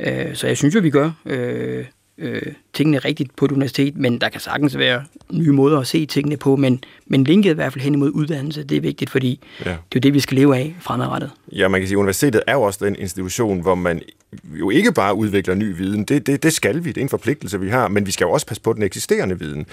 Øh, 0.00 0.34
så 0.34 0.46
jeg 0.46 0.56
synes 0.56 0.74
jo, 0.74 0.80
vi 0.80 0.90
gør 0.90 1.10
øh, 1.26 1.84
øh, 2.18 2.42
tingene 2.72 2.98
rigtigt 2.98 3.36
på 3.36 3.44
et 3.44 3.52
universitet, 3.52 3.96
men 3.96 4.20
der 4.20 4.28
kan 4.28 4.40
sagtens 4.40 4.78
være 4.78 5.04
nye 5.30 5.52
måder 5.52 5.80
at 5.80 5.86
se 5.86 6.06
tingene 6.06 6.36
på, 6.36 6.56
men, 6.56 6.84
men 7.06 7.24
linket 7.24 7.50
i 7.50 7.54
hvert 7.54 7.72
fald 7.72 7.84
hen 7.84 7.94
imod 7.94 8.10
uddannelse, 8.14 8.62
det 8.62 8.76
er 8.76 8.80
vigtigt, 8.80 9.10
fordi 9.10 9.40
ja. 9.64 9.70
det 9.70 9.76
er 9.76 9.80
jo 9.94 10.00
det, 10.00 10.14
vi 10.14 10.20
skal 10.20 10.36
leve 10.36 10.56
af 10.56 10.76
fremadrettet. 10.80 11.30
Ja, 11.52 11.68
man 11.68 11.80
kan 11.80 11.88
sige, 11.88 11.96
at 11.96 12.00
universitetet 12.00 12.42
er 12.46 12.52
jo 12.52 12.62
også 12.62 12.84
den 12.84 12.96
institution, 12.96 13.60
hvor 13.60 13.74
man 13.74 14.02
jo 14.44 14.70
ikke 14.70 14.92
bare 14.92 15.14
udvikler 15.14 15.54
ny 15.54 15.76
viden, 15.76 16.04
det, 16.04 16.26
det, 16.26 16.42
det 16.42 16.52
skal 16.52 16.84
vi, 16.84 16.88
det 16.88 16.96
er 16.96 17.02
en 17.02 17.08
forpligtelse, 17.08 17.60
vi 17.60 17.68
har, 17.68 17.88
men 17.88 18.06
vi 18.06 18.10
skal 18.10 18.24
jo 18.24 18.30
også 18.30 18.46
passe 18.46 18.62
på 18.62 18.72
den 18.72 18.82
eksisterende 18.82 19.38
viden. 19.38 19.66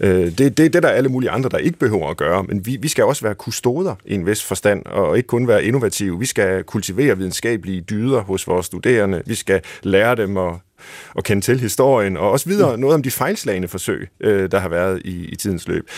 Øh, 0.00 0.10
det, 0.10 0.38
det, 0.38 0.58
det 0.58 0.74
er 0.74 0.80
der 0.80 0.88
alle 0.88 1.08
mulige 1.08 1.30
andre, 1.30 1.50
der 1.50 1.58
ikke 1.58 1.78
behøver 1.78 2.10
at 2.10 2.16
gøre, 2.16 2.42
men 2.42 2.66
vi, 2.66 2.78
vi 2.80 2.88
skal 2.88 3.04
også 3.04 3.22
være 3.22 3.34
kustoder 3.34 3.94
i 4.04 4.14
en 4.14 4.26
vis 4.26 4.44
forstand, 4.44 4.86
og 4.86 5.16
ikke 5.16 5.26
kun 5.26 5.48
være 5.48 5.64
innovative. 5.64 6.18
Vi 6.18 6.26
skal 6.26 6.64
kultivere 6.64 7.18
videnskabelige 7.18 7.80
dyder 7.80 8.20
hos 8.20 8.46
vores 8.46 8.66
studerende, 8.66 9.22
vi 9.26 9.34
skal 9.34 9.60
lære 9.82 10.16
dem 10.16 10.36
at 10.36 10.54
at 11.16 11.24
kende 11.24 11.42
til 11.42 11.60
historien, 11.60 12.16
og 12.16 12.30
også 12.30 12.48
videre 12.48 12.78
noget 12.78 12.94
om 12.94 13.02
de 13.02 13.10
fejlslagende 13.10 13.68
forsøg, 13.68 14.08
øh, 14.20 14.50
der 14.50 14.58
har 14.58 14.68
været 14.68 15.02
i, 15.04 15.24
i 15.24 15.36
tidens 15.36 15.68
løb. 15.68 15.88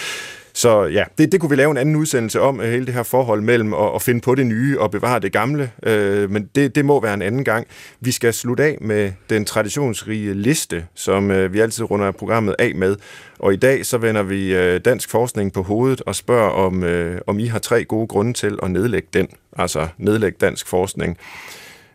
Så 0.55 0.85
ja, 0.85 1.05
det, 1.18 1.33
det 1.33 1.41
kunne 1.41 1.51
vi 1.51 1.57
lave 1.57 1.70
en 1.70 1.76
anden 1.76 1.97
udsendelse 1.97 2.41
om, 2.41 2.61
øh, 2.61 2.70
hele 2.70 2.87
det 2.87 2.95
her 2.95 3.03
forhold 3.03 3.41
mellem 3.41 3.74
at, 3.74 3.95
at 3.95 4.03
finde 4.03 4.20
på 4.20 4.35
det 4.35 4.47
nye 4.47 4.80
og 4.80 4.91
bevare 4.91 5.20
det 5.20 5.33
gamle, 5.33 5.70
øh, 5.83 6.30
men 6.30 6.49
det, 6.55 6.74
det 6.74 6.85
må 6.85 7.01
være 7.01 7.14
en 7.14 7.22
anden 7.22 7.45
gang. 7.45 7.66
Vi 8.01 8.11
skal 8.11 8.35
slutte 8.35 8.64
af 8.64 8.78
med 8.80 9.12
den 9.30 9.45
traditionsrige 9.45 10.35
liste, 10.35 10.87
som 10.95 11.30
øh, 11.30 11.53
vi 11.53 11.61
altid 11.61 11.91
runder 11.91 12.11
programmet 12.11 12.57
af 12.59 12.74
med, 12.74 12.97
og 13.39 13.53
i 13.53 13.57
dag 13.57 13.87
så 13.87 13.99
vender 13.99 14.22
vi 14.22 14.55
øh, 14.55 14.80
dansk 14.80 15.11
forskning 15.11 15.53
på 15.53 15.62
hovedet 15.62 16.03
og 16.07 16.14
spørger, 16.14 16.51
om, 16.51 16.85
øh, 16.85 17.20
om 17.26 17.39
I 17.39 17.47
har 17.47 17.59
tre 17.59 17.85
gode 17.85 18.07
grunde 18.07 18.33
til 18.33 18.59
at 18.62 18.70
nedlægge 18.70 19.09
den, 19.12 19.28
altså 19.59 19.89
nedlægge 19.99 20.39
dansk 20.41 20.68
forskning. 20.68 21.18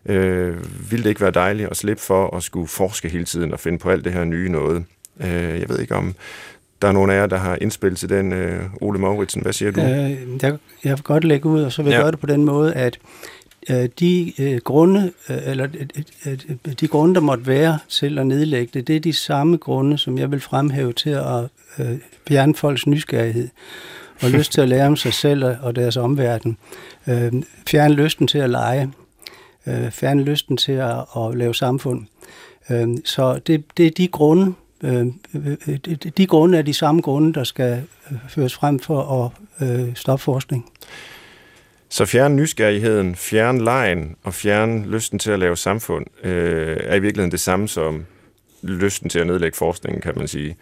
Øh, 0.07 0.55
ville 0.91 1.03
det 1.03 1.09
ikke 1.09 1.21
være 1.21 1.31
dejligt 1.31 1.69
at 1.69 1.77
slippe 1.77 2.03
for 2.03 2.37
at 2.37 2.43
skulle 2.43 2.67
forske 2.67 3.09
hele 3.09 3.25
tiden 3.25 3.53
og 3.53 3.59
finde 3.59 3.79
på 3.79 3.89
alt 3.89 4.05
det 4.05 4.13
her 4.13 4.23
nye 4.23 4.49
noget? 4.49 4.85
Øh, 5.19 5.59
jeg 5.59 5.69
ved 5.69 5.79
ikke 5.79 5.95
om 5.95 6.15
der 6.81 6.87
er 6.87 6.91
nogen 6.91 7.11
af 7.11 7.15
jer, 7.15 7.25
der 7.25 7.37
har 7.37 7.57
indspil 7.61 7.95
til 7.95 8.09
den, 8.09 8.33
øh, 8.33 8.63
Ole 8.81 8.99
Mauritsen. 8.99 9.41
Hvad 9.41 9.53
siger 9.53 9.71
du? 9.71 9.81
Øh, 9.81 10.17
jeg, 10.41 10.57
jeg 10.83 10.91
vil 10.97 11.03
godt 11.03 11.23
lægge 11.23 11.49
ud, 11.49 11.61
og 11.61 11.71
så 11.71 11.83
vil 11.83 11.89
jeg 11.89 11.97
ja. 11.97 12.03
gøre 12.03 12.11
det 12.11 12.19
på 12.19 12.25
den 12.25 12.45
måde, 12.45 12.73
at 12.73 12.99
øh, 13.69 13.89
de 13.99 14.33
øh, 14.41 14.57
grunde, 14.63 15.11
øh, 15.29 15.37
eller 15.45 15.67
øh, 16.25 16.37
øh, 16.65 16.73
de 16.79 16.87
grunde, 16.87 17.15
der 17.15 17.21
måtte 17.21 17.47
være 17.47 17.79
til 17.89 18.19
at 18.19 18.27
nedlægge 18.27 18.69
det, 18.73 18.87
det 18.87 18.95
er 18.95 18.99
de 18.99 19.13
samme 19.13 19.57
grunde, 19.57 19.97
som 19.97 20.17
jeg 20.17 20.31
vil 20.31 20.39
fremhæve 20.39 20.93
til 20.93 21.09
at 21.09 21.43
øh, 21.79 21.97
fjerne 22.27 22.55
folks 22.55 22.87
nysgerrighed 22.87 23.49
og 24.21 24.29
lyst 24.37 24.51
til 24.51 24.61
at 24.61 24.69
lære 24.69 24.87
om 24.87 24.95
sig 24.95 25.13
selv 25.13 25.43
og 25.61 25.75
deres 25.75 25.97
omverden. 25.97 26.57
Øh, 27.07 27.33
fjerne 27.67 27.93
lysten 27.93 28.27
til 28.27 28.37
at 28.37 28.49
lege 28.49 28.91
øh, 29.67 29.91
fjerne 29.91 30.23
lysten 30.23 30.57
til 30.57 30.71
at, 30.71 30.99
at 31.17 31.35
lave 31.35 31.55
samfund. 31.55 32.05
Øh, 32.69 32.87
så 33.05 33.39
det, 33.47 33.63
det 33.77 33.87
er 33.87 33.91
de 33.91 34.07
grunde, 34.07 34.53
øh, 34.83 35.05
de, 35.85 35.95
de 35.95 36.27
grunde 36.27 36.57
er 36.57 36.61
de 36.61 36.73
samme 36.73 37.01
grunde, 37.01 37.33
der 37.33 37.43
skal 37.43 37.83
øh, 38.11 38.17
føres 38.29 38.53
frem 38.53 38.79
for 38.79 39.31
at 39.61 39.67
øh, 39.69 39.95
stoppe 39.95 40.23
forskning. 40.23 40.65
Så 41.89 42.05
fjerne 42.05 42.35
nysgerrigheden, 42.35 43.15
fjerne 43.15 43.63
lejen 43.63 44.15
og 44.23 44.33
fjerne 44.33 44.87
lysten 44.87 45.19
til 45.19 45.31
at 45.31 45.39
lave 45.39 45.57
samfund 45.57 46.05
øh, 46.23 46.77
er 46.79 46.95
i 46.95 46.99
virkeligheden 46.99 47.31
det 47.31 47.39
samme 47.39 47.67
som 47.67 48.05
lysten 48.61 49.09
til 49.09 49.19
at 49.19 49.27
nedlægge 49.27 49.57
forskningen, 49.57 50.01
kan 50.01 50.13
man 50.15 50.27
sige. 50.27 50.55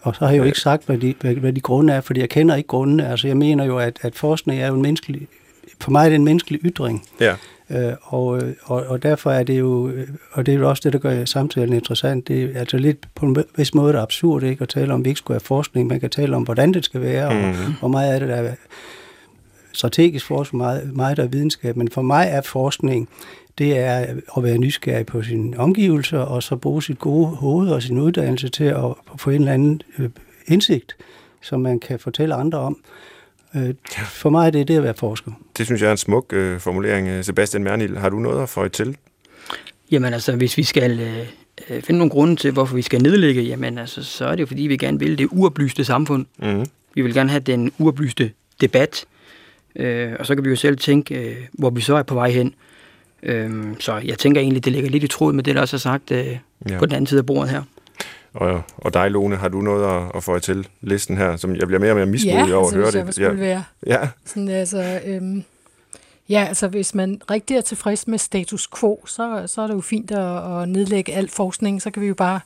Og 0.00 0.14
så 0.14 0.24
har 0.24 0.32
jeg 0.32 0.38
jo 0.38 0.44
ikke 0.44 0.60
sagt, 0.60 0.86
hvad 0.86 0.98
de, 0.98 1.14
hvad, 1.20 1.34
hvad 1.34 1.52
de 1.52 1.60
grunde 1.60 1.92
er, 1.92 2.00
fordi 2.00 2.20
jeg 2.20 2.28
kender 2.28 2.56
ikke 2.56 2.66
grundene. 2.66 3.08
Altså 3.08 3.26
jeg 3.26 3.36
mener 3.36 3.64
jo, 3.64 3.78
at, 3.78 3.98
at 4.02 4.14
forskning 4.14 4.60
er 4.62 4.66
jo 4.66 4.74
en 4.74 4.82
menneskelig, 4.82 5.28
for 5.80 5.90
mig 5.90 6.04
er 6.04 6.08
det 6.08 6.16
en 6.16 6.24
menneskelig 6.24 6.60
ytring. 6.64 7.08
Ja. 7.20 7.34
Øh, 7.70 7.92
og, 8.00 8.42
og, 8.62 8.86
og 8.86 9.02
derfor 9.02 9.30
er 9.30 9.42
det 9.42 9.58
jo, 9.58 9.92
og 10.32 10.46
det 10.46 10.54
er 10.54 10.58
jo 10.58 10.68
også 10.68 10.80
det, 10.84 10.92
der 10.92 10.98
gør 10.98 11.24
samtalen 11.24 11.72
interessant, 11.72 12.28
det 12.28 12.42
er 12.42 12.60
altså 12.60 12.78
lidt 12.78 13.14
på 13.14 13.26
en 13.26 13.36
vis 13.56 13.74
måde 13.74 13.94
er 13.94 14.02
absurd 14.02 14.42
ikke 14.42 14.62
at 14.62 14.68
tale 14.68 14.94
om, 14.94 15.00
at 15.00 15.04
vi 15.04 15.10
ikke 15.10 15.18
skulle 15.18 15.34
have 15.34 15.44
forskning, 15.44 15.88
man 15.88 16.00
kan 16.00 16.10
tale 16.10 16.36
om, 16.36 16.42
hvordan 16.42 16.74
det 16.74 16.84
skal 16.84 17.00
være, 17.00 17.30
mm-hmm. 17.30 17.48
og 17.48 17.56
mhm. 17.56 17.74
hvor 17.78 17.88
meget 17.88 18.12
af 18.12 18.20
det 18.20 18.28
der 18.28 18.34
er 18.34 18.54
strategisk 19.72 20.26
forskning, 20.26 20.62
meget, 20.62 20.96
meget 20.96 21.16
der 21.16 21.22
er 21.22 21.28
videnskab, 21.28 21.76
men 21.76 21.90
for 21.90 22.02
mig 22.02 22.28
er 22.30 22.40
forskning, 22.40 23.08
det 23.58 23.78
er 23.78 24.06
at 24.36 24.42
være 24.42 24.58
nysgerrig 24.58 25.06
på 25.06 25.22
sine 25.22 25.58
omgivelser, 25.58 26.18
og 26.18 26.42
så 26.42 26.56
bruge 26.56 26.82
sit 26.82 26.98
gode 26.98 27.26
hoved 27.26 27.70
og 27.70 27.82
sin 27.82 27.98
uddannelse 27.98 28.48
til 28.48 28.64
at 28.64 28.84
få 29.16 29.30
en 29.30 29.36
eller 29.36 29.52
anden 29.52 29.82
øh, 29.98 30.10
indsigt, 30.46 30.96
som 31.42 31.60
man 31.60 31.80
kan 31.80 31.98
fortælle 31.98 32.34
andre 32.34 32.58
om. 32.58 32.78
Øh, 33.56 33.74
for 34.04 34.30
mig 34.30 34.46
er 34.46 34.50
det 34.50 34.68
det 34.68 34.76
at 34.76 34.82
være 34.82 34.94
forsker. 34.94 35.32
Det 35.58 35.66
synes 35.66 35.80
jeg 35.82 35.88
er 35.88 35.92
en 35.92 35.96
smuk 35.96 36.32
øh, 36.32 36.60
formulering. 36.60 37.24
Sebastian 37.24 37.64
Mernil, 37.64 37.98
har 37.98 38.08
du 38.08 38.18
noget 38.18 38.42
at 38.42 38.48
få 38.48 38.68
til? 38.68 38.96
Jamen 39.90 40.14
altså, 40.14 40.36
hvis 40.36 40.56
vi 40.56 40.62
skal 40.62 41.00
øh, 41.00 41.18
øh, 41.70 41.82
finde 41.82 41.98
nogle 41.98 42.10
grunde 42.10 42.36
til, 42.36 42.50
hvorfor 42.52 42.76
vi 42.76 42.82
skal 42.82 43.02
nedlægge, 43.02 43.42
jamen 43.42 43.78
altså, 43.78 44.04
så 44.04 44.26
er 44.26 44.30
det 44.30 44.40
jo 44.40 44.46
fordi, 44.46 44.62
vi 44.62 44.76
gerne 44.76 44.98
vil 44.98 45.18
det 45.18 45.28
uoplyste 45.30 45.84
samfund. 45.84 46.26
Mm. 46.38 46.66
Vi 46.94 47.02
vil 47.02 47.14
gerne 47.14 47.30
have 47.30 47.40
den 47.40 47.72
uoplyste 47.78 48.30
debat. 48.60 49.04
Øh, 49.76 50.12
og 50.18 50.26
så 50.26 50.34
kan 50.34 50.44
vi 50.44 50.50
jo 50.50 50.56
selv 50.56 50.76
tænke, 50.76 51.14
øh, 51.14 51.36
hvor 51.52 51.70
vi 51.70 51.80
så 51.80 51.94
er 51.96 52.02
på 52.02 52.14
vej 52.14 52.30
hen. 52.30 52.54
Øh, 53.22 53.66
så 53.78 53.96
jeg 53.96 54.18
tænker 54.18 54.40
egentlig, 54.40 54.64
det 54.64 54.72
ligger 54.72 54.90
lidt 54.90 55.04
i 55.04 55.08
tråd 55.08 55.32
med 55.32 55.44
det, 55.44 55.54
der 55.54 55.60
også 55.60 55.76
er 55.76 55.78
sagt 55.78 56.10
øh, 56.10 56.38
ja. 56.68 56.78
på 56.78 56.86
den 56.86 56.94
anden 56.94 57.06
side 57.06 57.18
af 57.18 57.26
bordet 57.26 57.50
her. 57.50 57.62
Og, 58.34 58.62
og 58.76 58.94
dig, 58.94 59.10
Lone, 59.10 59.36
har 59.36 59.48
du 59.48 59.60
noget 59.60 59.96
at, 59.96 60.12
at 60.14 60.22
få 60.22 60.38
til 60.38 60.68
listen 60.80 61.16
her, 61.16 61.36
som 61.36 61.56
jeg 61.56 61.66
bliver 61.66 61.80
mere 61.80 61.90
og 61.90 61.96
mere 61.96 62.06
mismodig 62.06 62.48
ja, 62.48 62.54
over 62.54 62.68
at 62.68 62.74
høre 62.74 62.90
det? 62.90 63.18
Ja, 63.18 63.30
det 63.30 63.40
være. 63.40 63.64
Ja. 63.86 64.08
Sådan, 64.24 64.48
altså, 64.48 65.00
øhm, 65.06 65.44
ja, 66.28 66.44
altså 66.48 66.68
hvis 66.68 66.94
man 66.94 67.20
rigtig 67.30 67.56
er 67.56 67.60
tilfreds 67.60 68.08
med 68.08 68.18
status 68.18 68.68
quo, 68.80 69.06
så, 69.06 69.42
så 69.46 69.62
er 69.62 69.66
det 69.66 69.74
jo 69.74 69.80
fint 69.80 70.10
at, 70.10 70.62
at 70.62 70.68
nedlægge 70.68 71.14
al 71.14 71.28
forskning, 71.28 71.82
så 71.82 71.90
kan 71.90 72.02
vi 72.02 72.06
jo 72.06 72.14
bare 72.14 72.40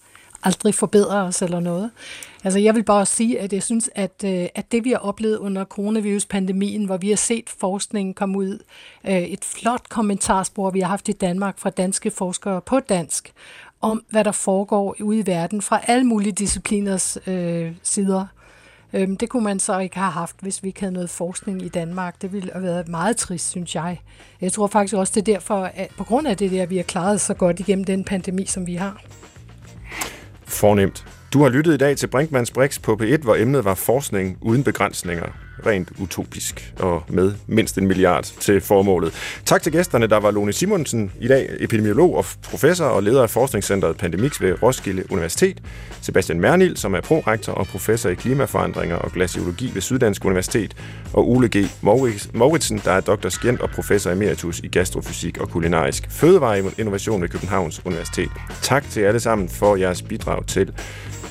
aldrig 0.44 0.74
forbedre 0.74 1.22
os 1.22 1.42
eller 1.42 1.60
noget. 1.60 1.90
Altså 2.44 2.58
jeg 2.58 2.74
vil 2.74 2.82
bare 2.82 3.06
sige, 3.06 3.40
at 3.40 3.52
jeg 3.52 3.62
synes, 3.62 3.90
at, 3.94 4.24
øh, 4.24 4.46
at 4.54 4.72
det 4.72 4.84
vi 4.84 4.90
har 4.90 4.98
oplevet 4.98 5.36
under 5.36 5.64
coronavirus-pandemien, 5.64 6.84
hvor 6.84 6.96
vi 6.96 7.08
har 7.08 7.16
set 7.16 7.50
forskningen 7.58 8.14
komme 8.14 8.38
ud, 8.38 8.58
øh, 9.06 9.22
et 9.22 9.44
flot 9.44 9.88
kommentarspor, 9.88 10.70
vi 10.70 10.80
har 10.80 10.88
haft 10.88 11.08
i 11.08 11.12
Danmark 11.12 11.58
fra 11.58 11.70
danske 11.70 12.10
forskere 12.10 12.60
på 12.60 12.80
dansk, 12.80 13.32
om, 13.84 14.04
hvad 14.10 14.24
der 14.24 14.32
foregår 14.32 14.96
ude 15.00 15.18
i 15.18 15.26
verden 15.26 15.62
fra 15.62 15.80
alle 15.86 16.04
mulige 16.04 16.32
discipliners 16.32 17.18
øh, 17.26 17.72
sider. 17.82 18.26
Øhm, 18.92 19.16
det 19.16 19.28
kunne 19.28 19.44
man 19.44 19.58
så 19.58 19.78
ikke 19.78 19.98
have 19.98 20.10
haft, 20.10 20.36
hvis 20.40 20.62
vi 20.62 20.68
ikke 20.68 20.80
havde 20.80 20.92
noget 20.92 21.10
forskning 21.10 21.62
i 21.62 21.68
Danmark. 21.68 22.22
Det 22.22 22.32
ville 22.32 22.52
have 22.52 22.64
været 22.64 22.88
meget 22.88 23.16
trist, 23.16 23.50
synes 23.50 23.74
jeg. 23.74 24.00
Jeg 24.40 24.52
tror 24.52 24.66
faktisk 24.66 24.94
også, 24.94 25.12
det 25.14 25.28
er 25.28 25.32
derfor, 25.32 25.70
at 25.74 25.88
på 25.98 26.04
grund 26.04 26.26
af 26.26 26.36
det 26.36 26.50
der, 26.50 26.66
vi 26.66 26.76
har 26.76 26.82
klaret 26.82 27.20
så 27.20 27.34
godt 27.34 27.60
igennem 27.60 27.84
den 27.84 28.04
pandemi, 28.04 28.46
som 28.46 28.66
vi 28.66 28.74
har. 28.74 29.02
Fornemt. 30.44 31.04
Du 31.32 31.42
har 31.42 31.48
lyttet 31.48 31.74
i 31.74 31.76
dag 31.76 31.96
til 31.96 32.06
Brinkmanns 32.06 32.50
Brix 32.50 32.82
på 32.82 32.98
P1, 33.02 33.22
hvor 33.22 33.34
emnet 33.34 33.64
var 33.64 33.74
forskning 33.74 34.38
uden 34.40 34.64
begrænsninger 34.64 35.43
rent 35.66 35.88
utopisk 35.98 36.74
og 36.78 37.02
med 37.08 37.32
mindst 37.46 37.78
en 37.78 37.86
milliard 37.86 38.24
til 38.40 38.60
formålet. 38.60 39.12
Tak 39.44 39.62
til 39.62 39.72
gæsterne, 39.72 40.06
der 40.06 40.16
var 40.16 40.30
Lone 40.30 40.52
Simonsen, 40.52 41.12
i 41.20 41.28
dag 41.28 41.48
epidemiolog 41.60 42.16
og 42.16 42.24
professor 42.42 42.84
og 42.84 43.02
leder 43.02 43.22
af 43.22 43.30
Forskningscenteret 43.30 43.96
Pandemix 43.96 44.40
ved 44.40 44.62
Roskilde 44.62 45.12
Universitet, 45.12 45.62
Sebastian 46.00 46.40
Mernil, 46.40 46.76
som 46.76 46.94
er 46.94 47.00
prorektor 47.00 47.52
og 47.52 47.66
professor 47.66 48.10
i 48.10 48.14
klimaforandringer 48.14 48.96
og 48.96 49.12
glaciologi 49.12 49.70
ved 49.74 49.82
Syddansk 49.82 50.24
Universitet, 50.24 50.76
og 51.12 51.30
Ole 51.30 51.48
G. 51.48 51.66
Mauritsen, 52.32 52.80
der 52.84 52.92
er 52.92 53.00
doktorskent 53.00 53.60
og 53.60 53.70
professor 53.70 54.10
emeritus 54.10 54.60
i 54.60 54.68
gastrofysik 54.68 55.38
og 55.38 55.50
kulinarisk 55.50 56.10
fødevareinnovation 56.10 57.22
ved 57.22 57.28
Københavns 57.28 57.80
Universitet. 57.84 58.30
Tak 58.62 58.84
til 58.90 59.00
alle 59.00 59.20
sammen 59.20 59.48
for 59.48 59.76
jeres 59.76 60.02
bidrag 60.02 60.46
til 60.46 60.72